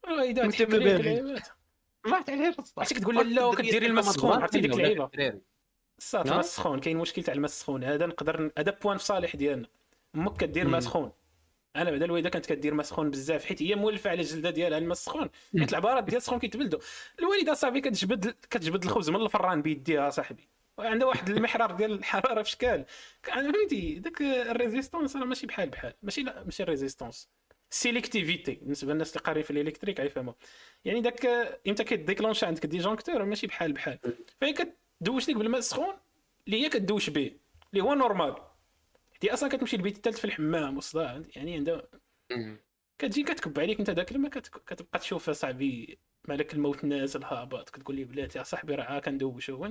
[0.02, 1.42] تحك ما
[2.06, 5.10] ما عرفت علاش الصاد عرفتي كتقول لا وكديري الماء السخون عرفتي ديك اللعيبة.
[5.98, 6.32] الصاد نعم.
[6.32, 9.68] الماء السخون كاين مشكل تاع الماء السخون هذا نقدر هذا point في صالح ديالنا.
[10.14, 10.80] أمك كدير ماء.
[10.80, 11.12] سخون
[11.76, 14.92] أنا بعدا الوالدة كانت كدير ماء سخون بزاف حيت هي مولفة على الجلدة ديالها الماء
[14.92, 16.80] السخون حيت العبارات ديال السخون كيتبلدوا
[17.18, 20.48] الوالدة صاحبي كتجبد كتجبد الخبز من الفران بيديها صاحبي.
[20.78, 22.84] وعندها واحد المحرار ديال الحرارة في شكال.
[23.22, 23.94] فهمتي.
[23.94, 25.92] داك ال résistance راه ماشي بحال بحال.
[26.02, 27.28] ماشي لا ماشي ال résistance.
[27.74, 30.32] sélectivité بالنسبة للناس اللي قاريين في ال électrique غيفهموا
[30.84, 31.26] يعني داك
[31.68, 33.98] إمتى كي déclenche عندك disjoncteur ماشي بحال بحال.
[34.40, 35.94] فهي كتدوش لك بالماء السخون
[36.46, 37.36] اللي هي كدوش به
[37.72, 38.34] اللي هو normal.
[39.22, 41.82] هي أصلا كتمشي للبيت الثالث في الحمام والصداع يعني عندها
[42.98, 45.98] كتجي كتكب عليك أنت داك الماء كت- كتبقى تشوف صاحبي
[46.28, 49.68] مالك الموت نازل هابط كتقول لي بلاتي يا صاحبي راه كندوشو.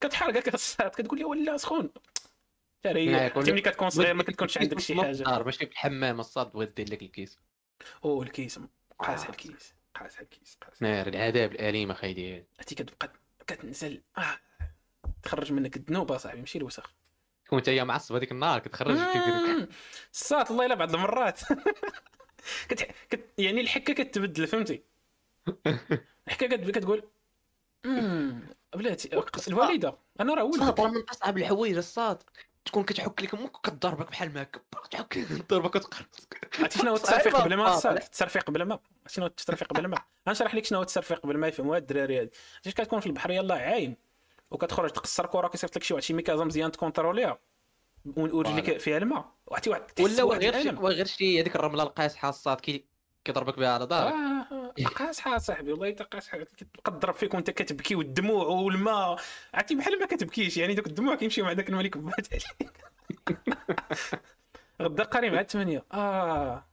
[0.00, 1.90] كتحرقك الصاد كتقول لي ولا سخون.
[2.86, 5.42] ريح يقول حتى ملي كتكون صغير ما كتكونش عندك شي حاجة.
[5.42, 7.38] ماشي في الحمام الصاد دير لك الكيس.
[8.04, 8.60] أو الكيس
[8.98, 12.14] قاصح الكيس قاصح الكيس قاصح نار العذاب الاليم أخي.
[12.14, 13.12] ديالي عرفتي كتبقى
[13.46, 14.02] كتنزل.
[14.18, 14.38] آه.
[15.22, 16.94] تخرج منك الذنوب أصاحبي ماشي الوسخ.
[17.44, 18.96] تكون أنت هي معصب هذيك النهار كتخرج.
[20.12, 21.40] الصات الله إلا بعض المرات.
[22.68, 22.88] كت...
[23.10, 23.24] كت...
[23.38, 24.82] يعني الحكة كتبدل فهمتي؟
[26.26, 26.70] الحكة كت...
[26.70, 27.02] كتقول
[27.84, 28.42] مم،
[28.74, 29.10] بلاتي
[29.48, 29.98] الوالدة.
[30.20, 32.22] أنا راه صاد ولدك من أصعب الحوايج الصاد.
[32.64, 34.60] تكون كتحك لك أمك وكتضربك بحال ما هكا.
[34.90, 36.06] تحك لك تضربك وتقرب.
[36.58, 39.98] عرفتي شنو هو التصرفيق قبل ما التصرفيق قبل ما شنو هو التصرفيق قبل ما
[40.28, 42.30] غنشرح لك شنو هو التصرفيق قبل ما يفهموها الدراري هادي.
[42.66, 43.96] عرفتي كتكون في البحر؟ يلاه عايم
[44.50, 47.38] وكتخرج تقصر كره كيصيفط لك شي واحد شي ميكازا مزيان ت contrôler يها
[48.16, 49.32] ورجليك فيها الماء.
[49.46, 50.70] واحد ولا غير شي.
[50.70, 52.84] غير شي هذيك الرملة القاصحه الصاد كي
[53.24, 54.14] كيضربك بها على ظهرك
[54.94, 59.16] قاصحه صاحبي والله حتى قاصحه كتبقى تضرب فيك وانت كتبكي والدموع والماء.
[59.54, 62.72] عرفتي بحال ما كتبكيش يعني دوك الدموع كيمشيو مع داك الماء اللي كبات عليك
[64.82, 65.84] غدا قاري مع الثمانية.
[65.92, 66.64] آه.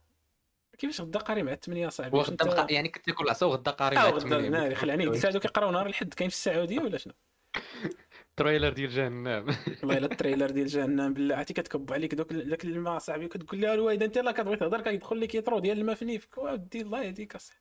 [0.78, 4.06] كيفاش غدا قاري مع الثمانية صاحبي؟ وغدا أنت- يعني كنت تاكل العصا وغدا قاري مع
[4.06, 4.48] غدا الثمانية.
[4.48, 5.06] ناري خلعني.
[5.08, 7.12] قلت هادو كيقراو نهار الحد كاين في السعودية ولا شنو؟
[8.36, 9.46] trailer ديال جهنم.
[9.82, 11.36] والله إلا ال trailer ديال جهنم بالله.
[11.36, 15.20] عرفتي كتكب عليك دوك داك الماء صاحبي كتقول لها الوالدة أنت لا كتبغي تهضر كيدخل
[15.20, 16.38] لك يطرو ديال الماء في نيفك.
[16.38, 17.60] ودي الله يهديك اصاحبي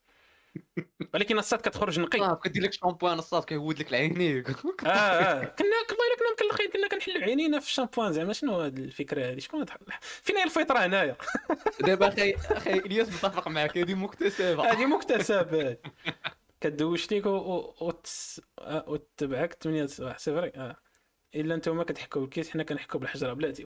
[1.13, 2.19] ولكن الصاد كتخرج نقي.
[2.19, 4.49] صاد كدير لك شامبوان الصاد كيهود لك العينيك
[4.85, 5.43] آه آه.
[5.45, 8.33] كنا والله الا كنا مكلخين كنا كنحلوا عينينا في الشامبوان زعما.
[8.33, 9.65] شنو هاد الفكرة هادي؟ شكون
[9.99, 11.15] فين هي الفطره هنايا؟
[11.87, 14.71] دابا أخي أخي إلياس متفق معك هذه مكتسبة.
[14.71, 15.81] هادي مكتسبات
[16.61, 17.73] كدوش ليك آه،
[18.87, 20.75] وتتبعك 8 صفر آه.
[21.35, 23.33] إلا نتوما كتحكوا بالكيس حنا كنحكوا بالحجرة.
[23.33, 23.63] بلاتي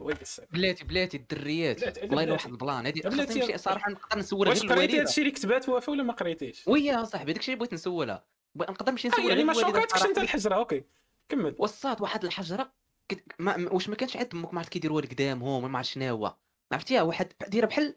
[0.52, 1.98] بلاتي بلاتي الدريات.
[2.02, 2.32] والله إلا.
[2.32, 2.86] واحد البلان.
[2.86, 5.08] هذه بلاتي، خاصني نمشي صراحة نقدر نسول واش غير قريتي الوالدة.
[5.08, 8.24] هادشي اللي كتبات وافا ولا ما قريتيش؟ ويا صاحبي داكشي اللي بغيت نسولها.
[8.56, 10.18] نقدر نمشي آه نسول يعني ما شوكاتكش أنت.
[10.18, 10.84] الحجرة أوكي.
[11.28, 11.54] كمل.
[11.58, 12.72] وصات واحد الحجرة
[13.08, 16.36] كت- ما واش ما كانش عند أمك ما عرفت كيديروها لقدامهم ما عرفت شنو هو.
[16.72, 17.94] عرفتيها؟ واحد دايره بحال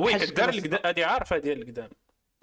[0.00, 0.80] وي كده القدام.
[0.84, 1.90] هادي عارفة ديال القدام.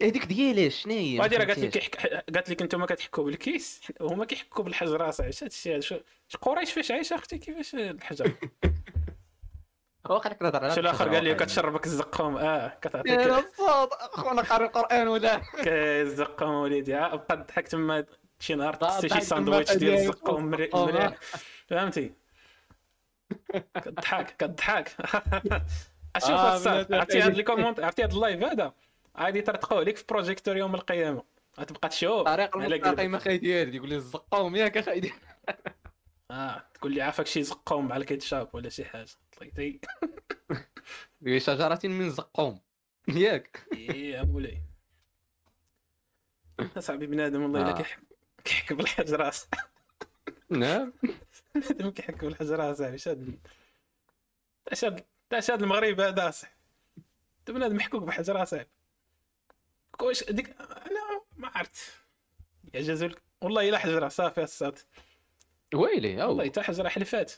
[0.04, 1.96] هذيك ديالاش شنو هي وهادي راه قالت لك.
[2.36, 3.82] قالت لك أنتم كتحكوا بالكيس.
[4.02, 5.98] هما كيحكوا بالحجره صاحبي اش هادشي هذا شو
[6.42, 8.34] قريش فاش عايشة أختي؟ كيفاش الحجره
[10.10, 11.36] واخا لك نهضر على شو الآخر قال لي.
[11.36, 12.38] كتشربك الزقوم.
[12.38, 15.42] آه يا كتعطيك الصاد خونا قاري القرآن ولا؟
[16.02, 16.94] الزقوم وليدي.
[16.94, 18.06] ها بقى ضحك تما
[18.40, 21.14] شي نهار تستي شي ساندويتش ديال الزقوم مريح.
[21.68, 22.14] فهمتي؟
[23.76, 24.88] كضحك كضحك
[26.16, 27.40] أشوف آه، عرفتي هاد أخي.
[27.40, 28.74] ال comment عرفتي هاد ال live هذا؟
[29.18, 31.24] غادي ترتقوا عليك في projecteur يوم القيامة.
[31.60, 35.00] غتبقى تشوف طريق المستقيم أخي ديالي يقول لي الزقوم ياك أخي.
[35.00, 35.16] ديالي
[36.32, 39.10] آه تقول لي عافاك شي زقوم مع الكيتشاب ولا شي حاجة.
[39.38, 39.80] طليتي
[41.28, 42.60] هي شجرة من زقوم
[43.08, 43.68] ياك.
[43.78, 44.62] يا مولاي
[46.78, 47.78] اصاحبي بنادم والله إلا آه.
[47.78, 48.00] كيحك
[48.44, 49.34] كيحك بالحجرة.
[50.50, 50.94] نعم.
[51.56, 53.40] بنادم كيحك بالحجرة اصاحبي شاد
[54.74, 55.06] شاد
[55.40, 56.56] شاد المغرب هذا اصاحبي
[57.40, 58.70] أنت بنادم محكوك بحجرة اصاحبي
[60.02, 61.94] واش ديك أنا ما عرفت.
[62.74, 64.80] يعجزوا لك والله إلا حجره صافي الصاد
[65.74, 67.34] ويلي أو والله حتى حجره حلفات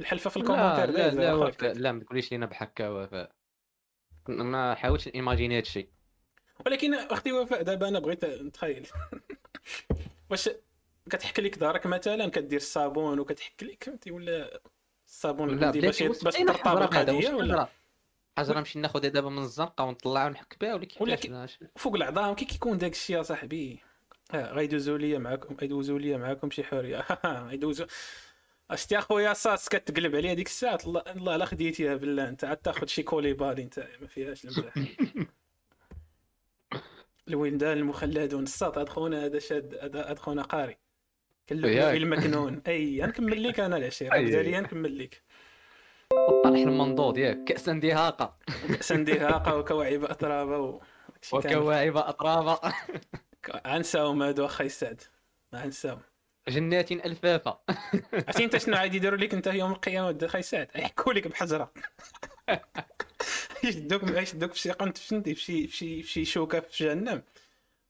[0.00, 3.32] الحلفة في لا الكومنتير لا لا وفاء لا ما تقوليش لينا بحكا وفاء
[4.28, 5.88] ما حاولتش إيماجيني هادشي
[6.66, 8.88] ولكن أختي وفاء دابا أنا بغيت نتخيل.
[10.30, 10.50] واش
[11.10, 14.60] كتحك لك دارك مثلا؟ كدير الصابون وكتحك لك فهمتي؟ ولا
[15.06, 17.68] الصابون لا باش باش ترطب هذا؟ القضية ولا؟
[18.38, 22.44] حجره نمشي ناخذها دابا من الزنقة ونطلعها ونحك بها ولا كيفاش؟ كي- فوق العظام كي
[22.44, 23.80] كيكون داك الشيء يا صاحبي.
[24.34, 27.04] آه غيدوزوا لي معاكم غيدوزوا لي معاكم شي حرية.
[27.50, 27.86] غيدوزوا
[28.70, 32.28] أشتي أخويا صاص كتقلب عليا ديك الساعة الله الله لا خديتيها بالله.
[32.28, 34.74] أنت عاد تاخذ شي كولي بالي أنت ما فيهاش المزاح
[37.28, 40.76] الولدان المخلدون الساط هاد خونا هذا شاد هذا هاد خونا قاري.
[41.46, 41.96] كاللؤلؤ ياك.
[41.96, 44.18] المكنون أي نكمل لك أنا العشيرة.
[44.18, 45.22] بدا لي نكمل لك.
[46.28, 48.36] الطرح المنضود ياك كاسا دهاقه
[48.80, 50.80] سندهاقه وكواعب اترابه و...
[51.32, 52.60] وكواعب أطرابة.
[53.64, 55.02] عنساهم هادو سعد
[55.52, 56.00] ما عنساهم
[56.48, 57.58] جنات ألفافة.
[58.12, 61.72] عرفتي انت شنو عاد يديروا لك أنت يوم القيامة أخي سعد يحكوا لك بحجره
[63.64, 67.22] يشدوك يشدوك في شي قنت فهمتي في شي في شي في شي شوكة في جهنم.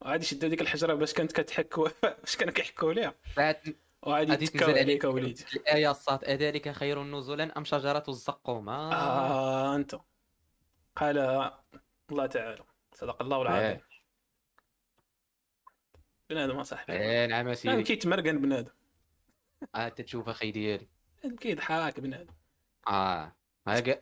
[0.00, 3.14] وعاد يشدوا ديك الحجرة باش كانت كتحك باش كانوا كيحكوا ليها.
[4.02, 8.92] وعاد غادي يتكاو عليك اوليدي الآية الصاد أذلك خير نزلا أم شجرة الزقوم؟ آه.
[8.92, 9.96] آه أنت.
[10.96, 11.18] قال
[12.10, 12.64] الله تعالى.
[12.94, 13.60] صدق الله العظيم.
[13.62, 13.82] إيه.
[16.30, 17.82] بنادم اصاحبي إيه نعم سيدي.
[17.82, 18.70] كيتمرقن بنادم.
[19.74, 20.88] عاد تشوف أخي ديالي.
[21.40, 22.34] كيضحك بنادم.
[22.88, 23.36] آه.
[23.68, 24.00] هاك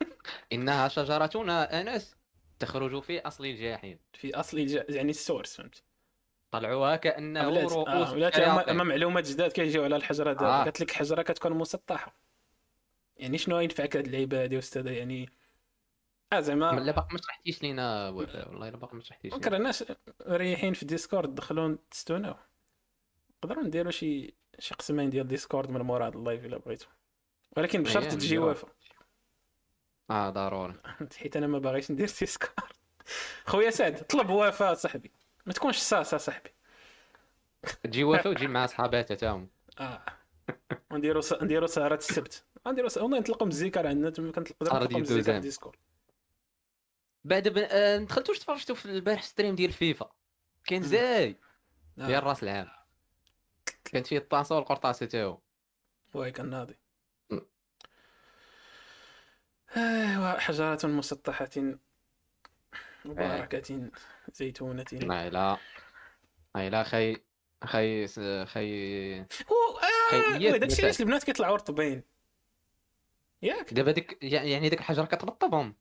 [0.52, 2.16] إنها شجرتنا أنس
[2.58, 3.98] تخرج في أصل الجحيم.
[4.12, 5.82] في أصل الج- يعني السورس فهمتي
[6.50, 8.74] طلعوها كأنه رؤوس آه ولات اما الشياطين.
[8.74, 10.64] أما معلومات جداد كيجيو على الحجرة آه.
[10.64, 12.14] قالت لك حجره كتكون مسطحة.
[13.16, 15.30] يعني شنو ينفعك هاد اللعيبه هادي أستاذ يعني
[16.32, 19.84] آه زعما لا باقي ما شرحتيش لينا والله الا باقي ما شرحتيش فكر الناس
[20.26, 22.34] ريحين في ديسكورد دخلوا تستوناو.
[23.44, 26.86] نقدروا نديروا شي شي قسمين ديال ديسكورد من مورا هاد اللايف إلا بغيتو.
[27.56, 28.38] ولكن بشرط تجي.
[28.38, 28.68] وافا
[30.10, 30.74] آه ضروري.
[31.18, 32.72] حيت أنا ما باغيش ندير تيسكار
[33.46, 35.10] خويا سعد طلب وافا صاحبي.
[35.46, 36.50] ما تكونش صاصه صاحبي.
[37.82, 39.48] تجي وفا وتجي مع صحاباتها تاهم.
[39.78, 40.04] آه.
[40.90, 41.32] ونديرو س...
[41.32, 42.44] نديرو سهرة السبت.
[42.68, 42.98] غنديرو س...
[42.98, 45.40] والله نطلقوا من الزيكار عندنا تما كنطلقوا دوزان.
[45.40, 45.78] ديسكورد
[47.24, 47.58] بعد ب...
[47.58, 47.96] آه...
[47.96, 50.10] دخلتوا واش تفرجتوا في البارح ستريم ديال فيفا.
[50.64, 51.36] كان زاي.
[51.98, 52.06] آه.
[52.06, 52.68] ديال راس العام.
[53.84, 55.38] كانت فيه الطاسة والقرطاسة تا هو
[56.14, 56.76] واي كان ناضي.
[59.76, 61.50] ايوا حجرات مسطحة
[63.04, 63.90] مباركة.
[64.34, 65.56] زيتونة لا لا
[66.56, 67.16] اي لا خي
[67.64, 68.06] خي
[68.46, 69.78] خي هو
[70.14, 70.84] آه مثلا.
[70.84, 72.02] علاش البنات كيطلعوا رطبين
[73.42, 73.74] ياك.
[73.74, 75.74] دابا ديك يعني ديك الحجره كترطبهم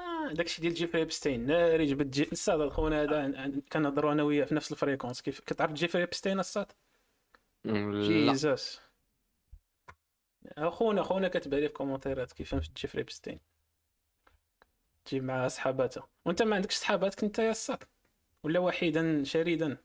[0.00, 2.28] آه داكشي ديال جيفري ابستين ناري جبت جي...
[2.32, 5.22] الصاد خونا هذا كنهضروا أنا وياه في نفس ال fréquence.
[5.22, 6.72] كيف كتعرف جيفري ابستين الصاد؟
[7.64, 8.32] م، لا.
[8.32, 8.80] Jesus.
[10.58, 13.40] أخونا أخونا كتب لي في كومونتيرات كيفاش جيفري ابستين
[15.06, 17.84] تجيب مع صحاباته وانت ما عندكش صحاباتك انت يا الصاد
[18.44, 19.76] ولا وحيدا شريدا.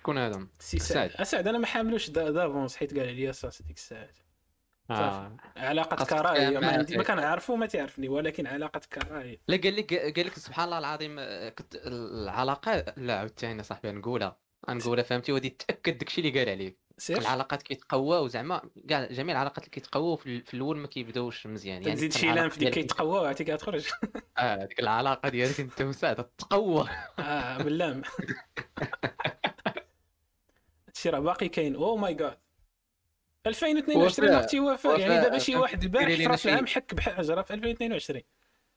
[0.00, 0.46] شكون هذا.
[0.58, 1.10] سي سعد.
[1.10, 4.08] سعد اسعد أنا ما حاملوش d'a- d'avance حيت قال عليا صاص ديك الساعة
[4.90, 5.36] آه.
[5.56, 6.58] علاقة كراهية.
[6.58, 7.02] ما عندي ما.
[7.04, 9.40] كنعرفو ما تعرفني ولكن علاقة كراهية.
[9.48, 14.38] لا قال لك قال لك سبحان الله العظيم آه، كنت العلاقة لا عاوتاني صاحبي نقولها.
[14.68, 19.58] نقولها فهمتي؟ ودي تأكد داكشي اللي قال عليك سير؟ العلاقات كيتقواو زعما كاع جميع العلاقات
[19.58, 21.82] اللي كيتقواو في, ال- في الأول ما كيبداوش مزيان.
[21.82, 23.86] يعني تزيد شي لام في ديك كيتقوى عرفتي كتخرج؟
[24.38, 26.88] آه ديك العلاقة ديالك انت وسعد تقوى.
[27.18, 28.02] آه باللام.
[30.88, 31.74] هادشي راه باقي كاين.
[31.76, 32.38] oh my God
[33.46, 37.54] 2022 وفاء- أختي وفاء يعني دابا شي واحد البارح في راس العام حك بحجره في
[37.54, 38.22] 2022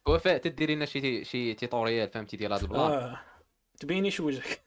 [0.08, 3.20] وفاء تديري لنا شي شي tutorial فهمتي ديال هذا ال plan آه.
[3.80, 4.62] تبينيش وجهك.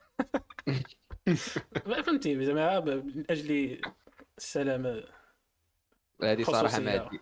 [2.05, 3.81] فهمتي زعما من أجل
[4.37, 5.03] السلامة.
[6.23, 6.79] هذه صراحة.
[6.79, 7.19] ما عندي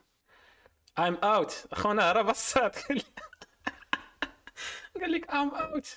[1.00, 1.54] I'm out.
[1.72, 3.04] اخونا راه بصات قال لي-
[5.02, 5.88] قال لك I'm out.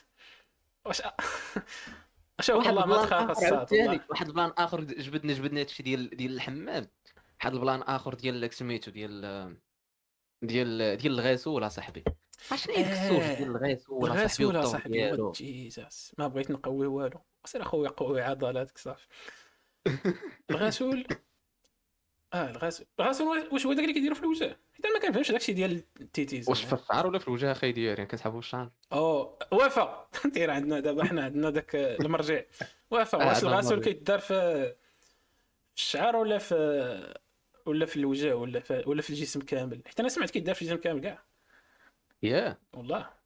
[0.85, 1.03] واش
[2.41, 6.35] شوف واحد والله ما البلان تخاف الصاد واحد البلان آخر جبدنا جبدنا هادشي ديال ديال
[6.35, 6.87] الحمام.
[7.41, 9.57] واحد البلان آخر ديال سميتو ديال
[10.43, 12.05] ديال ديال الغاسول اصاحبي
[12.51, 15.33] ديك السوج آه، ديال الغاسول اصاحبي الغسول والطور صاحبي ديالو.
[15.33, 17.21] جيزاس ما بغيت نقوي والو.
[17.45, 19.07] سير اخويا قوي عضلاتك صافي.
[20.51, 21.07] الغسول.
[22.35, 22.87] آه الغسول.
[23.01, 26.49] الغسول واش هو داك اللي كيديروا في الوجه؟ حيت أنا ما كنفهمش داكشي ديال التيتيز
[26.49, 30.81] واش في الشعر ولا في الوجه أخي ديالي؟ يعني كنسحبوا الشعر أو وافا دير عندنا
[30.81, 32.43] دابا حنا عندنا داك المرجع.
[32.91, 33.81] وافا آه، واش الغسول.
[33.85, 34.65] كيدار في
[35.75, 37.15] في الشعر ولا في
[37.67, 40.77] ولا في الوجه ولا في ولا في الجسم كامل؟ حيت أنا سمعت كيدار في الجسم
[40.77, 41.26] كامل كاع.
[42.23, 42.59] ياه.
[42.73, 43.17] والله.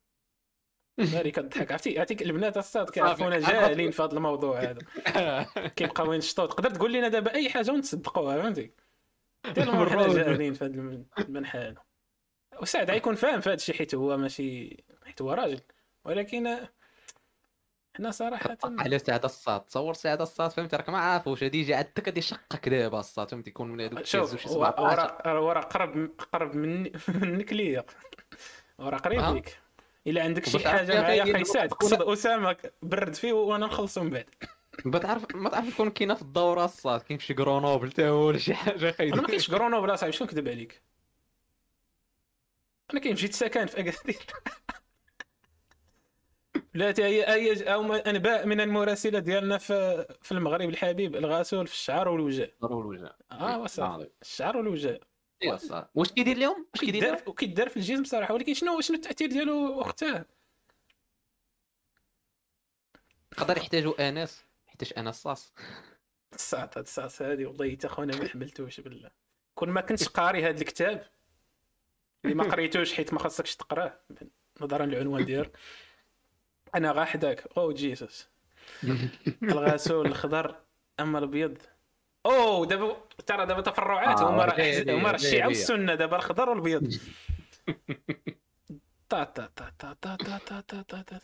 [0.99, 3.39] مالي كضحك عرفتي عرفتي البنات الصاد كيعرفونا.
[3.39, 5.43] جاهلين في هذا الموضوع هذا.
[5.69, 8.75] كيبقاو ينشطوا تقدر تقول لنا دابا أي حاجة ونصدقوها فهمتي؟
[9.55, 10.07] دير المهم حنا.
[10.15, 11.83] جاهلين في هذا المنحى هذا.
[12.63, 15.61] وسعد غيكون فاهم في هذا الشيء حيت هو ماشي حيت هو راجل.
[16.05, 16.69] ولكن
[17.97, 21.45] حنا صراحة على سعد الصاد تصور سعد الصاد فهمتي؟ راك ما عارفوش.
[21.45, 25.39] هادي يجي عندك غادي يشقك دابا الصاد فهمتي؟ يكون من هذوك شوف هو 17 ورا
[25.39, 27.85] ورا قرب قرب مني منك ليا.
[28.81, 29.35] ورا قريب أها.
[29.35, 29.59] ليك.
[30.07, 34.03] إلا عندك شي حاجة يا معايا أخي خي سعد قصد أسامة برد فيه وأنا نخلصو
[34.03, 34.27] من بعد.
[34.85, 38.39] ما تعرف ما تعرف تكون كاينة في الدورة الصاد كاين شي كرونوبل حتى هو ولا
[38.39, 40.83] شي حاجة أخي أنا ما كاينش كورونا صاحبي شنو نكذب عليك؟
[42.93, 44.17] أنا كاين جيت سكن في أكادير.
[46.75, 52.09] لا هي اي أو أنباء من المراسلة ديالنا في في المغرب الحبيب الغسول في الشعر
[52.09, 54.11] والوجه ضروري الوجه آه وصافي.
[54.23, 55.01] الشعر والوجه
[55.45, 55.89] الصاد.
[55.95, 59.81] واش كيدير لهم؟ واش كيدير كيدار وكيدار في الجسم صراحة ولكن شنو شنو التأثير ديالو
[59.81, 60.25] اختاه
[63.33, 65.53] يقدر يحتاجوا أناس حيتاش أنا الصاص
[66.35, 69.11] الساعة هاد الساعة هادي والله حتى خونا ما حملتوش بالله.
[69.55, 71.07] كون ما كنتش قاري هاد الكتاب
[72.25, 74.01] اللي ما قريتوش حيت ما خاصكش تقراه
[74.61, 75.51] نظرا للعنوان ديالو
[76.75, 77.47] أنا غا حداك.
[77.57, 78.29] أو جيسوس
[79.43, 80.57] الغسول الخضر
[81.01, 81.59] أما الابيض
[82.27, 85.47] أو دابا ترى دابا تفرعات آه، هما راه هما راه هذه.
[85.47, 86.95] والسنة دابا الخضر والابيض
[89.09, 91.21] تا تا تا تا تا تا تا تا تا تا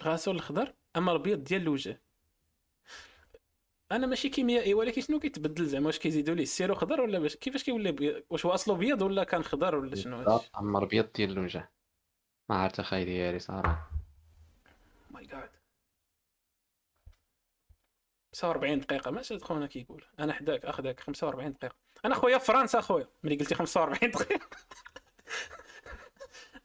[0.00, 2.00] الغسول الخضر اما الابيض ديال الوجه
[3.92, 7.36] أنا ماشي كيميائي ولكن شنو كيتبدل زعما واش كيزيدوا ليه ال sirop خضر ولا باش
[7.36, 11.30] كيفاش كيولي واش هو اصله بيض ولا كان خضر ولا شنو هادشي عمر بيض ديال
[11.30, 11.70] الوجه
[12.48, 13.90] ما عرفت اخاي ديالي صراحة
[15.10, 15.50] my God
[18.32, 20.04] 45 دقيقة ماشي خونا كيقول.
[20.18, 21.74] أنا حداك أخدك 45 دقيقة.
[22.04, 24.48] أنا خويا في فرنسا خويا ملي قلتي 45 دقيقة.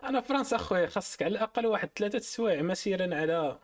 [0.03, 3.60] أنا في فرنسا خويا خاصك على الأقل واحد ثلاثة سوايع مسيرا على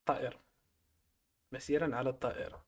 [0.00, 0.40] الطائرة
[1.52, 2.64] مسيرا على الطائرة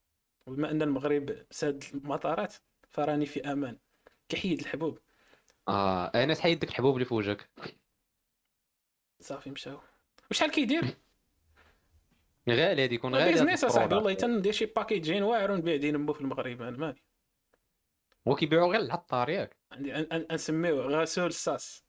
[0.47, 2.55] وبما أن المغرب ساد المطارات
[2.91, 3.79] فراني في أمان.
[4.29, 4.99] كيحيد الحبوب.
[5.69, 7.51] آه أنا تحيد ديك الحبوب اللي في وجهك.
[9.21, 9.81] صافي مشاو.
[10.31, 10.85] وشحال كيدير؟
[12.53, 13.95] غالي هذه يكون غالي هاد business أصاحبي.
[13.95, 17.03] والله تندير شي packaging واعر ونبيع دينامو في المغرب أنا مالي
[18.29, 19.57] هو كيبيعوا غير العطار ياك.
[19.73, 19.93] عندي
[20.31, 21.85] نسميوه غسول الصاص.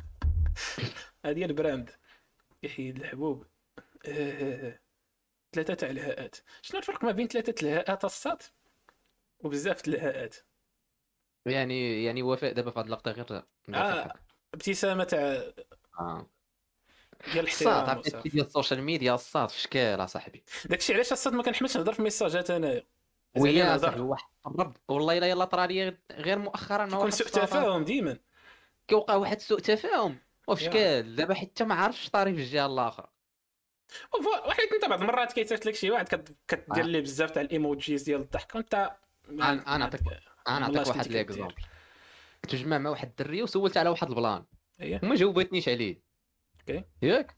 [1.24, 1.90] هذه ال brand.
[2.62, 3.46] يحيد الحبوب.
[4.08, 4.78] آه،
[5.52, 6.36] ثلاثة تاع الهاءات.
[6.62, 8.42] شنو الفرق ما بين ثلاثة الهاءات الصاد
[9.40, 10.36] وبزاف الهاءات؟
[11.46, 14.12] يعني يعني وفاء دابا في هاد اللقطة غير آه.
[14.54, 15.42] ابتسامة تاع
[16.00, 16.30] آه.
[17.32, 18.28] ديال الساط الاحترام عرفتي.
[18.28, 20.44] ديال ال social media الساط في شكال أصاحبي.
[20.64, 22.86] داكشي علاش الساط ما كنحملش نهضر في ميساجات انايا
[23.36, 23.78] ويا.
[23.78, 28.18] صاحبي واحد الرب والله إلا يلا طرا لي غير مؤخرا كيكون سوء تفاهم ديما.
[28.88, 30.18] كيوقع واحد سوء تفاهم.
[30.48, 30.70] وفي يا.
[30.70, 33.06] شكال دابا حتى ما عارفش طاري في الجهة الآخرى.
[34.46, 36.08] واحد انت بعض المرات كيتصيفط لك شي واحد
[36.48, 36.86] كدير آه.
[36.86, 38.54] ليه بزاف تاع ال emojis ديال الضحك.
[38.54, 38.96] وأنت
[39.30, 40.00] أنا نعطيك
[40.48, 41.08] أنا نعطيك واحد.
[41.08, 41.54] l'exemple
[42.42, 44.44] كنت مجمع مع واحد الدريه وسولت على واحد البلان.
[45.02, 46.05] وما جاوبتنيش عليه.
[46.68, 46.84] okay.
[47.02, 47.36] ياك.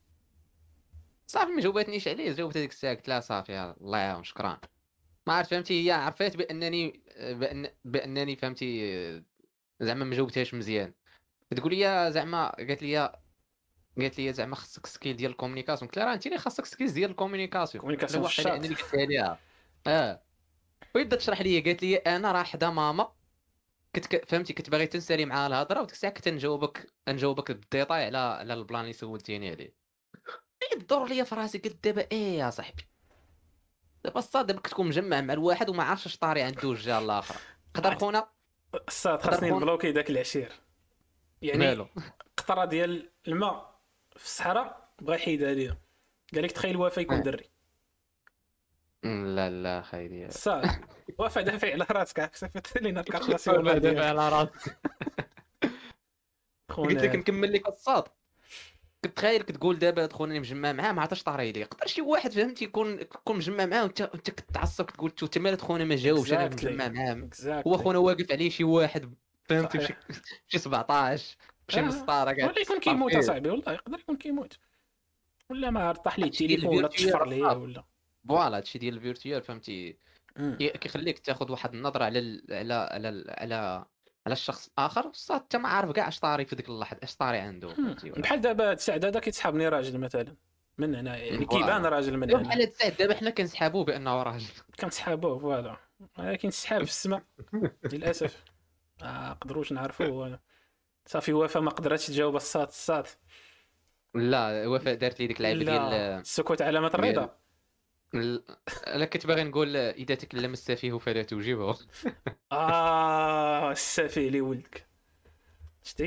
[1.27, 4.61] صافي ما جاوبتنيش عليه جاوبت هذيك الساعة قلت لها صافي الله يعاون شكرا.
[5.27, 9.23] ما عرفت فهمتي هي عرفت بأنني بأن بأنني فهمتي
[9.81, 10.93] زعما ما جاوبتهاش مزيان.
[11.57, 13.13] تقول لي زعما قالت لي
[13.99, 15.89] قالت لي زعما خصك skill ديال ال communication.
[15.89, 17.81] قلت لها راه انت اللي خاصك skill ديال ال communication.
[17.81, 19.39] communication أنا اللي قلتها ليها
[19.87, 20.23] آه.
[20.95, 23.13] ويبدا تشرح لي قالت لي أنا راه حدا ماما.
[23.99, 24.25] كنت ك...
[24.29, 28.81] فهمتي كنت باغي تنسالي معاها الهضره وديك الساعة كنت نجاوبك نجاوبك بالديتاي على على البلان
[28.81, 29.75] اللي سولتيني عليه
[30.63, 32.07] إيه الدور ليا في راسي قلت دابا.
[32.13, 32.83] إيه يا صاحبي.
[34.05, 37.39] دابا الساط دابا كتكون مجمع مع الواحد وما عارفش اش طاري عنده الجهه الاخرى
[37.75, 38.31] قدر خونا؟
[38.89, 40.53] الساط خاصني نبلوكي داك العشير.
[41.43, 41.89] يعني مالو؟
[42.37, 43.81] قطرة ديال الماء
[44.17, 45.79] في الصحراء بغا يحيدها ليا.
[46.35, 47.23] قال لك تخيل وفا يكون آه.
[47.23, 47.51] دري.
[49.05, 50.71] لا لا خايدي الصاد
[51.19, 54.79] وفا دافع على راسك عاك صيفط لينا الكالكولاسيون ديالك على راسك
[56.77, 58.05] قلت لك نكمل لك الصاد
[59.05, 62.01] كنت تخيل كتقول دابا هاد خونا اللي مجمع معاه ما عرفتش طاري لي يقدر شي
[62.03, 66.33] واحد فهمتي يكون تكون مجمع معاه وانت انت كتعصب كتقول انت مالك خونا ما جاوبش
[66.33, 66.47] أنا.
[66.47, 67.29] مجمع معاه.
[67.67, 69.15] هو خونا واقف عليه شي واحد
[69.45, 69.79] فهمتي.
[69.79, 69.95] بشي
[70.49, 71.37] شي 17
[71.69, 71.83] بشي آه.
[71.83, 73.25] مسطرة كاع ولا يكون كيموت صافي.
[73.25, 74.59] اصاحبي والله يقدر يكون كيموت
[75.51, 77.61] ولا ما عرف طاح ليه التليفون ولا تشفر ليه صافي.
[77.61, 77.85] ولا
[78.29, 79.97] voilà هادشي ديال ال virtuel فهمتي؟
[80.59, 82.43] كيخليك تاخذ واحد النظرة على ال...
[82.51, 83.25] على على ال...
[83.31, 83.55] على
[84.27, 87.39] على الشخص الآخر الساط انت ما عارف كاع اش طاري في ديك اللحظة اش طاري
[87.39, 87.75] عنده
[88.05, 90.37] بحال دابا هاد السعد هذا كيتسحابني راجل مثلا
[90.79, 91.45] من هنا يعني.
[91.45, 92.43] كيبان راجل من هنا.
[92.43, 94.47] بحال هاد الساعة دابا حنا كنسحابوه بأنه راجل.
[94.81, 95.77] كنسحابوه voilà.
[96.19, 97.23] ولكن السحاب في السماء
[97.93, 98.45] للأسف.
[99.03, 100.39] ما قدروش نعرفوه
[101.07, 103.09] صافي وفا ما قدرتش تجاوب الصات الصات
[104.15, 107.25] لا وفاء دارت لي ديك اللعبه ديال السكوت علامة الرضا.
[107.25, 107.31] ال-
[108.87, 111.79] أنا كنت باغي نقول إذا تكلم السفيه فلا تجيبه
[112.53, 114.87] آه السفيه لي ولدك.
[115.85, 116.07] شتي؟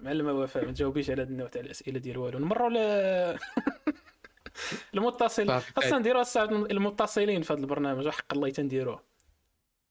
[0.00, 2.38] معلمة وفاء ما تجاوبيش على هذا النوع تاع الأسئلة ديال والو.
[2.38, 2.76] نمروا ل
[4.94, 5.46] المتصل.
[5.46, 5.72] صافي.
[5.72, 8.06] خاصنا نديروا المتصلين في هذا البرنامج.
[8.06, 9.04] وحق الله تنديروه.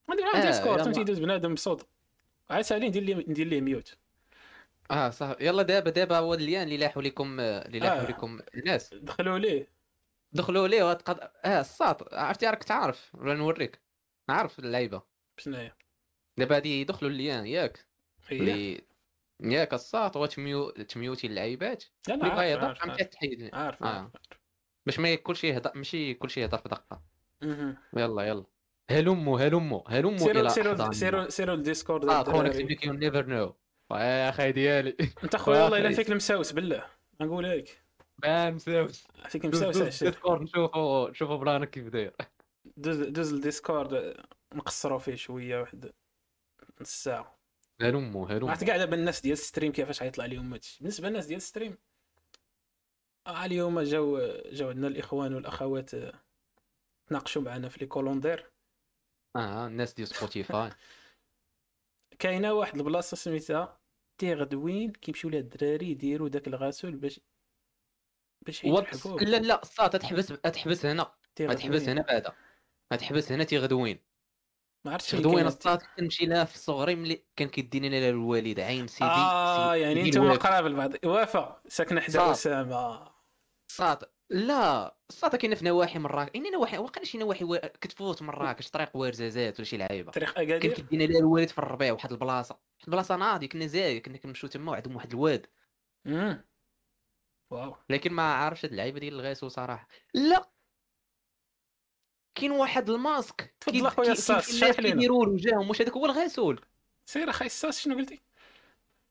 [0.10, 0.84] نديروا آه، ديسكورد يلا.
[0.84, 1.88] فهمتي يدوز بنادم بصوت.
[2.49, 3.98] عاد سالي ندير ليه ندير ليه mute.
[4.91, 5.36] آه صح.
[5.41, 8.10] يلا دابا دابا هو ال lien اللي لاحوا لكم اللي لاحوا آه.
[8.10, 8.94] لكم الناس.
[8.94, 9.75] دخلوا ليه.
[10.36, 11.20] دخلوا ليه وتقد...
[11.45, 12.14] آه الساط.
[12.14, 13.16] عرفتي راك تعرف.
[13.16, 13.82] ولا نوريك.
[14.30, 15.02] عارف اللعيبة.
[15.38, 15.72] بشناهي
[16.38, 17.88] دابا هادي يدخلوا ال lien ياك.
[18.32, 18.82] اللي
[19.44, 20.18] ياك الساط.
[20.18, 21.84] وتميو تميوتي اللعيبات.
[22.10, 23.49] اللي بغا يهضر فهمتي تحيد.
[23.53, 23.88] عارف آه.
[23.88, 24.12] عارف
[24.86, 27.03] باش ما كلشي يهضر ماشي كلشي يهضر في دقة.
[27.98, 28.45] يلا يلا.
[28.90, 30.94] هلموا هلموا سيروا إلى سيروا أحضاننا.
[30.94, 32.49] سيروا سيروا الديسكورد آه خونا.
[32.49, 33.56] كتب لك you never know
[33.91, 34.98] يا أخي ديالي.
[35.24, 35.95] أنت خويا والله إلا.
[35.95, 36.86] فيك المساوس بالله.
[37.22, 37.85] نقولها لك.
[38.18, 42.16] بان مساوس فيك عشير ديسكورد نشوفوا نشوفوا بلانك كيف داير.
[42.78, 44.18] دوز دوز الديسكورد
[44.54, 45.94] نقصروا فيه شوية واحد.
[46.82, 47.40] نص ساعه
[47.82, 50.78] هلموا هلموا عرفت كاع دابا الناس ديال ال stream كيفاش غيطلع لهم هادشي.
[50.80, 51.78] بالنسبة للناس ديال ال stream
[53.28, 56.14] آه اليوم جاو جاو عندنا الإخوان والأخوات آه،
[57.08, 58.52] تناقشوا معنا في لي كولوندير
[59.36, 60.70] آه الناس ديال سبوتيفاي
[62.20, 63.80] كاينة واحد البلاصة سميتها
[64.18, 67.20] تي غدوين كيمشيو لها الدراري يديروا داك الغسول باش
[68.46, 71.12] باش الحبوب لا لا الصات تحبس تحبس هنا.
[71.36, 71.90] تي تحبس.
[71.90, 72.34] هنا بعدا.
[73.00, 74.00] تحبس هنا تي غدوين.
[74.86, 79.10] ما عرفتش غدوين الصات كنمشي لها في صغري ملي كان كيديني لها الوالد عين سيدي
[79.12, 80.32] آه سيدي- يعني أنتم.
[80.34, 82.32] قراب لبعض وافا ساكنة حدا.
[82.32, 83.12] اسامه
[83.70, 88.70] الساط لا الساط كاينة في نواحي مراكش يعني نواحي واقيلا شي نواحي وا- كتفوت مراكش
[88.70, 90.12] طريق وارزازات ولا شي لعيبة.
[90.12, 92.56] طريق كان اكادير كيدينا لها الوالد في الربيع واحد البلاصة.
[92.56, 95.48] واحد البلاصة ناضي كنا زايد كنا كنمشيو تما وعندهم واحد الواد.
[97.56, 97.76] wow.
[97.90, 99.88] لكن ما عارفش هاد اللعيبه ديال الغاسو صراحة.
[100.14, 100.49] لا
[102.36, 104.76] كاين واحد الماسك تفضل كيمشي شرح الناس.
[104.76, 106.61] كيديروا وجههم واش هذاك هو الغسول
[107.06, 108.22] سير اخاي الساط شنو قلتي؟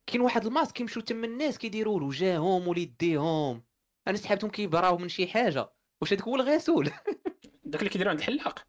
[0.07, 3.63] كاين واحد الماسك كيمشيو تما الناس كيديروا وجههم وليديهم.
[4.09, 5.71] أنا سحبتهم كيبراو من شي حاجة.
[6.01, 6.91] واش هذاك هو الغسول
[7.65, 8.67] داك اللي كيديروا عند الحلاق.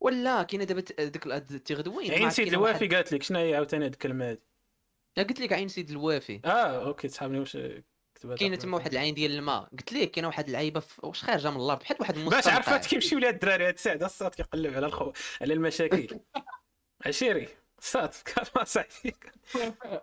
[0.00, 3.92] ولا كاين دابا ديك ال- التغدوين عين سيد الوافي قالت لك شنو هي عاوتاني هاد
[3.92, 4.40] الكلمة هادي؟
[5.16, 6.40] قلت لك عين سيد الوافي.
[6.44, 7.58] آه okay تسحبني واش
[8.38, 9.62] كاينة تما واحد العين ديال الماء.
[9.64, 11.06] قلت لك كاينة واحد اللعيبه في...
[11.06, 12.54] واش خارجة من الأرض؟ بحال واحد باش المستنقع.
[12.56, 16.20] عرفات كيمشيو ليها الدراري هاد الساعة الساط كيقلب على الخو على المشاكل.
[17.06, 17.48] عشيري
[17.80, 19.14] صاد كما صاحبي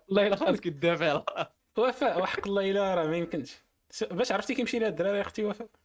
[0.07, 1.49] والله إلا خاصك تدافع على راسك.
[1.77, 3.55] وفاء وحق الله إلا راه ما يمكنش.
[4.11, 5.67] باش عرفتي كيمشي لها الدراري أختي وفاء؟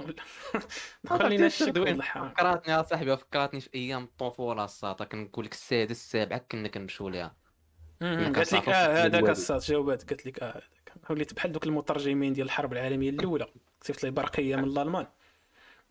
[0.00, 0.14] ولا-
[1.04, 1.88] دخل لينا الشك التغدوين.
[1.88, 6.68] والله حرام فكراتني يا صاحبي فكراتني في أيام الطفولة الساطا كنقول لك السادس السابعه كنا
[6.68, 7.36] كنمشيو ليها.
[8.02, 12.46] قالت لك آه هذاك الصاد جاوبات قالت لك آه هذاك وليت بحال دوك المترجمين ديال
[12.46, 13.46] الحرب العالمية الأولى.
[13.82, 15.06] صيفط لي برقية من الألمان.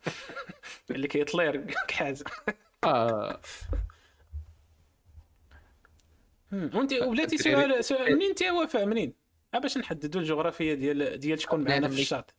[0.90, 2.24] اللي كيطلير كحاز
[2.84, 3.40] آه.
[6.52, 9.12] وانت ولاتي سؤال سؤال منين انت وفاء منين؟
[9.54, 12.34] آه باش نحددوا الجغرافية ديال ديال شكون معنا في الشاط.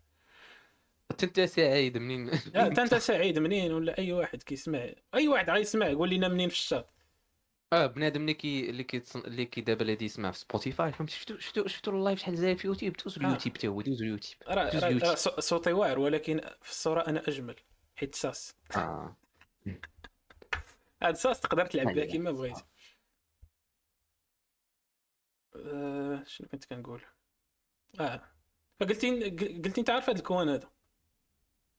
[1.24, 4.90] انت سعيد منين؟ انت أنت سعيد منين؟ ولا أي واحد كيسمع.
[5.16, 6.90] أي واحد غيسمع قول لنا منين في الشاط.
[7.74, 11.38] آه بنادم اللي كي اللي كي اللي كي دابا اللي يسمع في سبوتيفاي فهمتي شفتو
[11.38, 13.26] شفتو شفتو اللايف شحال زايد في يوتيوب دوزو آه.
[13.26, 15.16] اليوتيوب هو دوزو اليوتيوب راه دوز راه- راه اليوتيوب.
[15.16, 17.56] صو- صوتي واعر ولكن في الصورة أنا أجمل
[17.96, 18.56] حيت ساس.
[18.76, 19.16] آه.
[21.04, 22.06] هاد ساس تقدر تلعب بها.
[22.06, 22.64] كيما بغيتي
[25.56, 27.02] آه، شنو كنت كنقول؟
[28.00, 28.22] آه.
[28.80, 29.30] فقلتي
[29.66, 30.70] قلتي أنت عارف هذا الكوان هذا.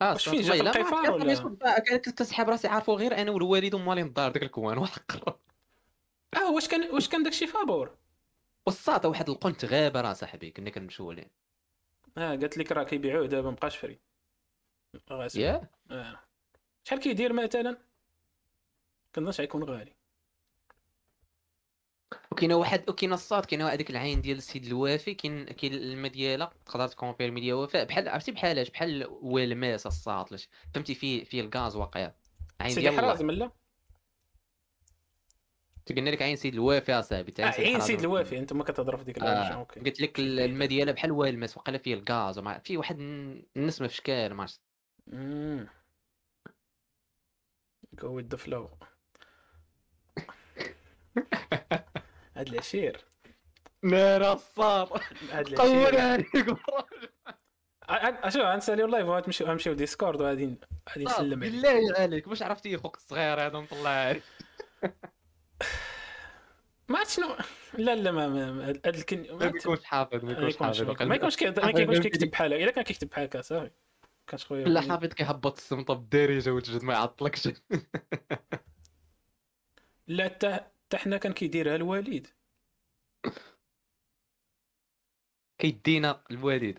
[0.02, 1.10] آه واش فين؟ جا القفار عرفت،
[1.44, 4.78] ولا؟ كنت كنسحب راسي عارفو غير أنا والوالد ومالين الدار داك الكوان.
[4.82, 5.42] وحق
[6.36, 7.96] آه واش كان واش كان داكشي فابور؟
[8.66, 11.30] والساطا واحد القنت غابة راه صاحبي كنا كنمشيو ليه
[12.18, 13.98] آه قالت لك راه كيبيعوه دابا مابقاش free.
[15.10, 15.40] غاسل.
[15.40, 16.20] يا؟ آه.
[16.84, 17.78] شحال كيدير مثلا؟
[19.14, 19.92] كنظنش غيكون غالي.
[22.32, 26.88] وكاينة واحد وكاينة أسعد كاينة هذيك العين ديال السيد الوافي كاين كاين الماء ديالها تقدر
[26.88, 27.84] ت confirmer ليا وفاء.
[27.84, 32.12] بحال عرفتي بحالاش بحال والماس أسعد لاش؟ فهمتي؟ فيه فيه الغاز واقع.
[32.60, 33.50] عين ديال الله حرازم لا
[35.90, 37.80] قلنا لك عين سيد الوافي اصاحبي تاع عين.
[37.80, 39.44] سيد الوافي أنت ما كتهضر في ديك آه.
[39.44, 43.42] أوكي قلت لك ال- الماء ديالها بحال والماس وقال فيه الغاز ومع فيه واحد الن-
[43.56, 44.60] النسمه فشكل ما عرفت.
[45.12, 45.68] امم
[47.96, 48.66] go with the flow.
[52.36, 53.04] هاد العشير.
[53.82, 55.00] نار أسعد
[55.30, 56.00] هاد العشير.
[56.00, 56.58] عليك
[57.88, 60.54] أشوف غنساليو ال live وغنمشيو غنمشيو Discord وغادي
[60.90, 61.52] غادي نسلم عليك.
[61.52, 63.90] بالله عليك واش عرفتي خوك الصغير هذا مطلع.
[63.90, 64.22] عليك
[66.88, 67.36] ما عرفت شنو
[67.78, 71.02] لا لا ما, ما الكن ما يكونش حافظ ما يكونش يكونش حافظ.
[71.02, 72.00] ما يكونش ما فهمتني.
[72.00, 73.70] كيكتب بحال إلا كان كيكتب بحال هكا صافي.
[74.26, 77.48] كانش خويا لا حافظ كيهبط السمطه بالدارجه وتجد ما يعطلكش.
[80.06, 82.26] لا حتى حتى حنا كان كيديرها الوالد
[85.58, 86.78] كيدينا الوالد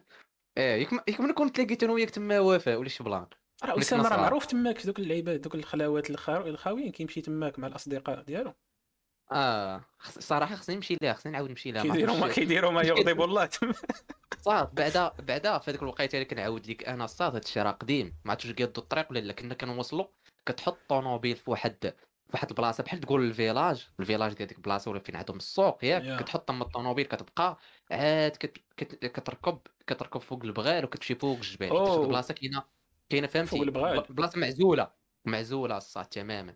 [0.57, 3.25] إيه ياك ما- من كنت تلاقيت أنا وياك تما وفاء ولا شي plan.
[3.63, 4.17] راه أسامة راه.
[4.17, 8.53] معروف تماك دوك اللعيبات دوك الخلاوات الخا- الخاويين كيمشي تماك مع الأصدقاء ديالو.
[9.33, 9.81] آه
[10.19, 12.27] صراحة خصني نمشي ليها خصني نعاود نمشي ليها ما كيديروا ما.
[12.27, 13.49] كيديروا ما يغضب الله
[14.41, 18.31] أسعد بعدا بعدا في هذيك الوقيتة اللي كنعاود لك أنا أسعد هادشي راه قديم ما
[18.31, 20.05] عرفتش قادو الطريق ولا لا كنا كنوصلوا
[20.45, 24.57] كتحط طوموبيل في واحد في واحد البلاصة بحال تقول ال village ال village ديال ديك
[24.57, 26.17] البلاصة ولا فين عندهم السوق ياك يا.
[26.17, 27.57] كتحط تما الطوموبيل كتبقى
[27.91, 28.57] عاد كت...
[28.77, 29.05] كت...
[29.05, 31.71] كتركب كتركب فوق البغال وكتمشي فوق الجبال.
[31.71, 32.63] واحد البلاصة كاينة
[33.09, 34.05] كاينة فهمتي فوق البغال.
[34.09, 34.91] بلاصة معزولة
[35.25, 36.55] معزولة الصاد تماما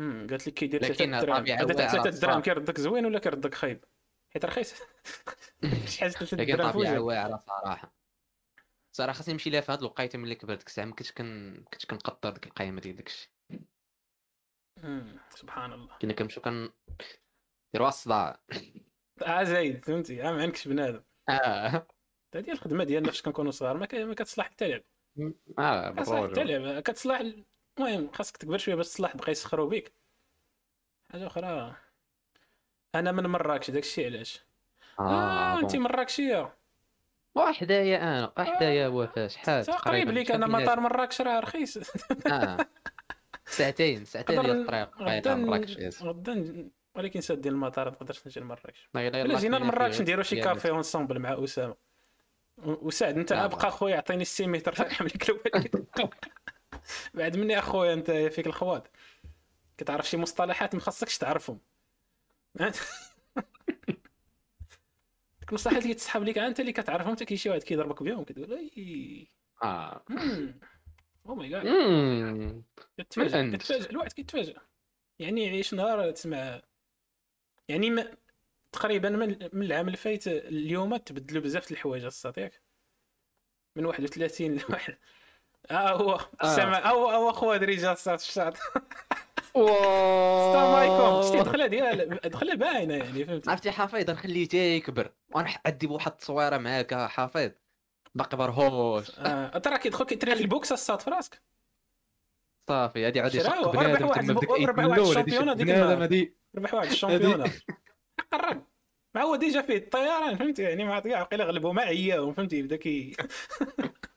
[0.00, 2.42] قالت لك كيدير لكن 3 دراهم طبيعة هذا واعرة 3 دراهم.
[2.42, 3.84] كيردك زوين ولا كيردك خايب؟
[4.34, 4.74] حيت رخيص
[5.60, 6.98] 3 لكن دراهم طبيعه فوجئ.
[6.98, 7.94] واعره صراحة.
[8.96, 10.58] صراحة خاصني نمشي لها في هاد الوقيته ملي كبرت.
[10.58, 13.32] ديك الساعة ما كنتش كن كنتش كنقدر ديك القيمه ديال داكشي.
[15.30, 15.98] سبحان الله.
[16.02, 16.70] كنا كنمشيو كن
[17.74, 18.40] نديروا الصداع.
[19.26, 21.02] آه زايد فهمتي؟ آه ما عندكش بنادم.
[21.28, 21.86] آه.
[22.34, 24.82] هذه الخدمة ديالنا فاش كنكونوا صغار ما, كتصلح حتى لعب.
[25.58, 25.90] آه.
[25.90, 26.80] لعب.
[26.80, 27.22] كتصلح
[27.78, 29.92] المهم خاصك تكبر شوية باش تصلح بقى يسخروا بك
[31.12, 31.74] حاجة أخرى.
[32.94, 34.40] أنا من مراكش داك الشيء علاش؟
[35.00, 35.82] آه انت بون.
[35.82, 36.54] مراكشيه
[37.34, 40.10] وحدايا أنا وحدايا وفاء شحال قريب تقريبا.
[40.10, 41.78] ليك أنا مطار مراكش راه رخيص.
[42.26, 42.56] آه.
[43.46, 46.02] ساعتين ساعتين ديال الطريق غدا مراكش.
[46.02, 48.88] غدا ولكن سعد ديال المطار ما نقدرش نجي لمراكش.
[48.96, 51.76] الا جينا لمراكش نديرو شي café ensemble مع أسامة.
[52.58, 55.86] وسعد أنت أبقى خويا عطيني السيمتر نحمل لك الوالد
[57.14, 58.86] بعد مني أخويا أنت فيك الخواض
[59.78, 61.60] كتعرف شي مصطلحات ما خاصكش تعرفهم.
[65.40, 68.52] ديك المصطلحات اللي كتسحب لك أنت اللي كتعرفهم حتى كاين شي واحد كيضربك بهم كتقول
[68.52, 69.28] أي.
[69.62, 70.04] آه.
[71.26, 72.62] أو ماي جاد.
[72.98, 73.56] كتفاجئ.
[73.56, 74.56] كتفاجئ الواحد كيتفاجئ
[75.18, 76.62] يعني يعيش نهار تسمع.
[77.68, 78.16] يعني ما
[78.72, 82.62] تقريبا من, من العام اللي فايت اليوم تبدلوا بزاف د الحوايج الصاد ياك
[83.76, 84.98] من 31 لواحد.
[85.70, 88.56] هو السمع هو هو خويا دريجه الصاد الشاط
[89.56, 95.10] السلام عليكم شتي دخله ديال دخله باينة يعني فهمتي عرفتي حفيظ؟ نخليه تا يكبر.
[95.34, 97.50] وأنا عندي بواحد التصويره معاك آه، حفيظ.
[98.14, 101.42] باقي مرهوش آه ترى كيدخل كيتري في البوكس الصاد في راسك
[102.68, 105.66] صافي هادي يشق ربح بنادم واحد تما بديك ربح واحد الأول هادي الشامبيون شق هذيك
[105.66, 106.02] بنادم النهار.
[106.02, 106.36] هادي.
[106.56, 107.52] ربح واحد الشامبيونه
[108.32, 108.64] قرب.
[109.14, 112.76] مع هو ديجا فيه الطيران فهمتي؟ يعني ما كاع عقيله غلبوا ما عياهم فهمتي؟ بدا
[112.76, 113.16] كي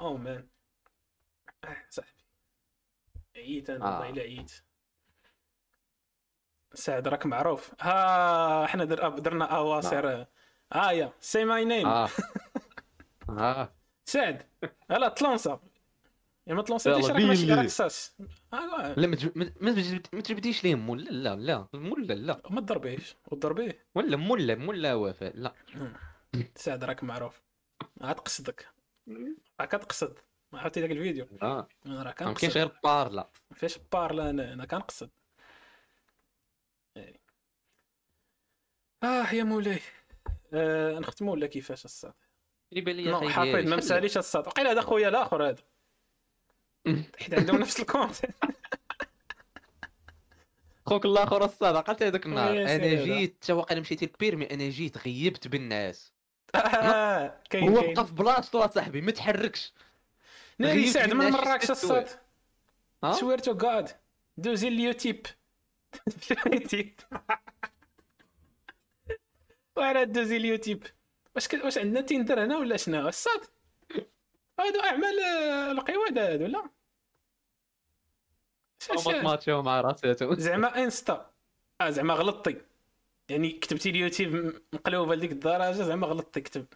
[0.00, 0.48] أو مان
[1.64, 2.24] آه، صاحبي
[3.36, 3.90] عييت أنا آه.
[4.00, 4.52] والله إلا عييت.
[6.74, 7.72] سعد راك معروف.
[7.80, 9.08] ها إحنا در...
[9.08, 10.26] درنا أواصر.
[10.72, 11.86] آه يا سي ماي نيم
[13.28, 13.74] آه.
[14.04, 14.42] سعد
[14.90, 15.60] هلا تلونسا.
[16.46, 17.52] يا ما تلونسيتيش راك ماشي.
[17.54, 18.16] راك ساس
[18.52, 22.42] آه، لا ما تجب- ما- ما تجب- ما تجبديش ليه مولا لا لا مولا لا
[22.50, 25.54] ما تضربيش وتضربيه؟ ولا مولا مولا وفاء لا.
[26.56, 27.42] سعد راك معروف.
[28.00, 28.73] عاد قصدك.
[29.60, 30.18] راك تقصد
[30.52, 33.30] ما عرفتي ذاك الفيديو؟ آه راه ما كاينش غير بار لا.
[33.54, 35.10] فاش بارلا أنا أنا كنقصد.
[36.96, 37.20] يعني.
[39.02, 39.80] آه يا مولاي.
[40.52, 42.14] آه نختموا ولا كيفاش أسعد؟
[42.72, 44.46] يبان لي حافظ ما مساليش أسعد.
[44.46, 45.62] وقيل هذا خويا الآخر هذا.
[47.18, 48.16] حيت عندهم نفس ال compte.
[50.86, 52.52] خوك الآخر أسعد عقلت هذاك النهار.
[52.52, 53.04] ويا أنا.
[53.04, 56.12] جيت تا واقيلا مشيتي ال permis أنا جيت غيبت بالناس.
[56.54, 59.72] آه، كاين هو بقى في بلاصتو صاحبي ما تحركش.
[60.58, 62.08] ناري سعد من مراكش أسعد
[63.04, 63.90] ها؟ سوير تو جاد
[64.36, 65.26] دوزي اليوتيوب.
[69.76, 70.82] وأنا دوزي اليوتيوب.
[71.34, 71.64] واش ك...
[71.64, 73.40] واش عندنا تيندر هنا ولا شنو؟ الصاد
[74.60, 76.70] هادو أعمال آه، القواد هادو لا.
[78.82, 81.30] شاش- ما تماتشيو مع راساتو زعما إنستا.
[81.80, 82.60] آه زعما غلطتي.
[83.28, 86.66] يعني كتبتي اليوتيوب مقلوبه لديك الدرجة زعما غلطتي كتب.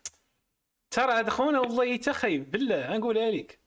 [0.90, 3.58] ترى هذا خونا والله تخيب بالله نقولها لك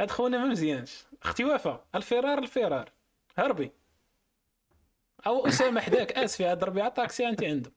[0.00, 1.04] هذا خونا ما مزيانش.
[1.22, 2.92] أختي وفاء الفرار الفرار
[3.38, 3.72] هربي.
[5.26, 7.72] أو أسامة حداك اسفي هاد ضربي على الطاكسي انت عنده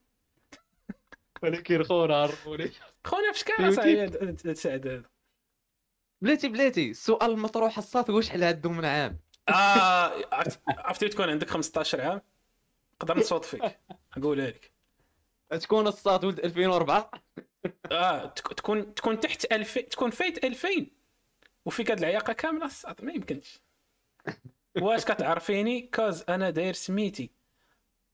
[1.42, 2.70] ولكن خونا عرفوني
[3.04, 3.76] خونا فاش كان اليوتيوب.
[3.84, 5.02] صاحبي هاد- هاد- هاد سعد هذا.
[6.22, 6.90] بلاتي بلاتي.
[6.90, 12.20] السؤال المطروح الصافي واش حل هادو من عام آه عرفت- عرفتي تكون عندك 15 عام؟
[13.02, 13.78] نقدر نصوت فيك.
[14.16, 14.72] نقولها لك
[15.60, 17.10] تكون الصاد ولد 2004
[17.92, 20.86] آه تك- تكون تكون تحت 2000 تكون فايت 2000
[21.64, 23.60] وفيك هاد العياقة كاملة الصاد ما يمكنش.
[24.80, 27.30] واش كتعرفيني؟ كاز أنا داير سميتي.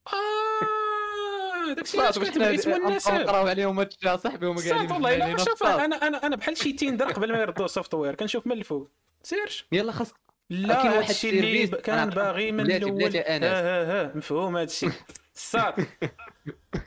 [0.07, 5.63] آه داكشي علاش كتب اسم النسب نقراو عليهم هادشي هما قاعدين والله شوف.
[5.63, 8.91] أنا أنا أنا بحال شي تيندر قبل ما يردوا السوفت وير كنشوف من الفوق.
[9.23, 9.65] سيرش.
[9.71, 10.13] يلا خاص
[10.49, 13.15] لا كاين واحد هادشي اللي كان باغي من بلاتي- الأول.
[13.15, 14.87] ها ها ها مفهوم هادشي.
[15.35, 15.87] الصاد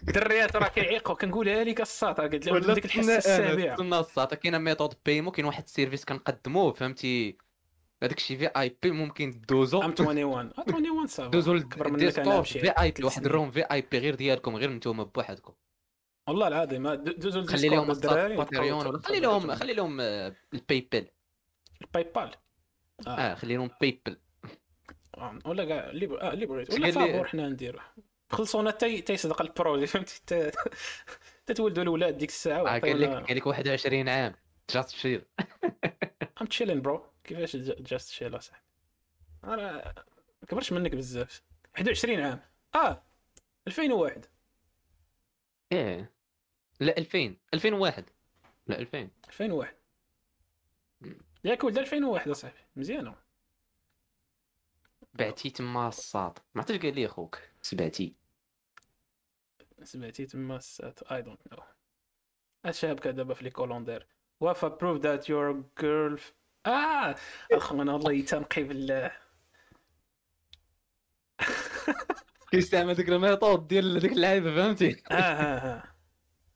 [0.08, 3.74] الدريات راه كيعيقوا كنقولها لك الصاد راه قلت لهم ديك الحصة السابعة.
[3.76, 7.38] تسنى الصاد كاين ميثود بيمو كاين واحد السيرفيس كنقدموه فهمتي؟
[8.02, 9.82] هذاك الشيء في اي بي ممكن دوزو.
[9.82, 11.30] ام 21 آه 21 صافي.
[11.30, 12.70] دوزو كبر منك أنا في بشي.
[12.70, 13.26] اي بي واحد.
[13.26, 15.52] الروم في اي بي غير ديالكم غير نتوما بوحدكم.
[16.28, 21.06] والله العظيم د- دوزو خلي لهم الدراري خلي لهم خلي لهم الباي بال
[21.82, 22.30] الباي بال
[23.06, 23.34] آه.
[23.34, 24.16] خلي لهم باي بال
[25.18, 27.78] آه، ولا كاع اللي ب- آه اللي بغيت ولا فابور حنا نديرو.
[28.30, 30.50] خلصونا تي تيصدق ال projet فهمتي؟
[31.46, 34.34] تتولدوا الأولاد ديك الساعة آه، قال لك قال لك 21 عام.
[34.70, 35.24] just chill
[36.40, 38.62] I'm chilling bro كيفاش just chill أصاحبي؟
[39.44, 39.94] أنا
[40.48, 41.42] كبرش منك بزاف.
[41.78, 42.40] 21 عام.
[42.74, 43.02] آه
[43.68, 44.24] 2001
[45.72, 46.12] إيه.
[46.80, 48.04] لا 2000 2001
[48.66, 49.76] لا 2000 2001 مم.
[51.46, 52.58] ياك ولد 2001 أصاحبي.
[52.76, 53.14] مزيانة.
[55.14, 57.38] بعتي تما الصاد ما عرفتش قال لي أخوك.
[57.62, 58.14] سبعتي.
[59.82, 61.58] سمعتي تما السات اي دونت نو
[62.64, 64.06] اش هابكا دابا في لي كولوندير
[64.40, 66.20] وافا بروف ذات يور جيرل
[66.66, 67.14] آه!
[67.52, 69.12] اخونا والله تنقي بالله.
[72.50, 75.95] كيستعمل ديك الميثود ديال ديك اللعيبة فهمتي؟ آه آه آه.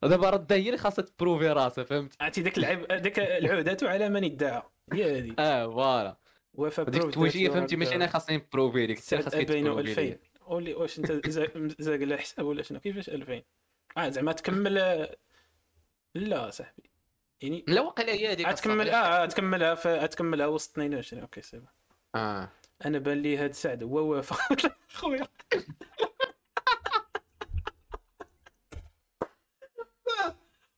[0.02, 4.24] ودابا راه هي اللي خاصها تبروفي راسها فهمتي عرفتي ديك العيب ديك العودة على من
[4.24, 4.62] ادعى
[4.92, 5.34] هي هذه.
[5.38, 6.16] آه فوالا.
[6.54, 10.74] وافا ديك التوجيه فهمتي؟ ماشي أنا خاصني نبروفي لك انت خاصك تبروفي 2000 لي قولي
[10.74, 11.48] واش أنت زا-
[11.78, 13.42] زاق لها حساب ولا شنو؟ كيفاش 2000
[13.96, 14.74] آه زعما تكمل
[16.14, 16.82] لا صاحبي.
[17.42, 18.88] يعني لا واقيلا هي هذيك الصاد.
[18.88, 19.86] آه غتكملها ف...
[19.86, 21.60] غتكملها وسط 22 أوكي سي.
[22.14, 22.48] آه.
[22.84, 23.82] أنا بان لي هاد سعد.
[23.82, 24.36] هو وافا
[24.94, 25.28] خويا.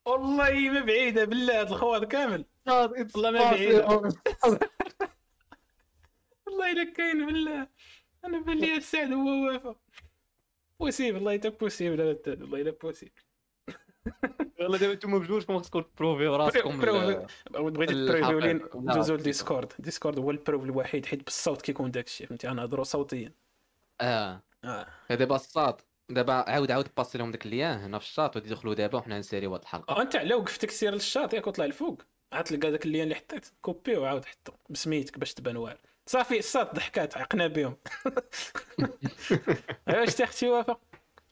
[0.06, 2.44] والله ما بعيدة بالله هاد الخوض كامل.
[2.66, 3.86] والله ما بعيدة.
[6.46, 7.68] والله إلا كاين بالله.
[8.24, 9.76] أنا بان لي السعد هو وافا
[10.80, 13.12] possible والله تا possible هذا والله إلا possible
[14.60, 17.26] والله دابا نتوما بجوج ما خصكم تبروفيو راسكم بروفي.
[17.50, 22.26] بغيتي تبروفيو لينا دوزو راسك لديسكورد Discord هو ال proof الوحيد حيت بالصوت كيكون داكشي
[22.26, 23.32] فهمتي؟ غنهضروا صوتيا.
[24.00, 24.42] آه.
[24.64, 24.86] آه.
[25.10, 28.98] دابا الصاط دابا عاود عاود باسي لهم داك ال lien هنا في الشاط ودخلوا دابا
[28.98, 29.96] وحنا نساليو هاد الحلقة.
[29.96, 32.02] آه، انت على وقفتك سير للشاط ياك وطلع الفوق
[32.32, 34.52] عاد تلقى داك ال lien اللي حطيت copie وعاود حطو.
[34.70, 37.76] بسميتك باش تبان واعر صافي الصاط ضحكات عقنا بهم.
[39.88, 40.76] واش تي أختي وافا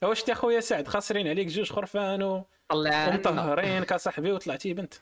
[0.02, 4.94] واش تي خويا سعد؟ خاسرين عليك جوج خرفان و- ومطهرين كصاحبي وطلعتي بنت.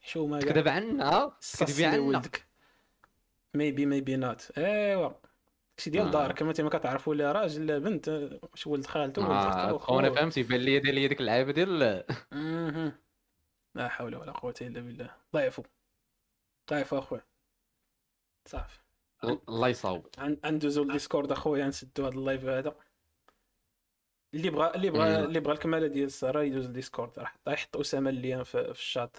[0.00, 0.50] حشومه كاع.
[0.52, 2.22] تكذب عنا كذبي عنا
[3.54, 5.10] maybe maybe not أيوا.
[5.76, 6.10] داكشي ديال آه.
[6.10, 8.08] دارك ما انت ما كتعرفوا لا راجل لا بنت
[8.42, 10.14] واش ولد خالته ولد آه، اخته وخوه.
[10.14, 12.04] فهمتي بان لي داير لي ديك اللعيبة ديال.
[13.74, 15.10] لا حول ولا قوة إلا بالله.
[15.34, 15.64] ضعفوا
[16.70, 17.22] ضعفوا أخويا.
[18.48, 18.78] صافي
[19.24, 20.06] الله يصاوب.
[20.44, 22.74] ندوزو لل Discord أخويا نسدو هذا ال live هذا.
[24.34, 25.24] اللي بغى اللي بغى.
[25.24, 29.16] اللي بغى الكمالة ديال السهرة يدوز لل Discord راح يحط أسامة اللي في, في الشات.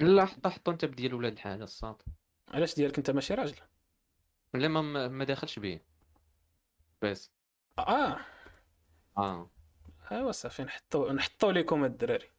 [0.00, 2.04] لا حط حط أنت بديال ولاد الحاجة الصاط.
[2.48, 3.56] علاش ديالك أنت ماشي راجل؟
[4.54, 5.80] لا ما ما داخلش به
[7.02, 7.30] بس.
[7.78, 8.18] آه.
[9.18, 9.50] آه.
[10.12, 12.30] أيوا صافي نحطو نحطو لكم الدراري.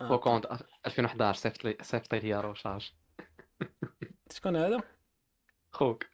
[0.00, 0.46] وكونت
[0.86, 2.92] 2011 صيفط لي صيفط لي روشارج
[4.32, 4.82] شكون هذا؟
[5.72, 6.06] خوك.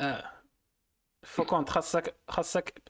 [0.00, 0.32] آه.
[1.22, 2.82] فوكونت خاصك خاصك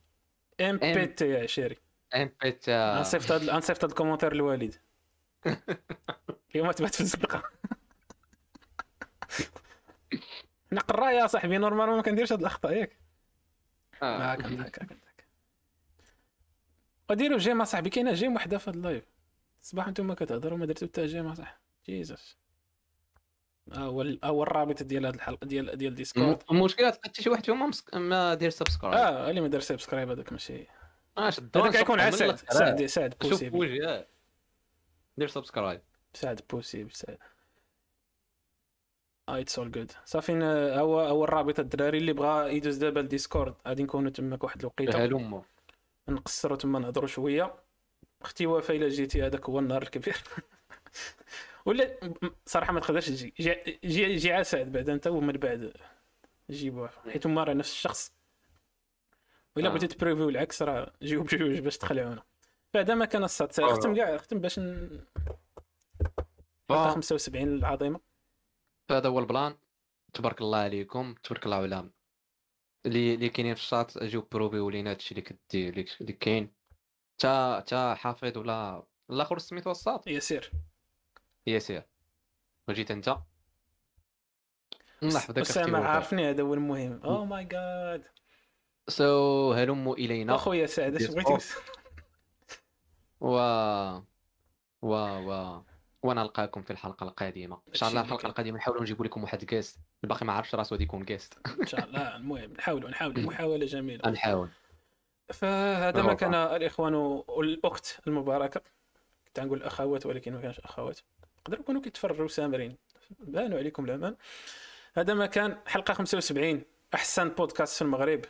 [0.61, 1.77] ام بي تي يا عشيري
[2.15, 2.99] ام بي هاد
[3.49, 4.75] غنصيفط هاد الكومونتير للوالد
[6.55, 7.43] اليوم تبات في الزنقه
[10.71, 12.99] حنا قرايه يا صاحبي normalement ما كنديرش هاد الأخطاء ياك.
[14.03, 14.33] آه.
[14.33, 14.95] هاك هاك
[17.11, 19.05] وديروا j'aime صاحبي كاينة j'aime وحدة في هاد ال live.
[19.63, 22.37] الصباح نتوما كتهضروا ما درتو حتى j'aime صاحبي Jesus
[23.73, 27.23] ها هو ال- ها هو الرابط ديال هاد الحلقة ديال ديال Discord الم- المشكلة تلقى
[27.23, 30.67] شي واحد فيهم ما مسك- ما داير subscribe آه اللي ما دار subscribe هذاك ماشي.
[31.19, 32.59] آه شدو هذاك يكون نشوفهم من عساد الآخر.
[32.59, 34.05] سعد سعد شوف possible
[35.17, 35.81] دير subscribe
[36.15, 37.19] سعد possible سعد.
[39.29, 40.33] آه it's all good صافي
[40.75, 44.93] هو هو الرابط الدراري اللي بغى يدوز دابا ال Discord غادي نكونوا تماك واحد الوقيته.
[46.09, 47.55] نقصروا تما نهضروا شوية.
[48.23, 50.17] أختي وفاء إلا جيتي هذاك هو النهار الكبير.
[51.67, 51.99] ولا
[52.47, 53.35] صراحة ما تقدرش تجي.
[53.41, 55.73] جي جي, جي على سعد بعد أنت ومن بعد.
[56.51, 58.13] جيبوها حيت هما راه نفس الشخص.
[59.57, 59.71] ولا آه.
[59.71, 62.23] بغيتي تبريفيو العكس راه جيو بجوج باش تخلعونا
[62.75, 63.75] فهذا ما كان الصاط آه.
[63.75, 65.01] ختم كاع ختم باش ن...
[66.69, 68.01] حلقه 75 العظيمة.
[68.91, 69.57] هذا هو البلان.
[70.13, 71.15] تبارك الله عليكم.
[71.15, 71.91] تبارك الله على
[72.87, 76.53] اللي اللي كاينين في الشات اجيو بروفيو لينا هادشي اللي كدير اللي كاين.
[77.19, 80.51] تا تا حافظ ولا الآخر سميتو الصاط يسير
[81.47, 81.87] ياسير.
[82.69, 83.09] وجيت انت؟
[85.03, 87.01] الله يحفظك اسامه عارفني هذا هو المهم.
[87.05, 88.07] oh my God
[88.89, 90.35] so هلموا إلينا.
[90.35, 91.07] اخويا سعد اش.
[91.07, 91.55] بغيتي
[93.21, 93.37] و
[94.83, 95.63] و و
[96.05, 97.61] ونلقاكم في الحلقة القادمة.
[97.69, 98.27] إن شاء الله الحلقة.
[98.27, 101.85] القادمة نحاولوا نجيبوا لكم واحد guest الباقي ما عرفش راسو غادي يكون guest إن شاء
[101.85, 102.17] الله.
[102.17, 103.23] المهم نحاولوا نحاولوا.
[103.31, 104.11] محاولة جميلة.
[104.11, 104.49] نحاول.
[105.33, 106.15] فهذا ما.
[106.15, 108.61] كان الإخوان والأخت المباركة.
[109.27, 111.01] كنت نقول الاخوات ولكن ما كانش أخوات.
[111.39, 112.77] يقدروا يكونوا كيتفرجوا سامرين.
[113.21, 114.17] بانوا عليكم الأمان.
[114.97, 116.63] هذا ما كان حلقة 75
[116.95, 118.25] أحسن بودكاست في المغرب.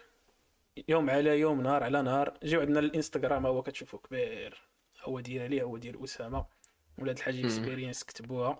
[0.88, 2.38] يوم على يوم نهار على نهار.
[2.44, 4.62] جيو عندنا الإنستغرام هو كتشوفوا كبير.
[5.02, 6.44] هو ديالي هو ديال أسامة.
[6.98, 7.44] ولاد الحاج مم.
[7.44, 8.58] experience كتبوها.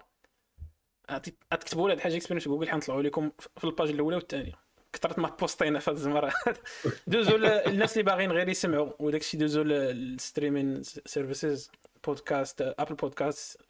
[1.11, 4.53] غادي- غتكتبوا ولاد الحاج experience Google حنطلعوا لكم في ال page الأولى والثانية.
[4.93, 6.33] كثرت ما بوستينا في هاد الزمره
[7.07, 11.71] دوزوا ل- الناس اللي باغيين غير يسمعوا وداك الشيء دوزوا لل streaming services
[12.07, 13.61] podcast Apple Podcast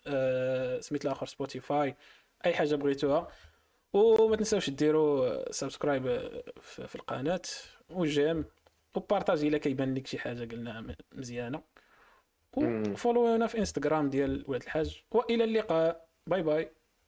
[0.80, 1.96] سميت الآخر Spotify
[2.46, 3.28] أي حاجة بغيتوها.
[3.92, 6.02] وما تنساوش ديروا subscribe
[6.60, 7.42] في في القناة.
[7.90, 8.44] و j'aime.
[8.94, 11.62] وبارطاجي إلا كيبان لك شي حاجة قلنا م- مزيانة.
[12.56, 16.08] وفولونا في إنستغرام ديال ولاد الحاج وإلى اللقاء.
[16.30, 16.70] bye bye.